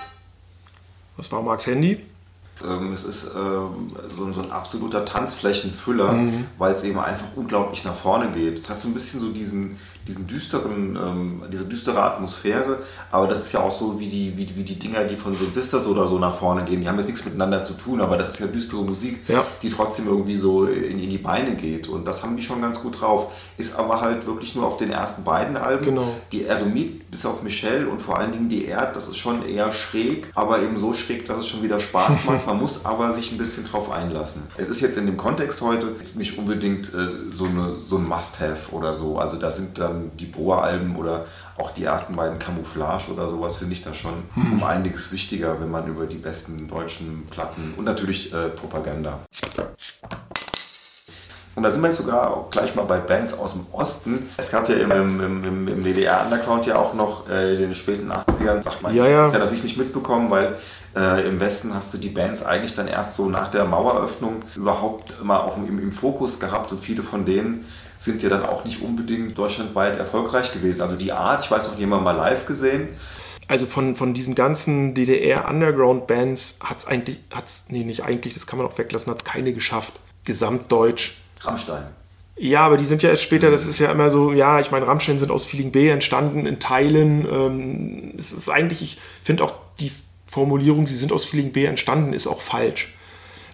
Das 1.17 1.31
war 1.33 1.41
Marks 1.41 1.67
Handy. 1.67 2.05
Ähm, 2.65 2.93
es 2.93 3.03
ist 3.03 3.31
ähm, 3.35 3.91
so, 4.15 4.31
so 4.33 4.41
ein 4.41 4.51
absoluter 4.51 5.05
Tanzflächenfüller, 5.05 6.11
Mhm. 6.13 6.45
weil 6.57 6.73
es 6.73 6.83
eben 6.83 6.99
einfach 6.99 7.27
unglaublich 7.35 7.83
nach 7.85 7.95
vorne 7.95 8.31
geht. 8.31 8.57
Es 8.59 8.69
hat 8.69 8.79
so 8.79 8.87
ein 8.87 8.93
bisschen 8.93 9.19
so 9.19 9.29
diesen, 9.31 9.77
diesen 10.07 10.25
düsteren, 10.27 10.95
ähm, 10.95 11.43
diese 11.51 11.65
düstere 11.65 12.01
Atmosphäre, 12.01 12.79
aber 13.11 13.27
das 13.27 13.41
ist 13.43 13.51
ja 13.51 13.59
auch 13.59 13.71
so 13.71 13.99
wie 13.99 14.07
die, 14.07 14.35
wie, 14.37 14.45
die- 14.45 14.55
wie 14.55 14.63
die 14.63 14.79
Dinger, 14.79 15.03
die 15.03 15.15
von 15.15 15.37
den 15.37 15.53
Sisters 15.53 15.85
oder 15.87 16.07
so 16.07 16.17
nach 16.17 16.33
vorne 16.35 16.63
gehen. 16.63 16.81
Die 16.81 16.87
haben 16.87 16.97
jetzt 16.97 17.07
nichts 17.07 17.23
miteinander 17.25 17.61
zu 17.63 17.73
tun, 17.73 18.01
aber 18.01 18.17
das 18.17 18.29
ist 18.29 18.39
ja 18.39 18.47
düstere 18.47 18.81
Musik, 18.83 19.19
Ja. 19.27 19.43
die 19.61 19.69
trotzdem 19.69 20.07
irgendwie 20.07 20.37
so 20.37 20.65
in, 20.65 20.99
in 20.99 21.09
die 21.09 21.17
Beine 21.19 21.55
geht. 21.55 21.87
Und 21.87 22.05
das 22.05 22.23
haben 22.23 22.35
die 22.35 22.41
schon 22.43 22.59
ganz 22.61 22.81
gut 22.81 22.99
drauf. 23.01 23.33
Ist 23.57 23.77
aber 23.77 24.01
halt 24.01 24.25
wirklich 24.25 24.55
nur 24.55 24.65
auf 24.65 24.77
den 24.77 24.89
ersten 24.91 25.23
beiden 25.23 25.57
Alben. 25.57 25.85
Genau. 25.85 26.07
Die 26.31 26.45
Eremit 26.45 27.11
bis 27.11 27.25
auf 27.25 27.43
Michelle 27.43 27.87
und 27.87 28.01
vor 28.01 28.17
allen 28.17 28.31
Dingen 28.31 28.49
die 28.49 28.65
Erd, 28.65 28.95
das 28.95 29.07
ist 29.07 29.17
schon 29.17 29.47
eher 29.47 29.71
schräg, 29.71 30.31
aber 30.35 30.61
eben 30.61 30.77
so 30.79 30.93
schräg, 30.93 31.25
dass 31.27 31.39
es 31.39 31.47
schon 31.47 31.61
wieder 31.61 31.79
Spaß 31.79 32.23
macht. 32.25 32.47
Man 32.47 32.57
muss 32.57 32.85
aber 32.85 33.13
sich 33.13 33.31
ein 33.31 33.37
bisschen 33.37 33.65
drauf 33.65 33.91
einlassen. 33.91 34.41
Es 34.57 34.67
ist 34.69 34.81
jetzt 34.81 34.97
in 34.97 35.05
dem 35.05 35.17
Kontext 35.17 35.61
heute 35.61 35.93
nicht 36.15 36.37
unbedingt 36.37 36.93
äh, 36.93 37.31
so, 37.31 37.45
eine, 37.45 37.75
so 37.75 37.97
ein 37.97 38.07
Must-Have 38.07 38.71
oder 38.71 38.95
so. 38.95 39.17
Also 39.19 39.37
da 39.37 39.51
sind 39.51 39.77
dann 39.89 40.11
die 40.17 40.25
Boa-Alben 40.25 40.95
oder 40.95 41.25
auch 41.57 41.71
die 41.71 41.83
ersten 41.83 42.15
beiden 42.15 42.39
Camouflage 42.39 43.11
oder 43.11 43.27
sowas, 43.29 43.57
finde 43.57 43.73
ich 43.73 43.83
da 43.83 43.93
schon 43.93 44.23
um 44.35 44.63
einiges 44.63 45.11
wichtiger, 45.11 45.59
wenn 45.59 45.69
man 45.69 45.87
über 45.87 46.05
die 46.05 46.17
besten 46.17 46.67
deutschen 46.67 47.25
Platten 47.29 47.73
und 47.77 47.85
natürlich 47.85 48.33
äh, 48.33 48.49
Propaganda. 48.49 49.19
Und 51.59 51.63
da 51.63 51.71
sind 51.71 51.81
wir 51.81 51.87
jetzt 51.87 51.97
sogar 51.97 52.31
auch 52.31 52.49
gleich 52.51 52.73
mal 52.75 52.83
bei 52.83 52.99
Bands 52.99 53.33
aus 53.33 53.51
dem 53.51 53.65
Osten. 53.73 54.29
Es 54.37 54.49
gab 54.49 54.69
ja 54.69 54.75
im, 54.75 54.91
im, 54.91 55.43
im, 55.43 55.67
im 55.67 55.83
DDR-Underground 55.83 56.65
ja 56.65 56.77
auch 56.77 56.93
noch 56.93 57.29
äh, 57.29 57.55
in 57.55 57.59
den 57.59 57.75
späten 57.75 58.09
80ern, 58.09 58.63
sagt 58.63 58.81
man, 58.81 58.95
Ja, 58.95 59.05
ja. 59.05 59.23
hab's 59.23 59.33
ja 59.33 59.39
natürlich 59.39 59.63
nicht 59.63 59.77
mitbekommen, 59.77 60.31
weil 60.31 60.55
äh, 60.95 61.27
im 61.27 61.41
Westen 61.41 61.75
hast 61.75 61.93
du 61.93 61.97
die 61.97 62.07
Bands 62.07 62.43
eigentlich 62.43 62.75
dann 62.75 62.87
erst 62.87 63.15
so 63.15 63.27
nach 63.27 63.51
der 63.51 63.65
Maueröffnung 63.65 64.43
überhaupt 64.55 65.13
immer 65.21 65.43
auch 65.43 65.57
im, 65.57 65.79
im 65.79 65.91
Fokus 65.91 66.39
gehabt 66.39 66.71
und 66.71 66.79
viele 66.79 67.03
von 67.03 67.25
denen 67.25 67.65
sind 67.99 68.23
ja 68.23 68.29
dann 68.29 68.45
auch 68.45 68.65
nicht 68.65 68.81
unbedingt 68.81 69.37
deutschlandweit 69.37 69.97
erfolgreich 69.97 70.51
gewesen. 70.53 70.81
Also 70.81 70.95
die 70.95 71.11
Art, 71.11 71.43
ich 71.43 71.51
weiß 71.51 71.67
noch, 71.67 71.77
jemand 71.77 72.03
mal 72.03 72.13
live 72.13 72.45
gesehen. 72.45 72.87
Also 73.47 73.65
von, 73.65 73.95
von 73.95 74.13
diesen 74.13 74.35
ganzen 74.35 74.93
DDR-Underground-Bands 74.93 76.59
hat 76.63 76.79
es 76.79 76.87
eigentlich, 76.87 77.19
hat's, 77.31 77.67
nee, 77.69 77.83
nicht 77.83 78.05
eigentlich, 78.05 78.33
das 78.33 78.47
kann 78.47 78.57
man 78.57 78.67
auch 78.67 78.77
weglassen, 78.77 79.11
hat 79.11 79.19
es 79.19 79.25
keine 79.25 79.53
geschafft. 79.53 79.93
Gesamtdeutsch. 80.23 81.17
Rammstein. 81.41 81.83
Ja, 82.37 82.61
aber 82.61 82.77
die 82.77 82.85
sind 82.85 83.03
ja 83.03 83.09
erst 83.09 83.23
später, 83.23 83.51
das 83.51 83.67
ist 83.67 83.79
ja 83.79 83.91
immer 83.91 84.09
so, 84.09 84.31
ja, 84.31 84.61
ich 84.61 84.71
meine, 84.71 84.87
Rammstein 84.87 85.19
sind 85.19 85.29
aus 85.29 85.45
Feeling 85.45 85.71
B 85.71 85.89
entstanden 85.89 86.45
in 86.45 86.59
Teilen. 86.59 87.27
Ähm, 87.29 88.13
es 88.17 88.31
ist 88.31 88.49
eigentlich, 88.49 88.81
ich 88.81 88.97
finde 89.23 89.43
auch 89.43 89.55
die 89.79 89.91
Formulierung, 90.25 90.87
sie 90.87 90.95
sind 90.95 91.11
aus 91.11 91.25
Feeling 91.25 91.51
B 91.51 91.65
entstanden, 91.65 92.13
ist 92.13 92.27
auch 92.27 92.39
falsch. 92.39 92.93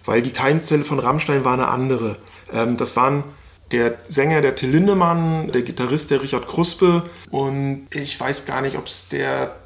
Weil 0.04 0.22
die 0.22 0.30
Keimzelle 0.30 0.84
von 0.84 1.00
Rammstein 1.00 1.44
war 1.44 1.54
eine 1.54 1.66
andere. 1.66 2.18
Ähm, 2.52 2.76
das 2.76 2.94
waren 2.94 3.24
der 3.72 3.98
Sänger, 4.08 4.40
der 4.40 4.54
Till 4.54 4.70
Lindemann, 4.70 5.50
der 5.52 5.62
Gitarrist, 5.62 6.10
der 6.10 6.22
Richard 6.22 6.46
Kruspe 6.46 7.02
und 7.30 7.86
ich 7.90 8.18
weiß 8.18 8.46
gar 8.46 8.62
nicht, 8.62 8.76
ob 8.76 8.86
es 8.86 9.08
der 9.08 9.56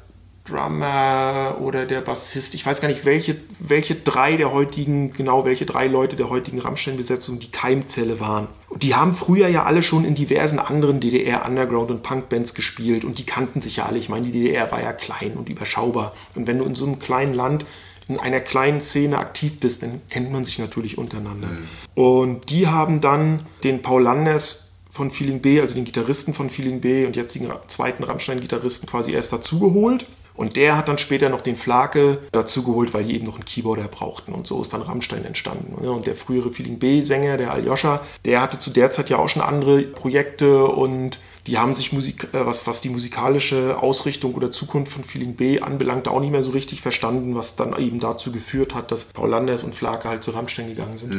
Drummer 0.45 1.57
oder 1.61 1.85
der 1.85 2.01
Bassist, 2.01 2.55
ich 2.55 2.65
weiß 2.65 2.81
gar 2.81 2.87
nicht, 2.87 3.05
welche, 3.05 3.35
welche 3.59 3.95
drei 3.95 4.37
der 4.37 4.51
heutigen, 4.51 5.13
genau 5.13 5.45
welche 5.45 5.65
drei 5.65 5.87
Leute 5.87 6.15
der 6.15 6.29
heutigen 6.29 6.59
Rammstein-Besetzung 6.59 7.39
die 7.39 7.51
Keimzelle 7.51 8.19
waren. 8.19 8.47
Und 8.67 8.81
die 8.83 8.95
haben 8.95 9.13
früher 9.13 9.47
ja 9.49 9.65
alle 9.65 9.83
schon 9.83 10.03
in 10.03 10.15
diversen 10.15 10.57
anderen 10.57 10.99
DDR-Underground- 10.99 11.91
und 11.91 12.03
Punk-Bands 12.03 12.55
gespielt 12.55 13.05
und 13.05 13.19
die 13.19 13.25
kannten 13.25 13.61
sich 13.61 13.77
ja 13.77 13.85
alle. 13.85 13.99
Ich 13.99 14.09
meine, 14.09 14.25
die 14.25 14.31
DDR 14.31 14.71
war 14.71 14.81
ja 14.81 14.93
klein 14.93 15.33
und 15.35 15.47
überschaubar. 15.47 16.13
Und 16.35 16.47
wenn 16.47 16.57
du 16.57 16.65
in 16.65 16.75
so 16.75 16.85
einem 16.85 16.97
kleinen 16.97 17.35
Land 17.35 17.65
in 18.13 18.19
einer 18.19 18.39
kleinen 18.39 18.81
Szene 18.81 19.17
aktiv 19.17 19.59
bist, 19.59 19.83
dann 19.83 20.01
kennt 20.09 20.31
man 20.31 20.45
sich 20.45 20.59
natürlich 20.59 20.97
untereinander. 20.97 21.49
Und 21.95 22.49
die 22.49 22.67
haben 22.67 23.01
dann 23.01 23.45
den 23.63 23.81
Paul 23.81 24.03
Landers 24.03 24.73
von 24.89 25.11
Feeling 25.11 25.41
B, 25.41 25.61
also 25.61 25.75
den 25.75 25.85
Gitarristen 25.85 26.33
von 26.33 26.49
Feeling 26.49 26.81
B 26.81 27.05
und 27.05 27.15
jetzigen 27.15 27.49
zweiten 27.67 28.03
Rammstein-Gitarristen 28.03 28.87
quasi 28.87 29.13
erst 29.13 29.31
dazugeholt. 29.31 30.05
Und 30.33 30.55
der 30.55 30.77
hat 30.77 30.87
dann 30.87 30.97
später 30.97 31.29
noch 31.29 31.41
den 31.41 31.55
Flake 31.55 32.19
dazugeholt, 32.31 32.93
weil 32.93 33.03
die 33.03 33.15
eben 33.15 33.25
noch 33.25 33.35
einen 33.35 33.45
Keyboarder 33.45 33.87
brauchten. 33.87 34.33
Und 34.33 34.47
so 34.47 34.61
ist 34.61 34.73
dann 34.73 34.81
Rammstein 34.81 35.25
entstanden. 35.25 35.81
ne? 35.81 35.91
Und 35.91 36.07
der 36.07 36.15
frühere 36.15 36.51
Feeling 36.51 36.79
B-Sänger, 36.79 37.37
der 37.37 37.51
Aljoscha, 37.51 38.01
der 38.25 38.41
hatte 38.41 38.57
zu 38.57 38.69
der 38.69 38.91
Zeit 38.91 39.09
ja 39.09 39.17
auch 39.17 39.29
schon 39.29 39.41
andere 39.41 39.81
Projekte 39.81 40.65
und 40.65 41.19
die 41.47 41.57
haben 41.57 41.73
sich 41.73 41.91
Musik, 41.91 42.29
äh, 42.33 42.45
was, 42.45 42.67
was 42.67 42.81
die 42.81 42.89
musikalische 42.89 43.77
Ausrichtung 43.81 44.33
oder 44.35 44.51
Zukunft 44.51 44.91
von 44.91 45.03
Feeling 45.03 45.35
B 45.35 45.59
anbelangt, 45.59 46.07
auch 46.07 46.19
nicht 46.19 46.31
mehr 46.31 46.43
so 46.43 46.51
richtig 46.51 46.81
verstanden, 46.81 47.35
was 47.35 47.55
dann 47.55 47.77
eben 47.79 47.99
dazu 47.99 48.31
geführt 48.31 48.75
hat, 48.75 48.91
dass 48.91 49.05
Paul 49.05 49.29
Landers 49.29 49.63
und 49.63 49.73
Flake 49.73 50.07
halt 50.07 50.23
zu 50.23 50.31
Rammstein 50.31 50.67
gegangen 50.67 50.97
sind. 50.97 51.11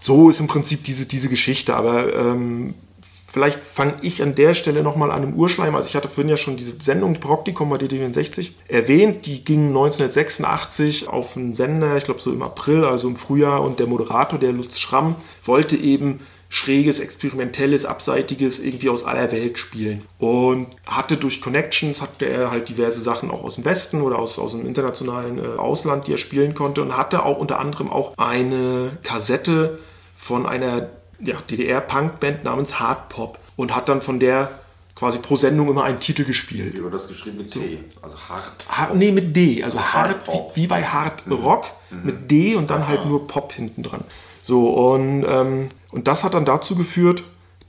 So 0.00 0.30
ist 0.30 0.40
im 0.40 0.46
Prinzip 0.46 0.84
diese, 0.84 1.06
diese 1.06 1.28
Geschichte, 1.28 1.74
aber 1.74 2.14
ähm, 2.14 2.74
vielleicht 3.30 3.64
fange 3.64 3.94
ich 4.02 4.22
an 4.22 4.34
der 4.34 4.54
Stelle 4.54 4.82
nochmal 4.82 5.10
an 5.10 5.22
im 5.22 5.34
Urschleim. 5.34 5.74
Also 5.74 5.88
ich 5.88 5.96
hatte 5.96 6.08
vorhin 6.08 6.30
ja 6.30 6.36
schon 6.36 6.56
diese 6.56 6.80
Sendung 6.80 7.14
Praktikum 7.14 7.68
bei 7.68 7.76
DD64 7.76 8.50
erwähnt. 8.68 9.26
Die 9.26 9.44
ging 9.44 9.68
1986 9.68 11.08
auf 11.08 11.36
einen 11.36 11.54
Sender, 11.54 11.96
ich 11.96 12.04
glaube 12.04 12.20
so 12.20 12.32
im 12.32 12.42
April, 12.42 12.84
also 12.84 13.08
im 13.08 13.16
Frühjahr. 13.16 13.62
Und 13.62 13.80
der 13.80 13.86
Moderator, 13.86 14.38
der 14.38 14.52
Lutz 14.52 14.78
Schramm, 14.78 15.16
wollte 15.44 15.76
eben 15.76 16.20
schräges, 16.50 16.98
experimentelles, 16.98 17.84
abseitiges 17.84 18.60
irgendwie 18.64 18.88
aus 18.88 19.04
aller 19.04 19.30
Welt 19.32 19.58
spielen. 19.58 20.02
Und 20.18 20.68
hatte 20.86 21.16
durch 21.16 21.40
Connections, 21.40 22.00
hatte 22.00 22.26
er 22.26 22.50
halt 22.50 22.68
diverse 22.68 23.00
Sachen 23.00 23.30
auch 23.30 23.44
aus 23.44 23.56
dem 23.56 23.64
Westen 23.64 24.00
oder 24.00 24.18
aus, 24.18 24.38
aus 24.38 24.52
dem 24.52 24.66
internationalen 24.66 25.38
äh, 25.38 25.58
Ausland, 25.58 26.06
die 26.06 26.12
er 26.12 26.18
spielen 26.18 26.54
konnte. 26.54 26.80
Und 26.82 26.96
hatte 26.96 27.24
auch 27.24 27.38
unter 27.38 27.58
anderem 27.60 27.90
auch 27.90 28.16
eine 28.16 28.90
Kassette 29.02 29.78
von 30.16 30.46
einer 30.46 30.88
ja, 31.20 31.36
DDR-Punk-Band 31.50 32.44
namens 32.44 32.80
Hard 32.80 33.08
Pop. 33.10 33.38
Und 33.56 33.74
hat 33.74 33.88
dann 33.88 34.00
von 34.00 34.20
der 34.20 34.50
quasi 34.94 35.18
pro 35.18 35.36
Sendung 35.36 35.68
immer 35.68 35.84
einen 35.84 36.00
Titel 36.00 36.24
gespielt. 36.24 36.78
Wie 36.78 36.82
wird 36.82 36.94
das 36.94 37.08
geschrieben 37.08 37.38
mit 37.38 37.52
T? 37.52 37.78
Also 38.02 38.16
hart. 38.18 38.66
Hard, 38.68 38.96
nee, 38.96 39.12
mit 39.12 39.34
D. 39.36 39.62
Also 39.62 39.78
Also 39.78 39.92
hart, 39.92 40.08
Hard 40.10 40.24
Pop. 40.24 40.56
wie, 40.56 40.62
wie 40.62 40.66
bei 40.66 40.82
Hard 40.82 41.22
Rock 41.30 41.66
mit 41.90 42.30
D 42.30 42.56
und 42.56 42.70
dann 42.70 42.88
halt 42.88 43.04
nur 43.06 43.26
Pop 43.26 43.52
hinten 43.52 43.82
dran. 43.82 44.02
So, 44.48 44.70
und, 44.70 45.26
ähm, 45.28 45.68
und 45.90 46.08
das 46.08 46.24
hat 46.24 46.32
dann 46.32 46.46
dazu 46.46 46.74
geführt, 46.74 47.22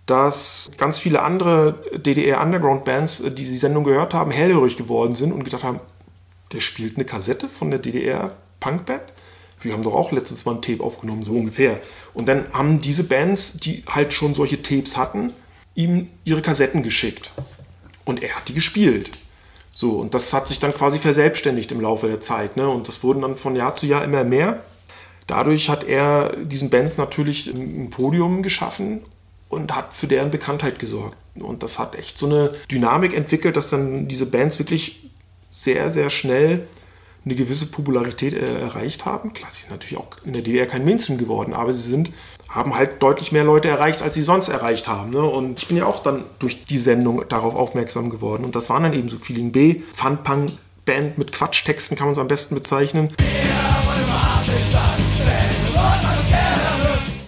dass 0.05 0.71
ganz 0.77 0.97
viele 0.97 1.21
andere 1.23 1.75
DDR-Underground-Bands, 1.93 3.19
äh, 3.19 3.31
die 3.31 3.43
die 3.43 3.57
Sendung 3.57 3.83
gehört 3.83 4.13
haben, 4.13 4.31
hellhörig 4.31 4.77
geworden 4.77 5.13
sind 5.13 5.33
und 5.33 5.43
gedacht 5.43 5.65
haben, 5.65 5.81
der 6.53 6.61
spielt 6.61 6.95
eine 6.95 7.03
Kassette 7.03 7.49
von 7.49 7.69
der 7.69 7.79
DDR-Punkband. 7.79 9.01
Wir 9.59 9.73
haben 9.73 9.83
doch 9.83 9.93
auch 9.93 10.13
letztens 10.13 10.45
mal 10.45 10.55
ein 10.55 10.61
Tape 10.61 10.81
aufgenommen, 10.81 11.23
so 11.23 11.33
ungefähr. 11.33 11.81
Und 12.13 12.29
dann 12.29 12.45
haben 12.53 12.79
diese 12.79 13.03
Bands, 13.03 13.57
die 13.59 13.83
halt 13.85 14.13
schon 14.13 14.33
solche 14.33 14.61
Tapes 14.61 14.95
hatten, 14.95 15.33
ihm 15.75 16.07
ihre 16.23 16.41
Kassetten 16.41 16.81
geschickt. 16.81 17.33
Und 18.05 18.23
er 18.23 18.37
hat 18.37 18.47
die 18.47 18.53
gespielt. 18.53 19.11
So, 19.75 19.97
und 19.97 20.13
das 20.13 20.31
hat 20.31 20.47
sich 20.47 20.59
dann 20.59 20.73
quasi 20.73 20.97
verselbstständigt 20.97 21.73
im 21.73 21.81
Laufe 21.81 22.07
der 22.07 22.21
Zeit. 22.21 22.55
Ne? 22.55 22.69
Und 22.69 22.87
das 22.87 23.03
wurden 23.03 23.23
dann 23.23 23.35
von 23.35 23.57
Jahr 23.57 23.75
zu 23.75 23.85
Jahr 23.85 24.05
immer 24.05 24.23
mehr. 24.23 24.63
Dadurch 25.29 25.69
hat 25.69 25.83
er 25.83 26.35
diesen 26.37 26.71
Bands 26.71 26.97
natürlich 26.97 27.53
ein 27.53 27.91
Podium 27.91 28.41
geschaffen 28.41 29.01
und 29.47 29.75
hat 29.75 29.93
für 29.93 30.07
deren 30.07 30.31
Bekanntheit 30.31 30.79
gesorgt. 30.79 31.17
Und 31.35 31.61
das 31.61 31.77
hat 31.77 31.93
echt 31.93 32.17
so 32.17 32.25
eine 32.25 32.55
Dynamik 32.71 33.13
entwickelt, 33.15 33.55
dass 33.55 33.69
dann 33.69 34.07
diese 34.07 34.25
Bands 34.25 34.57
wirklich 34.57 35.11
sehr, 35.51 35.91
sehr 35.91 36.09
schnell 36.09 36.67
eine 37.25 37.35
gewisse 37.35 37.67
Popularität 37.67 38.33
äh, 38.33 38.61
erreicht 38.61 39.05
haben. 39.05 39.33
Klar, 39.33 39.51
sie 39.51 39.61
sind 39.61 39.71
natürlich 39.71 39.97
auch 39.99 40.07
in 40.25 40.33
der 40.33 40.41
DDR 40.41 40.65
kein 40.65 40.83
Mainstream 40.83 41.19
geworden, 41.19 41.53
aber 41.53 41.73
sie 41.73 41.87
sind, 41.87 42.11
haben 42.47 42.73
halt 42.73 43.03
deutlich 43.03 43.31
mehr 43.31 43.43
Leute 43.43 43.67
erreicht, 43.67 44.01
als 44.01 44.15
sie 44.15 44.23
sonst 44.23 44.49
erreicht 44.49 44.87
haben. 44.87 45.11
Ne? 45.11 45.21
Und 45.21 45.59
ich 45.59 45.67
bin 45.67 45.77
ja 45.77 45.85
auch 45.85 46.01
dann 46.01 46.23
durch 46.39 46.65
die 46.65 46.79
Sendung 46.79 47.23
darauf 47.29 47.55
aufmerksam 47.55 48.09
geworden. 48.09 48.45
Und 48.45 48.55
das 48.55 48.71
waren 48.71 48.81
dann 48.81 48.93
eben 48.93 49.09
so 49.09 49.17
Feeling 49.17 49.51
B, 49.51 49.81
Fun-Punk-Band 49.91 51.19
mit 51.19 51.33
Quatschtexten, 51.33 51.95
kann 51.95 52.07
man 52.07 52.13
es 52.13 52.19
am 52.19 52.27
besten 52.27 52.55
bezeichnen. 52.55 53.13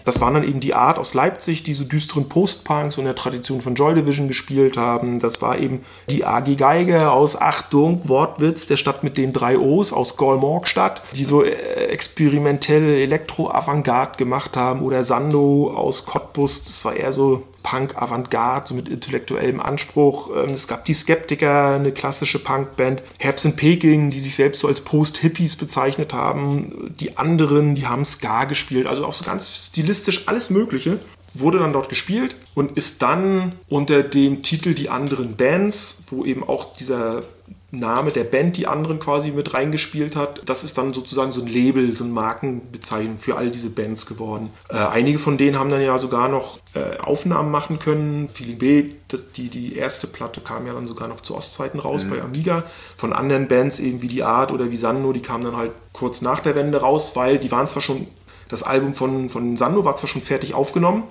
Das 0.05 0.21
waren 0.21 0.33
dann 0.33 0.43
eben 0.43 0.59
die 0.59 0.73
Art 0.73 0.97
aus 0.97 1.13
Leipzig, 1.13 1.63
die 1.63 1.73
so 1.73 1.83
düsteren 1.83 2.29
Post-Punks 2.29 2.97
und 2.97 3.05
der 3.05 3.15
Tradition 3.15 3.61
von 3.61 3.75
Joy 3.75 3.95
Division 3.95 4.27
gespielt 4.27 4.77
haben. 4.77 5.19
Das 5.19 5.41
war 5.41 5.57
eben 5.57 5.83
die 6.09 6.25
AG 6.25 6.55
Geige 6.55 7.11
aus 7.11 7.39
Achtung, 7.39 8.07
Wortwitz, 8.07 8.67
der 8.67 8.77
Stadt 8.77 9.03
mit 9.03 9.17
den 9.17 9.33
drei 9.33 9.57
O's 9.57 9.93
aus 9.93 10.17
Golmorgstadt, 10.17 11.01
die 11.15 11.25
so 11.25 11.43
äh, 11.43 11.51
experimentelle 11.87 13.01
Elektro-Avantgarde 13.01 14.17
gemacht 14.17 14.55
haben. 14.55 14.81
Oder 14.81 15.03
Sando 15.03 15.73
aus 15.75 16.05
Cottbus, 16.05 16.63
das 16.63 16.85
war 16.85 16.95
eher 16.95 17.13
so 17.13 17.43
Punk-Avantgarde, 17.63 18.67
so 18.67 18.75
mit 18.75 18.89
intellektuellem 18.89 19.59
Anspruch. 19.59 20.29
Ähm, 20.35 20.53
Es 20.53 20.67
gab 20.67 20.85
die 20.85 20.93
Skeptiker, 20.93 21.75
eine 21.75 21.91
klassische 21.91 22.39
Punkband. 22.39 23.01
Herbst 23.19 23.45
in 23.45 23.55
Peking, 23.55 24.11
die 24.11 24.19
sich 24.19 24.35
selbst 24.35 24.59
so 24.59 24.67
als 24.67 24.81
Post-Hippies 24.81 25.55
bezeichnet 25.55 26.13
haben. 26.13 26.93
Die 26.99 27.17
anderen, 27.17 27.75
die 27.75 27.87
haben 27.87 28.05
Ska 28.05 28.45
gespielt. 28.45 28.87
Also 28.87 29.05
auch 29.05 29.13
so 29.13 29.25
ganz 29.25 29.67
stilistisch 29.67 30.27
alles 30.27 30.49
Mögliche. 30.49 30.99
Wurde 31.33 31.59
dann 31.59 31.71
dort 31.71 31.87
gespielt 31.87 32.35
und 32.55 32.75
ist 32.75 33.01
dann 33.01 33.53
unter 33.69 34.03
dem 34.03 34.43
Titel 34.43 34.73
Die 34.73 34.89
anderen 34.89 35.37
Bands, 35.37 36.03
wo 36.09 36.25
eben 36.25 36.43
auch 36.43 36.75
dieser 36.75 37.23
Name 37.71 38.11
der 38.11 38.25
Band 38.25 38.57
die 38.57 38.67
anderen 38.67 38.99
quasi 38.99 39.31
mit 39.31 39.53
reingespielt 39.53 40.17
hat. 40.17 40.41
Das 40.45 40.65
ist 40.65 40.77
dann 40.77 40.93
sozusagen 40.93 41.31
so 41.31 41.41
ein 41.41 41.47
Label, 41.47 41.95
so 41.95 42.03
eine 42.03 42.13
Markenbezeichnung 42.13 43.17
für 43.17 43.37
all 43.37 43.49
diese 43.49 43.69
Bands 43.69 44.05
geworden. 44.05 44.49
Äh, 44.69 44.75
einige 44.75 45.19
von 45.19 45.37
denen 45.37 45.57
haben 45.57 45.69
dann 45.69 45.81
ja 45.81 45.97
sogar 45.97 46.27
noch 46.27 46.59
äh, 46.73 46.97
Aufnahmen 46.97 47.49
machen 47.49 47.79
können. 47.79 48.27
Feeling 48.27 48.57
B, 48.57 48.91
das, 49.07 49.31
die, 49.31 49.47
die 49.47 49.75
erste 49.77 50.07
Platte 50.07 50.41
kam 50.41 50.67
ja 50.67 50.73
dann 50.73 50.85
sogar 50.85 51.07
noch 51.07 51.21
zu 51.21 51.35
Ostzeiten 51.35 51.79
raus 51.79 52.05
bei 52.09 52.21
Amiga. 52.21 52.63
Von 52.97 53.13
anderen 53.13 53.47
Bands 53.47 53.79
eben 53.79 54.01
wie 54.01 54.07
die 54.07 54.23
Art 54.23 54.51
oder 54.51 54.69
wie 54.69 54.77
Sanno, 54.77 55.13
die 55.13 55.21
kamen 55.21 55.45
dann 55.45 55.55
halt 55.55 55.71
kurz 55.93 56.21
nach 56.21 56.41
der 56.41 56.55
Wende 56.55 56.79
raus, 56.79 57.15
weil 57.15 57.37
die 57.37 57.51
waren 57.51 57.67
zwar 57.69 57.81
schon, 57.81 58.07
das 58.49 58.63
Album 58.63 58.93
von, 58.93 59.29
von 59.29 59.55
Sanno 59.55 59.85
war 59.85 59.95
zwar 59.95 60.09
schon 60.09 60.21
fertig 60.21 60.53
aufgenommen, 60.53 61.03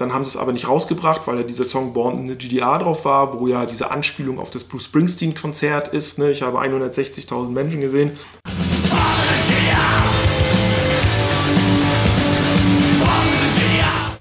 dann 0.00 0.12
haben 0.12 0.24
sie 0.24 0.30
es 0.30 0.36
aber 0.36 0.52
nicht 0.52 0.68
rausgebracht, 0.68 1.22
weil 1.26 1.38
ja 1.38 1.42
dieser 1.42 1.64
Song 1.64 1.92
Born 1.92 2.18
in 2.18 2.28
the 2.28 2.36
GDR 2.36 2.78
drauf 2.78 3.04
war, 3.04 3.38
wo 3.38 3.46
ja 3.46 3.66
diese 3.66 3.90
Anspielung 3.90 4.38
auf 4.38 4.50
das 4.50 4.64
Bruce 4.64 4.84
Springsteen-Konzert 4.84 5.88
ist. 5.88 6.18
Ne? 6.18 6.30
Ich 6.30 6.42
habe 6.42 6.60
160.000 6.60 7.50
Menschen 7.50 7.80
gesehen. 7.80 8.12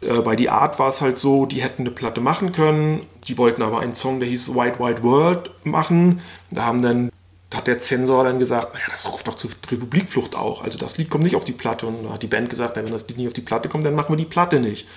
Äh, 0.07 0.21
bei 0.21 0.35
Die 0.35 0.49
Art 0.49 0.79
war 0.79 0.89
es 0.89 1.01
halt 1.01 1.19
so, 1.19 1.45
die 1.45 1.61
hätten 1.61 1.83
eine 1.83 1.91
Platte 1.91 2.21
machen 2.21 2.51
können. 2.53 3.01
Die 3.27 3.37
wollten 3.37 3.61
aber 3.61 3.81
einen 3.81 3.95
Song, 3.95 4.19
der 4.19 4.29
hieß 4.29 4.55
White 4.55 4.79
White 4.79 5.03
World 5.03 5.51
machen. 5.63 6.21
Da 6.49 6.65
haben 6.65 6.81
dann 6.81 7.09
hat 7.53 7.67
der 7.67 7.79
Zensor 7.79 8.25
dann 8.25 8.39
gesagt, 8.39 8.73
naja, 8.73 8.85
das 8.91 9.11
ruft 9.11 9.27
doch 9.27 9.35
zur 9.35 9.49
Republikflucht 9.71 10.35
auch. 10.35 10.63
Also 10.63 10.77
das 10.77 10.97
Lied 10.97 11.09
kommt 11.09 11.23
nicht 11.23 11.35
auf 11.35 11.45
die 11.45 11.53
Platte. 11.53 11.87
Und 11.87 12.03
dann 12.03 12.13
hat 12.13 12.23
die 12.23 12.27
Band 12.27 12.49
gesagt, 12.49 12.75
wenn 12.75 12.85
das 12.87 13.07
Lied 13.07 13.17
nicht 13.17 13.27
auf 13.27 13.33
die 13.33 13.41
Platte 13.41 13.69
kommt, 13.69 13.85
dann 13.85 13.95
machen 13.95 14.09
wir 14.09 14.17
die 14.17 14.25
Platte 14.25 14.59
nicht. 14.59 14.87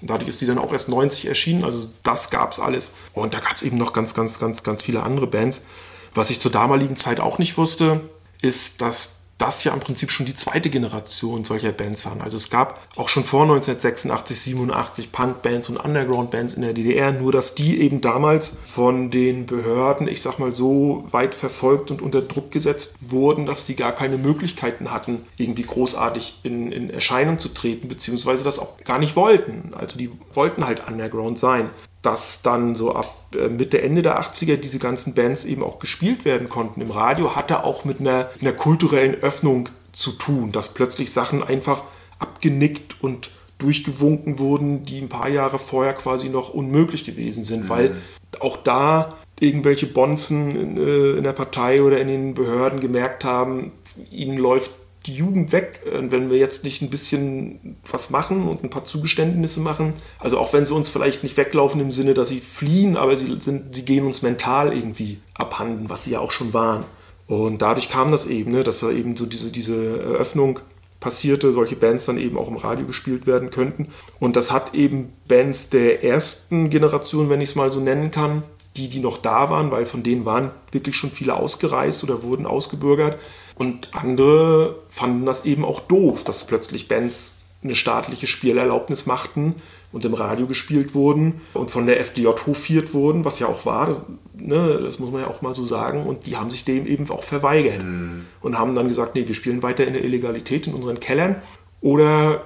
Dadurch 0.00 0.28
ist 0.28 0.40
die 0.40 0.46
dann 0.46 0.58
auch 0.58 0.72
erst 0.72 0.88
90 0.88 1.26
erschienen. 1.26 1.64
Also 1.64 1.88
das 2.02 2.30
gab 2.30 2.52
es 2.52 2.60
alles. 2.60 2.92
Und 3.12 3.34
da 3.34 3.40
gab 3.40 3.56
es 3.56 3.62
eben 3.62 3.76
noch 3.76 3.92
ganz, 3.92 4.14
ganz, 4.14 4.38
ganz, 4.38 4.62
ganz 4.62 4.82
viele 4.82 5.02
andere 5.02 5.26
Bands. 5.26 5.66
Was 6.14 6.30
ich 6.30 6.40
zur 6.40 6.50
damaligen 6.50 6.96
Zeit 6.96 7.20
auch 7.20 7.38
nicht 7.38 7.58
wusste, 7.58 8.00
ist, 8.40 8.80
dass 8.80 9.15
das 9.38 9.64
ja 9.64 9.74
im 9.74 9.80
Prinzip 9.80 10.10
schon 10.10 10.26
die 10.26 10.34
zweite 10.34 10.70
Generation 10.70 11.44
solcher 11.44 11.72
Bands 11.72 12.06
waren. 12.06 12.22
Also 12.22 12.36
es 12.36 12.48
gab 12.48 12.80
auch 12.96 13.08
schon 13.08 13.24
vor 13.24 13.42
1986, 13.42 14.40
87 14.40 15.12
Punk-Bands 15.12 15.68
und 15.68 15.76
Underground-Bands 15.76 16.54
in 16.54 16.62
der 16.62 16.72
DDR, 16.72 17.12
nur 17.12 17.32
dass 17.32 17.54
die 17.54 17.80
eben 17.80 18.00
damals 18.00 18.56
von 18.64 19.10
den 19.10 19.46
Behörden, 19.46 20.08
ich 20.08 20.22
sag 20.22 20.38
mal 20.38 20.54
so, 20.54 21.04
weit 21.10 21.34
verfolgt 21.34 21.90
und 21.90 22.00
unter 22.00 22.22
Druck 22.22 22.50
gesetzt 22.50 22.96
wurden, 23.00 23.44
dass 23.44 23.66
sie 23.66 23.76
gar 23.76 23.92
keine 23.92 24.16
Möglichkeiten 24.16 24.90
hatten, 24.90 25.22
irgendwie 25.36 25.64
großartig 25.64 26.40
in, 26.42 26.72
in 26.72 26.88
Erscheinung 26.88 27.38
zu 27.38 27.50
treten, 27.50 27.88
beziehungsweise 27.88 28.44
das 28.44 28.58
auch 28.58 28.78
gar 28.84 28.98
nicht 28.98 29.16
wollten. 29.16 29.72
Also 29.74 29.98
die 29.98 30.10
wollten 30.32 30.66
halt 30.66 30.86
Underground 30.88 31.38
sein 31.38 31.70
dass 32.06 32.40
dann 32.42 32.76
so 32.76 32.94
ab 32.94 33.12
äh, 33.34 33.48
Mitte, 33.48 33.82
Ende 33.82 34.00
der 34.00 34.20
80er 34.20 34.56
diese 34.56 34.78
ganzen 34.78 35.14
Bands 35.14 35.44
eben 35.44 35.64
auch 35.64 35.80
gespielt 35.80 36.24
werden 36.24 36.48
konnten. 36.48 36.80
Im 36.80 36.92
Radio, 36.92 37.34
hatte 37.34 37.64
auch 37.64 37.84
mit 37.84 37.98
einer, 37.98 38.30
einer 38.40 38.52
kulturellen 38.52 39.16
Öffnung 39.16 39.68
zu 39.92 40.12
tun, 40.12 40.52
dass 40.52 40.72
plötzlich 40.72 41.12
Sachen 41.12 41.42
einfach 41.42 41.82
abgenickt 42.20 43.02
und 43.02 43.30
durchgewunken 43.58 44.38
wurden, 44.38 44.84
die 44.84 45.00
ein 45.00 45.08
paar 45.08 45.28
Jahre 45.28 45.58
vorher 45.58 45.94
quasi 45.94 46.28
noch 46.28 46.50
unmöglich 46.50 47.04
gewesen 47.04 47.42
sind, 47.42 47.68
weil 47.68 47.96
auch 48.38 48.56
da 48.56 49.14
irgendwelche 49.40 49.86
Bonzen 49.86 50.54
in, 50.54 50.76
äh, 50.76 51.18
in 51.18 51.24
der 51.24 51.32
Partei 51.32 51.82
oder 51.82 52.00
in 52.00 52.06
den 52.06 52.34
Behörden 52.34 52.78
gemerkt 52.78 53.24
haben, 53.24 53.72
ihnen 54.12 54.36
läuft 54.36 54.70
die 55.06 55.14
Jugend 55.14 55.52
weg, 55.52 55.80
äh, 55.86 56.10
wenn 56.10 56.30
wir 56.30 56.38
jetzt 56.38 56.64
nicht 56.64 56.82
ein 56.82 56.90
bisschen 56.90 57.76
was 57.90 58.10
machen 58.10 58.48
und 58.48 58.64
ein 58.64 58.70
paar 58.70 58.84
Zugeständnisse 58.84 59.60
machen. 59.60 59.94
Also 60.18 60.38
auch 60.38 60.52
wenn 60.52 60.66
sie 60.66 60.74
uns 60.74 60.90
vielleicht 60.90 61.22
nicht 61.22 61.36
weglaufen 61.36 61.80
im 61.80 61.92
Sinne, 61.92 62.14
dass 62.14 62.28
sie 62.28 62.40
fliehen, 62.40 62.96
aber 62.96 63.16
sie, 63.16 63.36
sind, 63.40 63.74
sie 63.74 63.84
gehen 63.84 64.06
uns 64.06 64.22
mental 64.22 64.72
irgendwie 64.72 65.18
abhanden, 65.34 65.88
was 65.88 66.04
sie 66.04 66.12
ja 66.12 66.20
auch 66.20 66.32
schon 66.32 66.52
waren. 66.52 66.84
Und 67.26 67.62
dadurch 67.62 67.88
kam 67.88 68.12
das 68.12 68.26
eben, 68.26 68.52
ne, 68.52 68.62
dass 68.62 68.80
da 68.80 68.90
eben 68.90 69.16
so 69.16 69.26
diese, 69.26 69.50
diese 69.50 70.00
Eröffnung 70.00 70.60
passierte, 71.00 71.52
solche 71.52 71.76
Bands 71.76 72.06
dann 72.06 72.18
eben 72.18 72.38
auch 72.38 72.48
im 72.48 72.56
Radio 72.56 72.86
gespielt 72.86 73.26
werden 73.26 73.50
könnten. 73.50 73.88
Und 74.18 74.36
das 74.36 74.50
hat 74.50 74.74
eben 74.74 75.12
Bands 75.28 75.70
der 75.70 76.02
ersten 76.04 76.70
Generation, 76.70 77.28
wenn 77.28 77.40
ich 77.40 77.50
es 77.50 77.54
mal 77.56 77.70
so 77.70 77.80
nennen 77.80 78.10
kann, 78.10 78.44
die, 78.76 78.88
die 78.88 79.00
noch 79.00 79.18
da 79.18 79.50
waren, 79.50 79.70
weil 79.70 79.86
von 79.86 80.02
denen 80.02 80.24
waren 80.24 80.50
wirklich 80.72 80.96
schon 80.96 81.10
viele 81.10 81.34
ausgereist 81.34 82.04
oder 82.04 82.22
wurden 82.22 82.46
ausgebürgert. 82.46 83.18
Und 83.56 83.94
andere 83.94 84.76
fanden 84.90 85.26
das 85.26 85.44
eben 85.44 85.64
auch 85.64 85.80
doof, 85.80 86.24
dass 86.24 86.46
plötzlich 86.46 86.88
Bands 86.88 87.44
eine 87.64 87.74
staatliche 87.74 88.26
Spielerlaubnis 88.26 89.06
machten 89.06 89.56
und 89.92 90.04
im 90.04 90.14
Radio 90.14 90.46
gespielt 90.46 90.94
wurden 90.94 91.40
und 91.54 91.70
von 91.70 91.86
der 91.86 91.98
FDJ 92.00 92.28
hofiert 92.46 92.92
wurden, 92.92 93.24
was 93.24 93.38
ja 93.38 93.46
auch 93.46 93.64
war, 93.64 93.88
das, 93.88 94.00
ne, 94.34 94.78
das 94.82 94.98
muss 94.98 95.10
man 95.10 95.22
ja 95.22 95.28
auch 95.28 95.40
mal 95.40 95.54
so 95.54 95.64
sagen. 95.64 96.04
Und 96.04 96.26
die 96.26 96.36
haben 96.36 96.50
sich 96.50 96.64
dem 96.64 96.86
eben 96.86 97.08
auch 97.10 97.24
verweigert 97.24 97.80
und 98.42 98.58
haben 98.58 98.74
dann 98.74 98.88
gesagt, 98.88 99.14
nee, 99.14 99.26
wir 99.26 99.34
spielen 99.34 99.62
weiter 99.62 99.86
in 99.86 99.94
der 99.94 100.04
Illegalität 100.04 100.66
in 100.66 100.74
unseren 100.74 101.00
Kellern 101.00 101.40
oder 101.80 102.44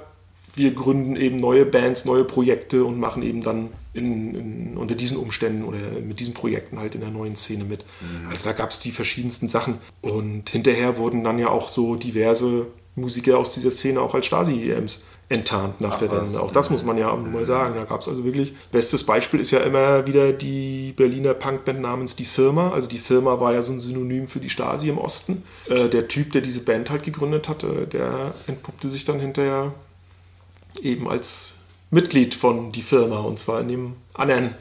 wir 0.60 0.74
gründen 0.74 1.16
eben 1.16 1.38
neue 1.38 1.66
Bands, 1.66 2.04
neue 2.04 2.24
Projekte 2.24 2.84
und 2.84 3.00
machen 3.00 3.22
eben 3.22 3.42
dann 3.42 3.70
in, 3.92 4.34
in, 4.34 4.76
unter 4.76 4.94
diesen 4.94 5.16
Umständen 5.16 5.64
oder 5.64 5.78
mit 6.06 6.20
diesen 6.20 6.34
Projekten 6.34 6.78
halt 6.78 6.94
in 6.94 7.00
der 7.00 7.10
neuen 7.10 7.34
Szene 7.34 7.64
mit. 7.64 7.84
Also 8.28 8.44
da 8.44 8.52
gab 8.52 8.70
es 8.70 8.78
die 8.78 8.92
verschiedensten 8.92 9.48
Sachen. 9.48 9.78
Und 10.02 10.50
hinterher 10.50 10.98
wurden 10.98 11.24
dann 11.24 11.38
ja 11.38 11.48
auch 11.48 11.72
so 11.72 11.96
diverse 11.96 12.66
Musiker 12.94 13.38
aus 13.38 13.54
dieser 13.54 13.70
Szene 13.70 14.00
auch 14.00 14.14
als 14.14 14.26
Stasi-EMs 14.26 15.02
enttarnt 15.30 15.80
nach 15.80 15.98
der 15.98 16.10
was? 16.10 16.28
Wende. 16.28 16.42
Auch 16.42 16.50
das 16.50 16.70
muss 16.70 16.82
man 16.82 16.98
ja 16.98 17.14
mal 17.14 17.46
sagen. 17.46 17.76
Da 17.76 17.84
gab 17.84 18.00
es 18.00 18.08
also 18.08 18.24
wirklich, 18.24 18.52
bestes 18.72 19.04
Beispiel 19.04 19.40
ist 19.40 19.52
ja 19.52 19.60
immer 19.60 20.06
wieder 20.06 20.32
die 20.32 20.92
Berliner 20.96 21.34
Punkband 21.34 21.80
namens 21.80 22.16
Die 22.16 22.24
Firma. 22.24 22.72
Also 22.72 22.88
die 22.88 22.98
Firma 22.98 23.40
war 23.40 23.54
ja 23.54 23.62
so 23.62 23.72
ein 23.72 23.80
Synonym 23.80 24.26
für 24.26 24.40
die 24.40 24.50
Stasi 24.50 24.88
im 24.88 24.98
Osten. 24.98 25.44
Äh, 25.68 25.88
der 25.88 26.08
Typ, 26.08 26.32
der 26.32 26.42
diese 26.42 26.60
Band 26.60 26.90
halt 26.90 27.04
gegründet 27.04 27.48
hatte, 27.48 27.86
der 27.86 28.34
entpuppte 28.48 28.90
sich 28.90 29.04
dann 29.04 29.20
hinterher 29.20 29.72
eben 30.82 31.08
als 31.08 31.56
Mitglied 31.90 32.34
von 32.34 32.72
die 32.72 32.82
Firma 32.82 33.18
und 33.18 33.38
zwar 33.38 33.60
in 33.60 33.68
dem 33.68 33.96
anderen, 34.14 34.54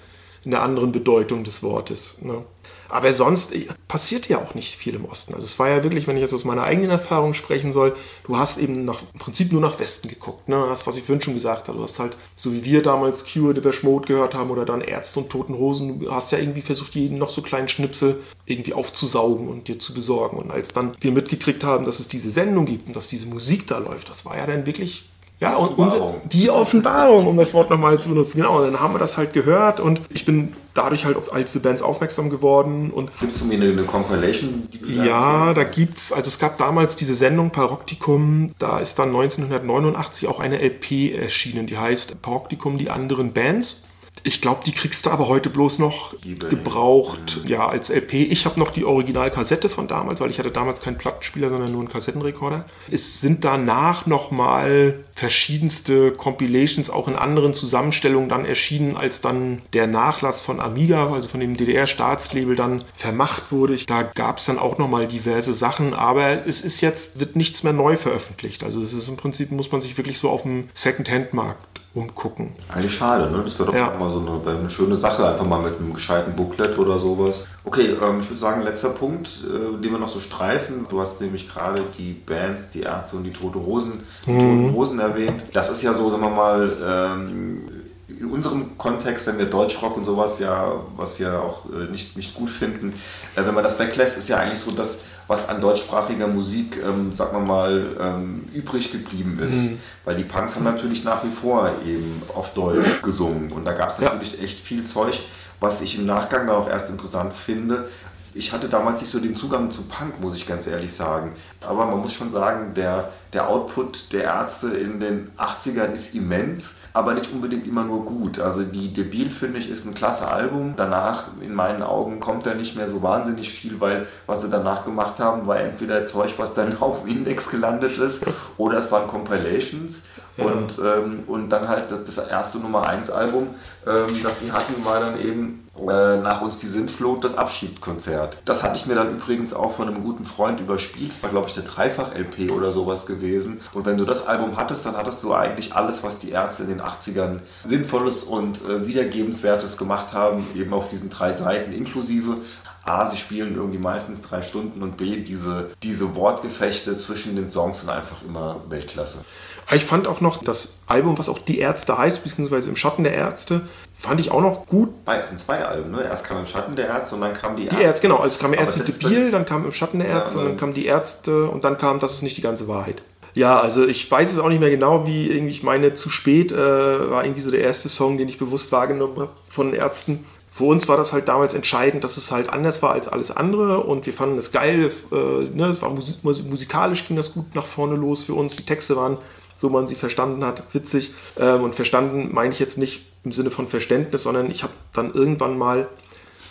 in 0.43 0.51
der 0.51 0.63
anderen 0.63 0.91
Bedeutung 0.91 1.43
des 1.43 1.61
Wortes. 1.63 2.21
Ne? 2.21 2.43
Aber 2.89 3.13
sonst 3.13 3.53
äh, 3.53 3.67
passiert 3.87 4.27
ja 4.27 4.39
auch 4.39 4.55
nicht 4.55 4.75
viel 4.75 4.95
im 4.95 5.05
Osten. 5.05 5.35
Also 5.35 5.45
es 5.45 5.59
war 5.59 5.69
ja 5.69 5.83
wirklich, 5.83 6.07
wenn 6.07 6.17
ich 6.17 6.21
jetzt 6.21 6.33
aus 6.33 6.43
meiner 6.43 6.63
eigenen 6.63 6.89
Erfahrung 6.89 7.33
sprechen 7.35 7.71
soll, 7.71 7.95
du 8.23 8.37
hast 8.37 8.57
eben 8.57 8.83
nach, 8.83 9.01
im 9.13 9.19
Prinzip 9.19 9.51
nur 9.51 9.61
nach 9.61 9.79
Westen 9.79 10.09
geguckt. 10.09 10.49
Ne? 10.49 10.65
Das, 10.67 10.87
was 10.87 10.97
ich 10.97 11.03
vorhin 11.03 11.21
schon 11.21 11.35
gesagt 11.35 11.67
habe. 11.67 11.77
Du 11.77 11.83
hast 11.83 11.99
halt, 11.99 12.17
so 12.35 12.51
wie 12.51 12.65
wir 12.65 12.81
damals 12.81 13.31
Cure, 13.31 13.53
Depeche 13.53 13.85
Mode 13.85 14.07
gehört 14.07 14.33
haben 14.33 14.49
oder 14.49 14.65
dann 14.65 14.81
Ärzte 14.81 15.19
und 15.19 15.29
Toten 15.29 15.53
Hosen, 15.53 15.99
du 15.99 16.11
hast 16.11 16.31
ja 16.31 16.39
irgendwie 16.39 16.61
versucht, 16.61 16.95
jeden 16.95 17.19
noch 17.19 17.29
so 17.29 17.41
kleinen 17.41 17.69
Schnipsel 17.69 18.19
irgendwie 18.45 18.73
aufzusaugen 18.73 19.47
und 19.47 19.67
dir 19.67 19.77
zu 19.77 19.93
besorgen. 19.93 20.37
Und 20.37 20.49
als 20.49 20.73
dann 20.73 20.93
wir 20.99 21.11
mitgekriegt 21.11 21.63
haben, 21.63 21.85
dass 21.85 21.99
es 21.99 22.07
diese 22.07 22.31
Sendung 22.31 22.65
gibt 22.65 22.87
und 22.87 22.95
dass 22.95 23.07
diese 23.07 23.27
Musik 23.27 23.67
da 23.67 23.77
läuft, 23.77 24.09
das 24.09 24.25
war 24.25 24.35
ja 24.35 24.47
dann 24.47 24.65
wirklich 24.65 25.09
ja, 25.39 25.55
und 25.55 25.79
Offenbarung. 25.79 26.13
unsere, 26.15 26.27
die 26.27 26.49
Offenbarung, 26.49 27.27
um 27.27 27.37
das 27.37 27.53
Wort 27.53 27.69
nochmal 27.69 27.99
zu 27.99 28.09
benutzen. 28.09 28.37
Genau, 28.37 28.57
und 28.57 28.65
dann 28.65 28.79
haben 28.79 28.93
wir 28.93 28.99
das 28.99 29.17
halt 29.17 29.33
gehört 29.33 29.79
und 29.79 30.01
ich 30.09 30.25
bin 30.25 30.53
dadurch 30.73 31.05
halt 31.05 31.17
auf 31.17 31.33
all 31.33 31.43
diese 31.43 31.59
Bands 31.61 31.81
aufmerksam 31.81 32.29
geworden 32.29 32.91
und 32.91 33.11
Gibst 33.19 33.41
du 33.41 33.45
mir 33.45 33.55
eine, 33.55 33.71
eine 33.71 33.83
Compilation? 33.83 34.67
Ja, 34.85 35.53
da 35.53 35.63
gibt's, 35.63 36.11
also 36.11 36.27
es 36.27 36.39
gab 36.39 36.57
damals 36.57 36.95
diese 36.95 37.15
Sendung 37.15 37.51
Paroktikum, 37.51 38.53
da 38.59 38.79
ist 38.79 38.99
dann 38.99 39.09
1989 39.09 40.27
auch 40.27 40.39
eine 40.39 40.61
LP 40.61 41.15
erschienen, 41.15 41.67
die 41.67 41.77
heißt 41.77 42.21
Paroktikum, 42.21 42.77
die 42.77 42.89
anderen 42.89 43.33
Bands. 43.33 43.88
Ich 44.23 44.41
glaube, 44.41 44.61
die 44.65 44.71
kriegst 44.71 45.05
du 45.05 45.09
aber 45.09 45.27
heute 45.27 45.49
bloß 45.49 45.79
noch 45.79 46.13
eBay. 46.25 46.49
gebraucht, 46.49 47.41
ja, 47.45 47.67
als 47.67 47.89
LP. 47.89 48.13
Ich 48.13 48.45
habe 48.45 48.59
noch 48.59 48.71
die 48.71 48.85
Originalkassette 48.85 49.69
von 49.69 49.87
damals, 49.87 50.21
weil 50.21 50.29
ich 50.29 50.39
hatte 50.39 50.51
damals 50.51 50.81
keinen 50.81 50.97
Plattenspieler, 50.97 51.49
sondern 51.49 51.71
nur 51.71 51.81
einen 51.81 51.89
Kassettenrekorder. 51.89 52.65
Es 52.91 53.21
sind 53.21 53.45
danach 53.45 54.05
nochmal 54.05 54.99
verschiedenste 55.15 56.11
Compilations 56.11 56.89
auch 56.89 57.07
in 57.07 57.15
anderen 57.15 57.53
Zusammenstellungen 57.53 58.29
dann 58.29 58.45
erschienen, 58.45 58.95
als 58.95 59.21
dann 59.21 59.61
der 59.73 59.87
Nachlass 59.87 60.39
von 60.39 60.59
Amiga, 60.59 61.11
also 61.11 61.27
von 61.29 61.39
dem 61.39 61.57
DDR-Staatslabel 61.57 62.55
dann 62.55 62.83
vermacht 62.95 63.51
wurde. 63.51 63.75
Da 63.75 64.03
gab 64.03 64.37
es 64.37 64.45
dann 64.45 64.59
auch 64.59 64.77
nochmal 64.77 65.07
diverse 65.07 65.53
Sachen, 65.53 65.93
aber 65.93 66.47
es 66.47 66.61
ist 66.61 66.81
jetzt, 66.81 67.19
wird 67.19 67.35
nichts 67.35 67.63
mehr 67.63 67.73
neu 67.73 67.97
veröffentlicht. 67.97 68.63
Also 68.63 68.81
es 68.81 68.93
ist 68.93 69.09
im 69.09 69.17
Prinzip, 69.17 69.51
muss 69.51 69.71
man 69.71 69.81
sich 69.81 69.97
wirklich 69.97 70.19
so 70.19 70.29
auf 70.29 70.43
dem 70.43 70.69
Second-Hand-Markt 70.73 71.78
umgucken. 71.95 72.53
Eigentlich 72.73 72.93
schade, 72.95 73.31
ne? 73.31 73.41
Das 73.43 73.57
wäre 73.57 73.71
doch 73.71 73.75
Ja. 73.77 73.91
auch 73.91 73.99
mal 73.99 74.09
so 74.11 74.19
eine, 74.19 74.57
eine 74.59 74.69
schöne 74.69 74.95
Sache, 74.95 75.27
einfach 75.27 75.45
mal 75.45 75.59
mit 75.61 75.79
einem 75.79 75.93
gescheiten 75.93 76.35
Booklet 76.35 76.77
oder 76.77 76.99
sowas. 76.99 77.47
Okay, 77.65 77.95
ähm, 78.01 78.19
ich 78.19 78.27
würde 78.29 78.37
sagen, 78.37 78.61
letzter 78.61 78.89
Punkt, 78.89 79.27
äh, 79.45 79.81
den 79.81 79.91
wir 79.91 79.99
noch 79.99 80.09
so 80.09 80.19
streifen. 80.19 80.85
Du 80.87 81.01
hast 81.01 81.19
nämlich 81.19 81.51
gerade 81.51 81.81
die 81.97 82.13
Bands, 82.13 82.69
die 82.69 82.81
Ärzte 82.81 83.15
und 83.17 83.23
die 83.23 83.33
Tote 83.33 83.59
Hosen, 83.59 84.03
die 84.25 84.33
Toten 84.33 84.73
Hosen 84.73 84.99
erwähnt. 84.99 85.43
Das 85.53 85.69
ist 85.69 85.81
ja 85.81 85.93
so, 85.93 86.09
sagen 86.09 86.21
wir 86.23 86.29
mal, 86.29 86.71
ähm, 86.87 87.63
in 88.07 88.25
unserem 88.31 88.77
Kontext, 88.77 89.27
wenn 89.27 89.37
wir 89.37 89.45
Deutschrock 89.45 89.95
und 89.95 90.03
sowas 90.03 90.39
ja, 90.39 90.73
was 90.97 91.19
wir 91.19 91.41
auch 91.41 91.65
äh, 91.67 91.89
nicht, 91.91 92.17
nicht 92.17 92.33
gut 92.35 92.49
finden, 92.49 92.93
äh, 93.35 93.45
wenn 93.45 93.53
man 93.53 93.63
das 93.63 93.79
weglässt, 93.79 94.17
ist 94.17 94.27
ja 94.29 94.37
eigentlich 94.37 94.59
so 94.59 94.71
das, 94.71 95.03
was 95.29 95.47
an 95.47 95.61
deutschsprachiger 95.61 96.27
Musik, 96.27 96.77
ähm, 96.83 97.13
sagen 97.13 97.37
wir 97.37 97.45
mal, 97.45 97.95
ähm, 98.01 98.43
übrig 98.53 98.91
geblieben 98.91 99.39
ist. 99.39 99.69
Weil 100.03 100.15
die 100.15 100.23
Punks 100.23 100.55
haben 100.55 100.63
natürlich 100.65 101.03
nach 101.05 101.23
wie 101.23 101.29
vor 101.29 101.69
eben 101.85 102.21
auf 102.33 102.53
Deutsch 102.55 103.01
gesungen. 103.03 103.51
Und 103.51 103.63
da 103.63 103.73
gab 103.73 103.89
es 103.91 103.99
Ja. 103.99 104.05
natürlich 104.05 104.41
echt 104.41 104.59
viel 104.59 104.83
Zeug, 104.83 105.19
was 105.59 105.81
ich 105.81 105.99
im 105.99 106.07
Nachgang 106.07 106.47
dann 106.47 106.55
auch 106.55 106.67
erst 106.67 106.89
interessant 106.89 107.33
finde. 107.33 107.87
Ich 108.33 108.53
hatte 108.53 108.69
damals 108.69 109.01
nicht 109.01 109.09
so 109.09 109.19
den 109.19 109.35
Zugang 109.35 109.71
zu 109.71 109.83
Punk, 109.83 110.21
muss 110.21 110.35
ich 110.35 110.45
ganz 110.45 110.67
ehrlich 110.67 110.93
sagen. 110.93 111.33
Aber 111.61 111.85
man 111.85 111.99
muss 111.99 112.13
schon 112.13 112.29
sagen, 112.29 112.73
der, 112.75 113.11
der 113.33 113.49
Output 113.49 114.13
der 114.13 114.25
Ärzte 114.25 114.69
in 114.69 114.99
den 114.99 115.31
80ern 115.37 115.91
ist 115.91 116.15
immens, 116.15 116.77
aber 116.93 117.13
nicht 117.15 117.31
unbedingt 117.31 117.67
immer 117.67 117.83
nur 117.83 118.05
gut. 118.05 118.39
Also 118.39 118.63
die 118.63 118.93
Debil, 118.93 119.31
finde 119.31 119.59
ich, 119.59 119.69
ist 119.69 119.85
ein 119.85 119.93
klasse 119.93 120.27
Album. 120.27 120.73
Danach, 120.75 121.27
in 121.41 121.53
meinen 121.55 121.81
Augen, 121.81 122.19
kommt 122.19 122.45
da 122.45 122.53
nicht 122.53 122.75
mehr 122.75 122.87
so 122.87 123.01
wahnsinnig 123.01 123.51
viel, 123.51 123.79
weil 123.81 124.07
was 124.27 124.41
sie 124.41 124.49
danach 124.49 124.85
gemacht 124.85 125.19
haben, 125.19 125.47
war 125.47 125.59
entweder 125.59 126.05
Zeug, 126.05 126.35
was 126.37 126.53
dann 126.53 126.77
auf 126.81 127.01
dem 127.01 127.09
Index 127.09 127.49
gelandet 127.49 127.97
ist, 127.97 128.25
oder 128.57 128.77
es 128.77 128.91
waren 128.91 129.07
Compilations. 129.07 130.03
Und, 130.41 130.79
ähm, 130.79 131.23
und 131.27 131.49
dann 131.49 131.67
halt 131.67 131.91
das, 131.91 132.03
das 132.03 132.17
erste 132.17 132.59
Nummer 132.59 132.87
1 132.87 133.09
Album, 133.09 133.47
ähm, 133.87 134.07
das 134.23 134.39
sie 134.39 134.51
hatten, 134.51 134.83
war 134.85 134.99
dann 134.99 135.19
eben 135.19 135.69
äh, 135.87 136.17
nach 136.17 136.41
uns 136.41 136.57
die 136.57 136.67
Sintflut 136.67 137.23
das 137.23 137.37
Abschiedskonzert. 137.37 138.37
Das 138.45 138.63
hatte 138.63 138.75
ich 138.75 138.85
mir 138.85 138.95
dann 138.95 139.15
übrigens 139.15 139.53
auch 139.53 139.73
von 139.73 139.87
einem 139.87 140.03
guten 140.03 140.25
Freund 140.25 140.59
überspielt. 140.59 141.11
Das 141.11 141.23
war, 141.23 141.29
glaube 141.29 141.47
ich, 141.47 141.53
der 141.53 141.63
Dreifach-LP 141.63 142.51
oder 142.51 142.71
sowas 142.71 143.05
gewesen. 143.05 143.61
Und 143.73 143.85
wenn 143.85 143.97
du 143.97 144.05
das 144.05 144.27
Album 144.27 144.57
hattest, 144.57 144.85
dann 144.85 144.97
hattest 144.97 145.23
du 145.23 145.33
eigentlich 145.33 145.75
alles, 145.75 146.03
was 146.03 146.19
die 146.19 146.31
Ärzte 146.31 146.63
in 146.63 146.69
den 146.69 146.81
80ern 146.81 147.39
Sinnvolles 147.63 148.23
und 148.23 148.61
äh, 148.65 148.85
Wiedergebenswertes 148.87 149.77
gemacht 149.77 150.13
haben, 150.13 150.47
eben 150.55 150.73
auf 150.73 150.89
diesen 150.89 151.09
drei 151.09 151.31
Seiten 151.31 151.71
inklusive 151.71 152.37
A, 152.83 153.05
sie 153.05 153.17
spielen 153.17 153.55
irgendwie 153.55 153.77
meistens 153.77 154.21
drei 154.21 154.41
Stunden 154.41 154.81
und 154.81 154.97
B, 154.97 155.17
diese, 155.17 155.69
diese 155.83 156.15
Wortgefechte 156.15 156.95
zwischen 156.97 157.35
den 157.35 157.51
Songs 157.51 157.81
sind 157.81 157.89
einfach 157.89 158.23
immer 158.27 158.61
Weltklasse. 158.69 159.23
Aber 159.67 159.75
Ich 159.75 159.85
fand 159.85 160.07
auch 160.07 160.21
noch 160.21 160.43
das 160.43 160.79
Album, 160.87 161.17
was 161.19 161.29
auch 161.29 161.39
Die 161.39 161.59
Ärzte 161.59 161.97
heißt, 161.97 162.23
beziehungsweise 162.23 162.69
Im 162.69 162.75
Schatten 162.75 163.03
der 163.03 163.13
Ärzte, 163.13 163.61
fand 163.97 164.19
ich 164.19 164.31
auch 164.31 164.41
noch 164.41 164.65
gut. 164.65 164.89
Es 165.05 165.29
sind 165.29 165.39
zwei 165.39 165.63
Alben, 165.63 165.91
ne? 165.91 166.03
Erst 166.03 166.25
kam 166.25 166.37
im 166.39 166.45
Schatten 166.45 166.75
der 166.75 166.87
Ärzte 166.87 167.15
und 167.15 167.21
dann 167.21 167.33
kam 167.33 167.55
die 167.55 167.67
Die 167.67 167.81
Ärzte, 167.81 168.01
genau. 168.07 168.17
Also 168.17 168.33
es 168.35 168.39
kam 168.39 168.53
erst 168.53 168.77
die 168.77 168.91
Debil, 168.91 169.29
dann 169.29 169.45
kam 169.45 169.65
Im 169.65 169.73
Schatten 169.73 169.99
der 169.99 170.07
Ärzte, 170.07 170.37
Ja, 170.37 170.43
und 170.43 170.49
dann 170.49 170.57
kam 170.57 170.73
Die 170.73 170.85
Ärzte 170.85 171.45
und 171.49 171.63
dann 171.63 171.77
kam 171.77 171.99
Das 171.99 172.13
ist 172.13 172.23
nicht 172.23 172.37
die 172.37 172.41
ganze 172.41 172.67
Wahrheit. 172.67 173.01
Ja, 173.35 173.59
also 173.59 173.85
ich 173.85 174.09
weiß 174.09 174.33
es 174.33 174.39
auch 174.39 174.49
nicht 174.49 174.59
mehr 174.59 174.71
genau, 174.71 175.05
wie 175.05 175.27
irgendwie, 175.27 175.51
ich 175.53 175.63
meine, 175.63 175.93
zu 175.93 176.09
spät 176.09 176.51
äh, 176.51 176.55
war 176.57 177.23
irgendwie 177.23 177.41
so 177.41 177.51
der 177.51 177.61
erste 177.61 177.87
Song, 177.87 178.17
den 178.17 178.27
ich 178.27 178.39
bewusst 178.39 178.71
wahrgenommen 178.71 179.19
habe 179.19 179.29
von 179.49 179.71
den 179.71 179.79
Ärzten. 179.79 180.25
Für 180.59 180.65
uns 180.65 180.89
war 180.89 180.97
das 180.97 181.13
halt 181.13 181.29
damals 181.29 181.53
entscheidend, 181.53 182.03
dass 182.03 182.17
es 182.17 182.31
halt 182.31 182.49
anders 182.49 182.83
war 182.83 182.91
als 182.91 183.07
alles 183.07 183.31
andere 183.31 183.79
und 183.79 184.05
wir 184.05 184.11
fanden 184.11 184.37
es 184.37 184.51
geil. 184.51 184.91
Äh, 185.09 185.15
ne? 185.55 185.67
Es 185.69 185.81
war 185.81 185.89
mus- 185.89 186.21
musikalisch 186.21 187.07
ging 187.07 187.15
das 187.15 187.33
gut 187.33 187.55
nach 187.55 187.65
vorne 187.65 187.95
los 187.95 188.25
für 188.25 188.33
uns. 188.33 188.57
Die 188.57 188.65
Texte 188.65 188.97
waren, 188.97 189.17
so 189.55 189.69
man 189.69 189.87
sie 189.87 189.95
verstanden 189.95 190.43
hat, 190.43 190.63
witzig. 190.73 191.13
Ähm, 191.39 191.63
und 191.63 191.75
verstanden 191.75 192.31
meine 192.33 192.51
ich 192.51 192.59
jetzt 192.59 192.77
nicht 192.77 193.05
im 193.23 193.31
Sinne 193.31 193.51
von 193.51 193.69
Verständnis, 193.69 194.23
sondern 194.23 194.51
ich 194.51 194.63
habe 194.63 194.73
dann 194.91 195.13
irgendwann 195.13 195.57
mal 195.57 195.87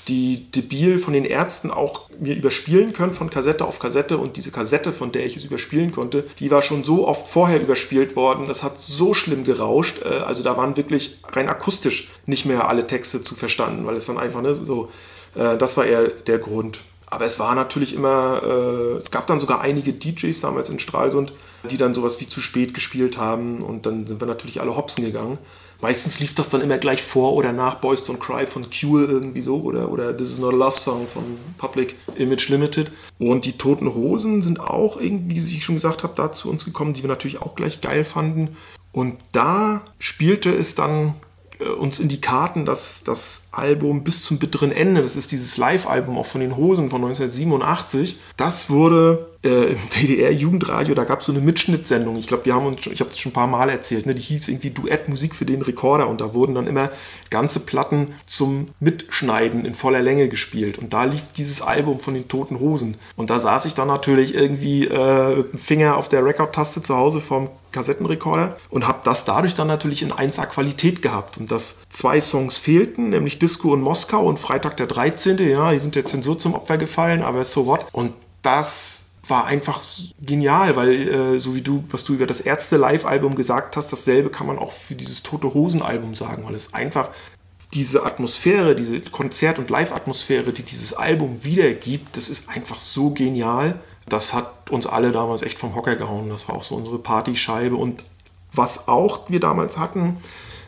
die 0.09 0.51
Debil 0.51 0.99
von 0.99 1.13
den 1.13 1.25
Ärzten 1.25 1.71
auch 1.71 2.09
mir 2.19 2.35
überspielen 2.35 2.93
können 2.93 3.15
von 3.15 3.31
Kassette 3.31 3.65
auf 3.65 3.79
Kassette. 3.79 4.19
Und 4.19 4.37
diese 4.37 4.51
Kassette, 4.51 4.93
von 4.93 5.13
der 5.13 5.27
ich 5.27 5.37
es 5.37 5.45
überspielen 5.45 5.93
konnte, 5.93 6.25
die 6.39 6.51
war 6.51 6.63
schon 6.63 6.83
so 6.83 7.07
oft 7.07 7.29
vorher 7.29 7.61
überspielt 7.61 8.17
worden, 8.17 8.47
das 8.47 8.63
hat 8.63 8.79
so 8.79 9.15
schlimm 9.15 9.45
gerauscht, 9.45 10.03
äh, 10.05 10.09
also 10.09 10.43
da 10.43 10.57
waren 10.57 10.77
wirklich 10.77 11.19
rein 11.33 11.49
akustisch 11.49 12.09
nicht 12.27 12.47
mehr 12.47 12.69
alle 12.69 12.87
Texte 12.87 13.23
zu 13.23 13.35
verstanden, 13.35 13.87
weil 13.87 13.97
es 13.97 14.07
dann 14.07 14.19
einfach 14.19 14.43
ne, 14.43 14.55
so, 14.55 14.91
äh, 15.35 15.57
das 15.57 15.77
war 15.77 15.85
eher 15.85 16.09
der 16.09 16.39
Grund. 16.39 16.81
Aber 17.07 17.25
es 17.25 17.39
war 17.39 17.55
natürlich 17.55 17.95
immer, 17.95 18.43
äh, 18.43 18.97
es 18.97 19.11
gab 19.11 19.27
dann 19.27 19.39
sogar 19.39 19.61
einige 19.61 19.93
DJs 19.93 20.41
damals 20.41 20.69
in 20.69 20.79
Stralsund, 20.79 21.33
die 21.71 21.77
dann 21.77 21.95
sowas 21.95 22.21
wie 22.21 22.29
zu 22.29 22.41
spät 22.41 22.75
gespielt 22.75 23.19
haben 23.19 23.63
und 23.63 23.87
dann 23.87 24.07
sind 24.07 24.21
wir 24.21 24.27
natürlich 24.27 24.61
alle 24.61 24.77
hopsen 24.77 25.05
gegangen. 25.05 25.39
Meistens 25.81 26.19
lief 26.19 26.35
das 26.35 26.51
dann 26.51 26.61
immer 26.61 26.79
gleich 26.79 27.03
vor 27.03 27.35
oder 27.35 27.53
nach 27.53 27.77
Boys 27.77 28.09
Don't 28.09 28.19
Cry 28.19 28.47
von 28.47 28.67
Cure 28.69 29.05
irgendwie 29.05 29.43
so 29.43 29.61
oder, 29.61 29.93
oder 29.93 30.17
This 30.17 30.31
is 30.31 30.41
not 30.41 30.53
a 30.53 30.57
Love 30.57 30.77
Song 30.77 31.07
von 31.07 31.23
Public 31.57 31.95
Image 32.17 32.49
Limited. 32.49 32.91
Und 33.21 33.45
die 33.45 33.57
Toten 33.57 33.95
Hosen 33.95 34.43
sind 34.43 34.59
auch 34.59 35.01
irgendwie, 35.01 35.37
wie 35.37 35.57
ich 35.57 35.65
schon 35.65 35.77
gesagt 35.77 36.03
habe, 36.03 36.15
da 36.17 36.33
zu 36.33 36.51
uns 36.51 36.65
gekommen, 36.65 36.95
die 36.95 37.03
wir 37.03 37.09
natürlich 37.09 37.41
auch 37.41 37.55
gleich 37.55 37.81
geil 37.81 38.05
fanden. 38.05 38.57
Und 38.91 39.19
da 39.31 39.83
spielte 40.01 40.51
es 40.51 40.75
dann 40.75 41.15
uns 41.65 41.99
in 41.99 42.09
die 42.09 42.21
Karten, 42.21 42.65
dass 42.65 43.03
das 43.05 43.49
Album 43.53 44.05
bis 44.05 44.23
zum 44.23 44.39
bitteren 44.39 44.73
Ende, 44.73 45.03
das 45.03 45.17
ist 45.17 45.33
dieses 45.33 45.57
Live-Album 45.57 46.17
auch 46.19 46.27
von 46.27 46.41
den 46.41 46.57
Hosen 46.57 46.91
von 46.91 47.03
1987, 47.03 48.19
das 48.37 48.71
wurde 48.71 49.29
äh, 49.43 49.73
im 49.73 49.79
DDR-Jugendradio, 49.95 50.95
da 50.95 51.05
gab 51.05 51.21
es 51.21 51.27
so 51.27 51.33
eine 51.33 51.41
Mitschnittsendung. 51.41 52.17
Ich 52.17 52.27
glaube, 52.27 52.45
wir 52.45 52.55
haben 52.55 52.67
uns, 52.67 52.87
ich 52.87 53.01
habe 53.01 53.11
das 53.11 53.19
schon 53.19 53.31
ein 53.31 53.35
paar 53.35 53.47
Mal 53.47 53.71
erzählt, 53.71 54.07
ne? 54.07 54.15
die 54.15 54.21
hieß 54.21 54.49
irgendwie 54.49 54.71
Duett 54.71 55.09
Musik 55.09 55.35
für 55.35 55.45
den 55.45 55.63
Rekorder 55.63 56.09
und 56.09 56.21
da 56.21 56.35
wurden 56.35 56.55
dann 56.55 56.67
immer 56.67 56.91
ganze 57.31 57.61
Platten 57.61 58.09
zum 58.27 58.69
Mitschneiden 58.81 59.65
in 59.65 59.75
voller 59.75 60.03
Länge 60.03 60.29
gespielt 60.29 60.79
und 60.79 60.93
da 60.93 61.05
lief 61.05 61.23
dieses 61.37 61.63
Album 61.63 62.01
von 62.01 62.15
den 62.15 62.29
Toten 62.29 62.59
Hosen 62.59 62.97
und 63.17 63.31
da 63.31 63.39
saß 63.39 63.67
ich 63.67 63.75
dann 63.75 63.89
natürlich 63.89 64.35
irgendwie 64.35 64.87
äh, 64.87 65.37
mit 65.37 65.53
dem 65.53 65.59
Finger 65.59 65.97
auf 65.97 66.09
der 66.09 66.25
Rekordtaste 66.25 66.83
zu 66.83 66.97
Hause 66.97 67.21
vom 67.21 67.49
Kassettenrekorder 67.73 68.57
und 68.71 68.87
habe 68.87 69.01
das 69.05 69.25
dadurch 69.25 69.55
dann 69.55 69.69
natürlich 69.69 70.03
in 70.03 70.13
1A 70.13 70.47
Qualität 70.47 71.03
gehabt. 71.03 71.39
Und 71.39 71.51
dass 71.51 71.89
zwei 71.91 72.21
Songs 72.21 72.59
fehlten, 72.59 73.11
nämlich 73.11 73.39
Disco 73.39 73.73
und 73.73 73.83
Moskau 73.83 74.27
und 74.27 74.39
Freitag 74.39 74.77
der 74.77 74.87
13. 74.87 75.39
Ja, 75.39 75.73
die 75.73 75.79
sind 75.79 75.95
der 75.95 76.07
Zensur 76.07 76.39
zum 76.39 76.55
Opfer 76.55 76.79
gefallen, 76.79 77.23
aber 77.23 77.45
so 77.45 77.67
what. 77.67 77.87
Und 77.93 78.13
das 78.43 79.09
war 79.27 79.47
einfach 79.47 79.83
genial, 80.21 80.77
weil 80.77 81.09
äh, 81.09 81.39
so 81.39 81.55
wie 81.55 81.61
du, 81.61 81.85
was 81.91 82.05
du 82.05 82.15
über 82.15 82.27
das 82.27 82.41
Ärzte-Live-Album 82.41 83.35
gesagt 83.35 83.77
hast, 83.77 83.93
dasselbe 83.93 84.31
kann 84.31 84.47
man 84.47 84.59
auch 84.59 84.73
für 84.73 84.95
dieses 84.95 85.23
Tote 85.23 85.53
Hosen-Album 85.53 86.15
sagen, 86.15 86.45
weil 86.47 86.55
es 86.55 86.75
einfach 86.75 87.11
diese 87.75 88.07
Atmosphäre, 88.07 88.75
diese 88.75 89.01
Konzert- 89.01 89.59
und 89.59 89.69
Live-Atmosphäre, 89.69 90.53
die 90.53 90.63
dieses 90.63 90.95
Album 90.95 91.45
wiedergibt, 91.45 92.17
das 92.17 92.31
ist 92.31 92.49
einfach 92.49 92.79
so 92.79 93.11
genial. 93.11 93.79
Das 94.09 94.33
hat 94.35 94.71
uns 94.71 94.87
alle 94.87 95.13
damals 95.13 95.43
echt 95.43 95.59
vom 95.59 95.75
Hocker 95.75 95.97
gehauen. 95.97 96.29
Das 96.29 96.49
war 96.49 96.57
auch 96.57 96.63
so 96.63 96.75
unsere 96.75 96.99
Partyscheibe. 96.99 97.77
Und 97.77 98.03
was 98.53 98.89
auch 98.89 99.29
wir 99.29 99.41
damals 99.41 99.79
hatten, 99.79 100.19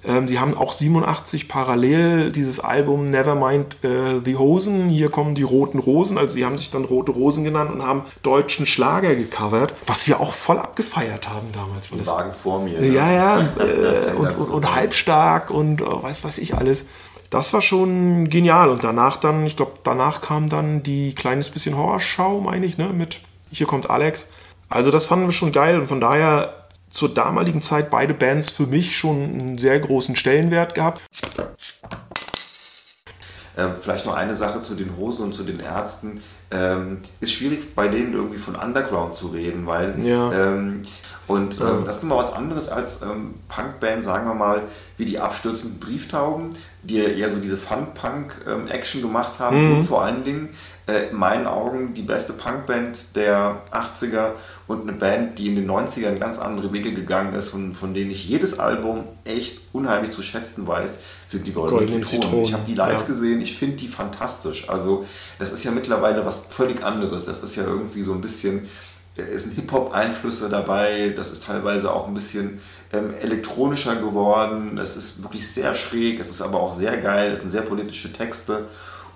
ähm, 0.04 0.28
sie 0.28 0.38
haben 0.38 0.56
auch 0.56 0.72
87 0.72 1.48
parallel 1.48 2.32
dieses 2.32 2.60
Album 2.60 3.06
Nevermind 3.06 3.76
äh, 3.84 4.20
the 4.24 4.36
Hosen. 4.36 4.88
Hier 4.88 5.10
kommen 5.10 5.34
die 5.34 5.42
roten 5.42 5.78
Rosen. 5.78 6.16
Also 6.16 6.34
sie 6.34 6.44
haben 6.44 6.56
sich 6.56 6.70
dann 6.70 6.84
Rote 6.84 7.12
Rosen 7.12 7.44
genannt 7.44 7.70
und 7.72 7.84
haben 7.84 8.04
deutschen 8.22 8.66
Schlager 8.66 9.14
gecovert, 9.14 9.74
was 9.86 10.06
wir 10.06 10.20
auch 10.20 10.32
voll 10.32 10.58
abgefeiert 10.58 11.28
haben 11.28 11.48
damals. 11.52 11.90
Das, 11.90 12.06
Wagen 12.06 12.32
vor 12.32 12.60
mir. 12.60 12.82
ja, 12.86 13.12
ja, 13.12 13.40
äh, 13.58 14.12
und, 14.16 14.36
und, 14.36 14.48
und 14.50 14.74
halbstark 14.74 15.50
und 15.50 15.82
äh, 15.82 15.84
weiß 15.84 16.24
was 16.24 16.38
ich 16.38 16.54
alles. 16.54 16.86
Das 17.28 17.52
war 17.52 17.62
schon 17.62 18.28
genial. 18.28 18.70
Und 18.70 18.82
danach 18.82 19.16
dann, 19.16 19.44
ich 19.44 19.56
glaube, 19.56 19.72
danach 19.84 20.20
kam 20.20 20.48
dann 20.48 20.82
die 20.82 21.14
kleines 21.14 21.50
bisschen 21.50 21.76
Horrorschau, 21.76 22.40
meine 22.40 22.66
ich, 22.66 22.78
ne, 22.78 22.88
mit 22.88 23.20
Hier 23.50 23.66
kommt 23.66 23.90
Alex. 23.90 24.30
Also 24.68 24.90
das 24.90 25.06
fanden 25.06 25.26
wir 25.26 25.32
schon 25.32 25.52
geil 25.52 25.78
und 25.80 25.86
von 25.88 26.00
daher 26.00 26.54
zur 26.88 27.12
damaligen 27.12 27.62
Zeit 27.62 27.90
beide 27.90 28.14
Bands 28.14 28.50
für 28.50 28.66
mich 28.66 28.96
schon 28.96 29.22
einen 29.22 29.58
sehr 29.58 29.78
großen 29.80 30.16
Stellenwert 30.16 30.74
gehabt. 30.74 31.00
Ähm, 33.56 33.72
vielleicht 33.80 34.06
noch 34.06 34.14
eine 34.14 34.34
Sache 34.34 34.60
zu 34.60 34.74
den 34.74 34.96
Hosen 34.96 35.24
und 35.26 35.34
zu 35.34 35.42
den 35.42 35.60
Ärzten. 35.60 36.22
Ähm, 36.52 37.02
ist 37.20 37.32
schwierig 37.32 37.74
bei 37.74 37.88
denen 37.88 38.12
irgendwie 38.12 38.38
von 38.38 38.54
Underground 38.54 39.14
zu 39.14 39.28
reden, 39.28 39.66
weil 39.66 39.94
Ja. 40.04 40.32
ähm, 40.32 40.82
und 41.30 41.60
ähm, 41.60 41.84
das 41.86 41.98
ist 41.98 42.02
immer 42.02 42.16
was 42.16 42.32
anderes 42.32 42.68
als 42.68 43.02
ähm, 43.02 43.34
Punkband, 43.48 44.02
sagen 44.02 44.26
wir 44.26 44.34
mal, 44.34 44.62
wie 44.96 45.04
die 45.04 45.20
abstürzenden 45.20 45.78
Brieftauben, 45.78 46.50
die 46.82 46.96
ja 46.96 47.04
eher 47.04 47.30
so 47.30 47.38
diese 47.38 47.56
Fun-Punk-Action 47.56 49.00
gemacht 49.00 49.38
haben 49.38 49.76
und 49.76 49.84
vor 49.84 50.02
allen 50.02 50.24
Dingen 50.24 50.48
äh, 50.88 51.10
in 51.10 51.16
meinen 51.16 51.46
Augen 51.46 51.94
die 51.94 52.02
beste 52.02 52.32
Punkband 52.32 53.14
der 53.14 53.62
80er 53.70 54.32
und 54.66 54.82
eine 54.82 54.92
Band, 54.92 55.38
die 55.38 55.46
in 55.46 55.54
den 55.54 55.70
90ern 55.70 56.18
ganz 56.18 56.40
andere 56.40 56.72
Wege 56.72 56.92
gegangen 56.92 57.32
ist 57.34 57.54
und 57.54 57.76
von 57.76 57.94
denen 57.94 58.10
ich 58.10 58.28
jedes 58.28 58.58
Album 58.58 59.04
echt 59.24 59.60
unheimlich 59.72 60.10
zu 60.10 60.22
schätzen 60.22 60.66
weiß, 60.66 60.98
sind 61.26 61.46
die 61.46 61.52
Goldenen, 61.52 61.78
Goldenen 61.78 62.04
Zitronen. 62.04 62.22
Zitronen, 62.22 62.44
Ich 62.44 62.52
habe 62.54 62.64
die 62.66 62.74
live 62.74 63.00
ja. 63.02 63.06
gesehen, 63.06 63.40
ich 63.40 63.56
finde 63.56 63.76
die 63.76 63.88
fantastisch. 63.88 64.68
Also 64.68 65.04
das 65.38 65.52
ist 65.52 65.62
ja 65.62 65.70
mittlerweile 65.70 66.26
was 66.26 66.46
völlig 66.46 66.82
anderes. 66.82 67.24
Das 67.24 67.38
ist 67.38 67.54
ja 67.54 67.62
irgendwie 67.62 68.02
so 68.02 68.12
ein 68.14 68.20
bisschen, 68.20 68.68
da 69.16 69.38
sind 69.38 69.54
Hip-Hop-Einflüsse 69.54 70.48
dabei, 70.48 71.12
das 71.16 71.30
ist 71.30 71.44
teilweise 71.44 71.92
auch 71.92 72.06
ein 72.06 72.14
bisschen 72.14 72.60
ähm, 72.92 73.12
elektronischer 73.20 73.96
geworden. 73.96 74.78
Es 74.78 74.96
ist 74.96 75.22
wirklich 75.22 75.48
sehr 75.48 75.74
schräg, 75.74 76.20
es 76.20 76.30
ist 76.30 76.40
aber 76.40 76.60
auch 76.60 76.70
sehr 76.70 76.96
geil, 76.96 77.32
es 77.32 77.40
sind 77.40 77.50
sehr 77.50 77.62
politische 77.62 78.12
Texte. 78.12 78.66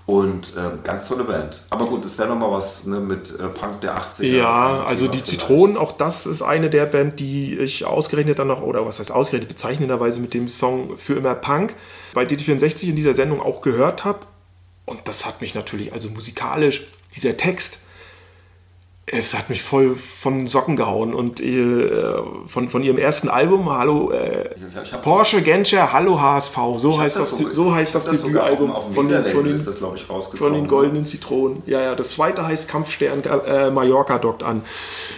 Und 0.06 0.54
äh, 0.54 0.82
ganz 0.82 1.08
tolle 1.08 1.24
Band. 1.24 1.62
Aber 1.70 1.86
gut, 1.86 2.04
das 2.04 2.18
wäre 2.18 2.28
nochmal 2.28 2.50
was 2.50 2.84
ne, 2.84 3.00
mit 3.00 3.30
äh, 3.40 3.48
Punk 3.48 3.80
der 3.80 3.96
80er. 3.96 4.36
Ja, 4.36 4.84
also 4.84 5.08
die. 5.08 5.24
Zitronen, 5.24 5.78
auch 5.78 5.92
das 5.92 6.26
ist 6.26 6.42
eine 6.42 6.68
der 6.68 6.84
Band, 6.84 7.20
die 7.20 7.58
ich 7.58 7.86
ausgerechnet 7.86 8.38
dann 8.38 8.48
noch, 8.48 8.60
oder 8.60 8.84
was 8.84 9.00
heißt 9.00 9.10
ausgerechnet, 9.10 9.48
bezeichnenderweise 9.48 10.20
mit 10.20 10.34
dem 10.34 10.46
Song 10.48 10.98
Für 10.98 11.14
immer 11.14 11.34
Punk 11.34 11.74
bei 12.12 12.24
DT64 12.24 12.90
in 12.90 12.96
dieser 12.96 13.14
Sendung 13.14 13.40
auch 13.40 13.62
gehört 13.62 14.04
habe. 14.04 14.18
Und 14.84 15.00
das 15.06 15.24
hat 15.24 15.40
mich 15.40 15.54
natürlich, 15.54 15.94
also 15.94 16.10
musikalisch, 16.10 16.86
dieser 17.14 17.38
Text, 17.38 17.83
es 19.06 19.34
hat 19.34 19.50
mich 19.50 19.62
voll 19.62 19.96
von 19.96 20.46
Socken 20.46 20.76
gehauen. 20.76 21.12
Und 21.14 21.40
äh, 21.40 22.14
von, 22.46 22.68
von 22.70 22.82
ihrem 22.82 22.96
ersten 22.98 23.28
Album, 23.28 23.68
Hallo 23.70 24.10
äh, 24.12 24.50
Ich- 24.82 24.92
hab- 24.92 25.02
Porsche 25.02 25.42
Genscher, 25.42 25.92
Hallo 25.92 26.20
HSV, 26.20 26.56
so 26.78 26.98
heißt 26.98 27.18
das, 27.18 27.30
so- 27.32 27.52
so 27.52 27.74
heißt 27.74 27.94
das 27.94 28.04
sogar 28.04 28.44
Debütalbum 28.50 28.94
von 28.94 29.08
den, 29.08 29.24
von 29.26 29.44
den 29.44 29.64
das, 29.64 29.80
ich, 29.94 30.04
von 30.38 30.52
den 30.54 30.66
goldenen 30.66 31.04
Zitronen. 31.04 31.62
Ja, 31.66 31.80
ja, 31.82 31.94
das 31.94 32.12
zweite 32.12 32.46
heißt 32.46 32.68
Kampfstern 32.68 33.22
äh, 33.24 33.70
Mallorca 33.70 34.18
dockt 34.18 34.42
an. 34.42 34.62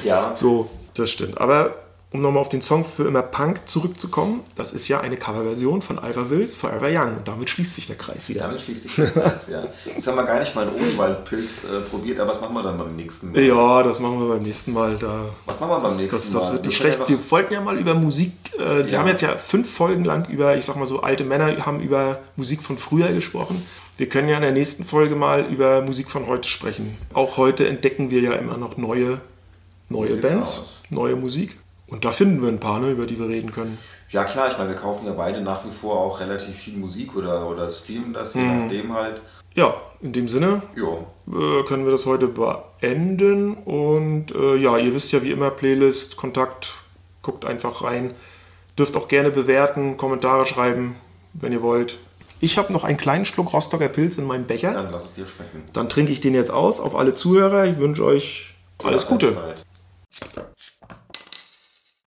Ja. 0.05 0.35
So, 0.35 0.69
das 0.97 1.11
stimmt. 1.11 1.41
Aber 1.41 1.75
um 2.13 2.23
nochmal 2.23 2.41
auf 2.41 2.49
den 2.49 2.63
Song 2.63 2.85
für 2.85 3.07
immer 3.07 3.21
Punk 3.23 3.69
zurückzukommen, 3.69 4.41
das 4.55 4.73
ist 4.73 4.87
ja 4.89 5.01
eine 5.01 5.17
Coverversion 5.17 5.83
von 5.83 5.97
Ira 5.97 6.31
Wills 6.31 6.55
Forever 6.55 6.89
Young. 6.89 7.17
Und 7.17 7.29
damit 7.29 7.51
schließt 7.51 7.75
sich 7.75 7.89
der 7.89 7.97
Kreis 7.97 8.29
wieder. 8.29 8.43
Damit 8.43 8.61
schließt 8.63 8.85
sich 8.85 8.95
der 8.95 9.11
Kreis, 9.11 9.49
ja. 9.49 9.65
Jetzt 9.85 10.07
haben 10.07 10.17
wir 10.17 10.25
gar 10.25 10.39
nicht 10.41 10.55
mal 10.55 10.67
einen 10.69 10.77
Odenwaldpilz 10.77 11.65
äh, 11.65 11.81
probiert, 11.91 12.21
aber 12.21 12.31
was 12.31 12.41
machen 12.41 12.55
wir 12.55 12.63
dann 12.63 12.79
beim 12.79 12.95
nächsten 12.97 13.33
Mal? 13.33 13.41
Ja, 13.43 13.83
das 13.83 14.01
machen 14.01 14.21
wir 14.21 14.29
beim 14.29 14.43
nächsten 14.43 14.73
Mal. 14.73 14.97
Da, 14.97 15.31
Was 15.47 15.59
machen 15.61 15.71
wir 15.71 15.77
beim 15.77 15.83
das, 15.85 15.99
nächsten 15.99 16.15
das, 16.17 16.31
das 16.31 16.45
Mal? 16.45 16.53
wird 16.53 16.63
Wir 16.63 16.67
nicht 16.69 16.77
schlecht. 16.77 17.09
Wir 17.09 17.31
wollten 17.31 17.53
ja 17.53 17.61
mal 17.61 17.77
über 17.77 17.95
Musik, 17.95 18.33
äh, 18.57 18.59
wir 18.61 18.87
Ja. 18.87 18.99
haben 19.01 19.09
jetzt 19.09 19.23
ja 19.23 19.31
fünf 19.37 19.69
Folgen 19.71 20.05
lang 20.05 20.29
über, 20.31 20.57
ich 20.57 20.65
sag 20.65 20.77
mal 20.77 20.87
so, 20.87 21.01
alte 21.01 21.25
Männer 21.25 21.67
haben 21.67 21.81
über 21.81 22.21
Musik 22.37 22.63
von 22.63 22.79
früher 22.79 23.09
gesprochen. 23.13 23.61
Wir 23.99 24.09
können 24.09 24.29
ja 24.29 24.37
in 24.37 24.43
der 24.43 24.53
nächsten 24.53 24.85
Folge 24.85 25.17
mal 25.17 25.47
über 25.47 25.81
Musik 25.83 26.11
von 26.11 26.27
heute 26.29 26.49
sprechen. 26.49 26.97
Auch 27.15 27.37
heute 27.37 27.67
entdecken 27.67 28.11
wir 28.11 28.21
ja 28.21 28.33
immer 28.35 28.57
noch 28.59 28.77
neue, 28.77 29.21
neue 29.89 30.17
Bands, 30.17 30.59
aus. 30.59 30.83
neue 30.91 31.17
Musik. 31.17 31.57
Und 31.89 32.05
da 32.05 32.11
finden 32.13 32.43
wir 32.43 32.49
ein 32.49 32.59
paar, 32.61 32.81
ne, 32.81 32.91
über 32.91 33.07
die 33.07 33.19
wir 33.19 33.29
reden 33.29 33.53
können. 33.53 33.79
Ja 34.11 34.25
klar, 34.25 34.49
ich 34.51 34.59
meine, 34.59 34.71
wir 34.71 34.77
kaufen 34.77 35.07
ja 35.07 35.13
beide 35.13 35.41
nach 35.41 35.65
wie 35.65 35.71
vor 35.71 35.99
auch 36.01 36.21
relativ 36.21 36.57
viel 36.57 36.77
Musik 36.77 37.15
oder, 37.17 37.49
oder 37.49 37.69
streamen 37.69 38.13
das, 38.13 38.35
je 38.35 38.41
Mhm. 38.41 38.59
nachdem 38.63 38.93
halt. 38.93 39.21
Ja, 39.55 39.75
in 40.03 40.13
dem 40.13 40.29
Sinne 40.29 40.63
äh, 40.77 41.63
können 41.65 41.85
wir 41.85 41.93
das 41.93 42.07
heute 42.07 42.29
beenden. 42.29 43.55
Und 43.55 44.35
äh, 44.35 44.57
ja, 44.57 44.77
ihr 44.79 44.95
wisst 44.95 45.13
ja 45.13 45.23
wie 45.23 45.31
immer, 45.31 45.51
Playlist, 45.51 46.17
Kontakt, 46.17 46.75
guckt 47.23 47.45
einfach 47.45 47.83
rein. 47.83 48.15
Dürft 48.79 48.97
auch 48.97 49.09
gerne 49.09 49.31
bewerten, 49.31 49.97
Kommentare 49.97 50.45
schreiben, 50.47 50.97
wenn 51.33 51.53
ihr 51.53 51.63
wollt. 51.63 51.99
Ich 52.41 52.59
habe 52.59 52.73
noch 52.73 52.85
einen 52.85 52.99
kleinen 52.99 53.25
Schluck 53.25 53.53
Rostocker 53.55 53.89
Pilz 53.89 54.19
in 54.19 54.25
meinem 54.27 54.45
Becher. 54.45 54.73
Dann 54.73 54.93
lass 54.93 55.07
es 55.07 55.15
dir 55.15 55.27
schmecken. 55.27 55.63
Dann 55.73 55.89
trinke 55.89 56.13
ich 56.13 56.21
den 56.21 56.35
jetzt 56.35 56.51
aus 56.51 56.81
auf 56.81 56.95
alle 56.95 57.15
Zuhörer. 57.15 57.65
Ich 57.65 57.79
wünsche 57.79 58.05
euch 58.05 58.55
alles 58.85 59.07
Gute. 59.07 59.33
Zeit. 59.33 59.65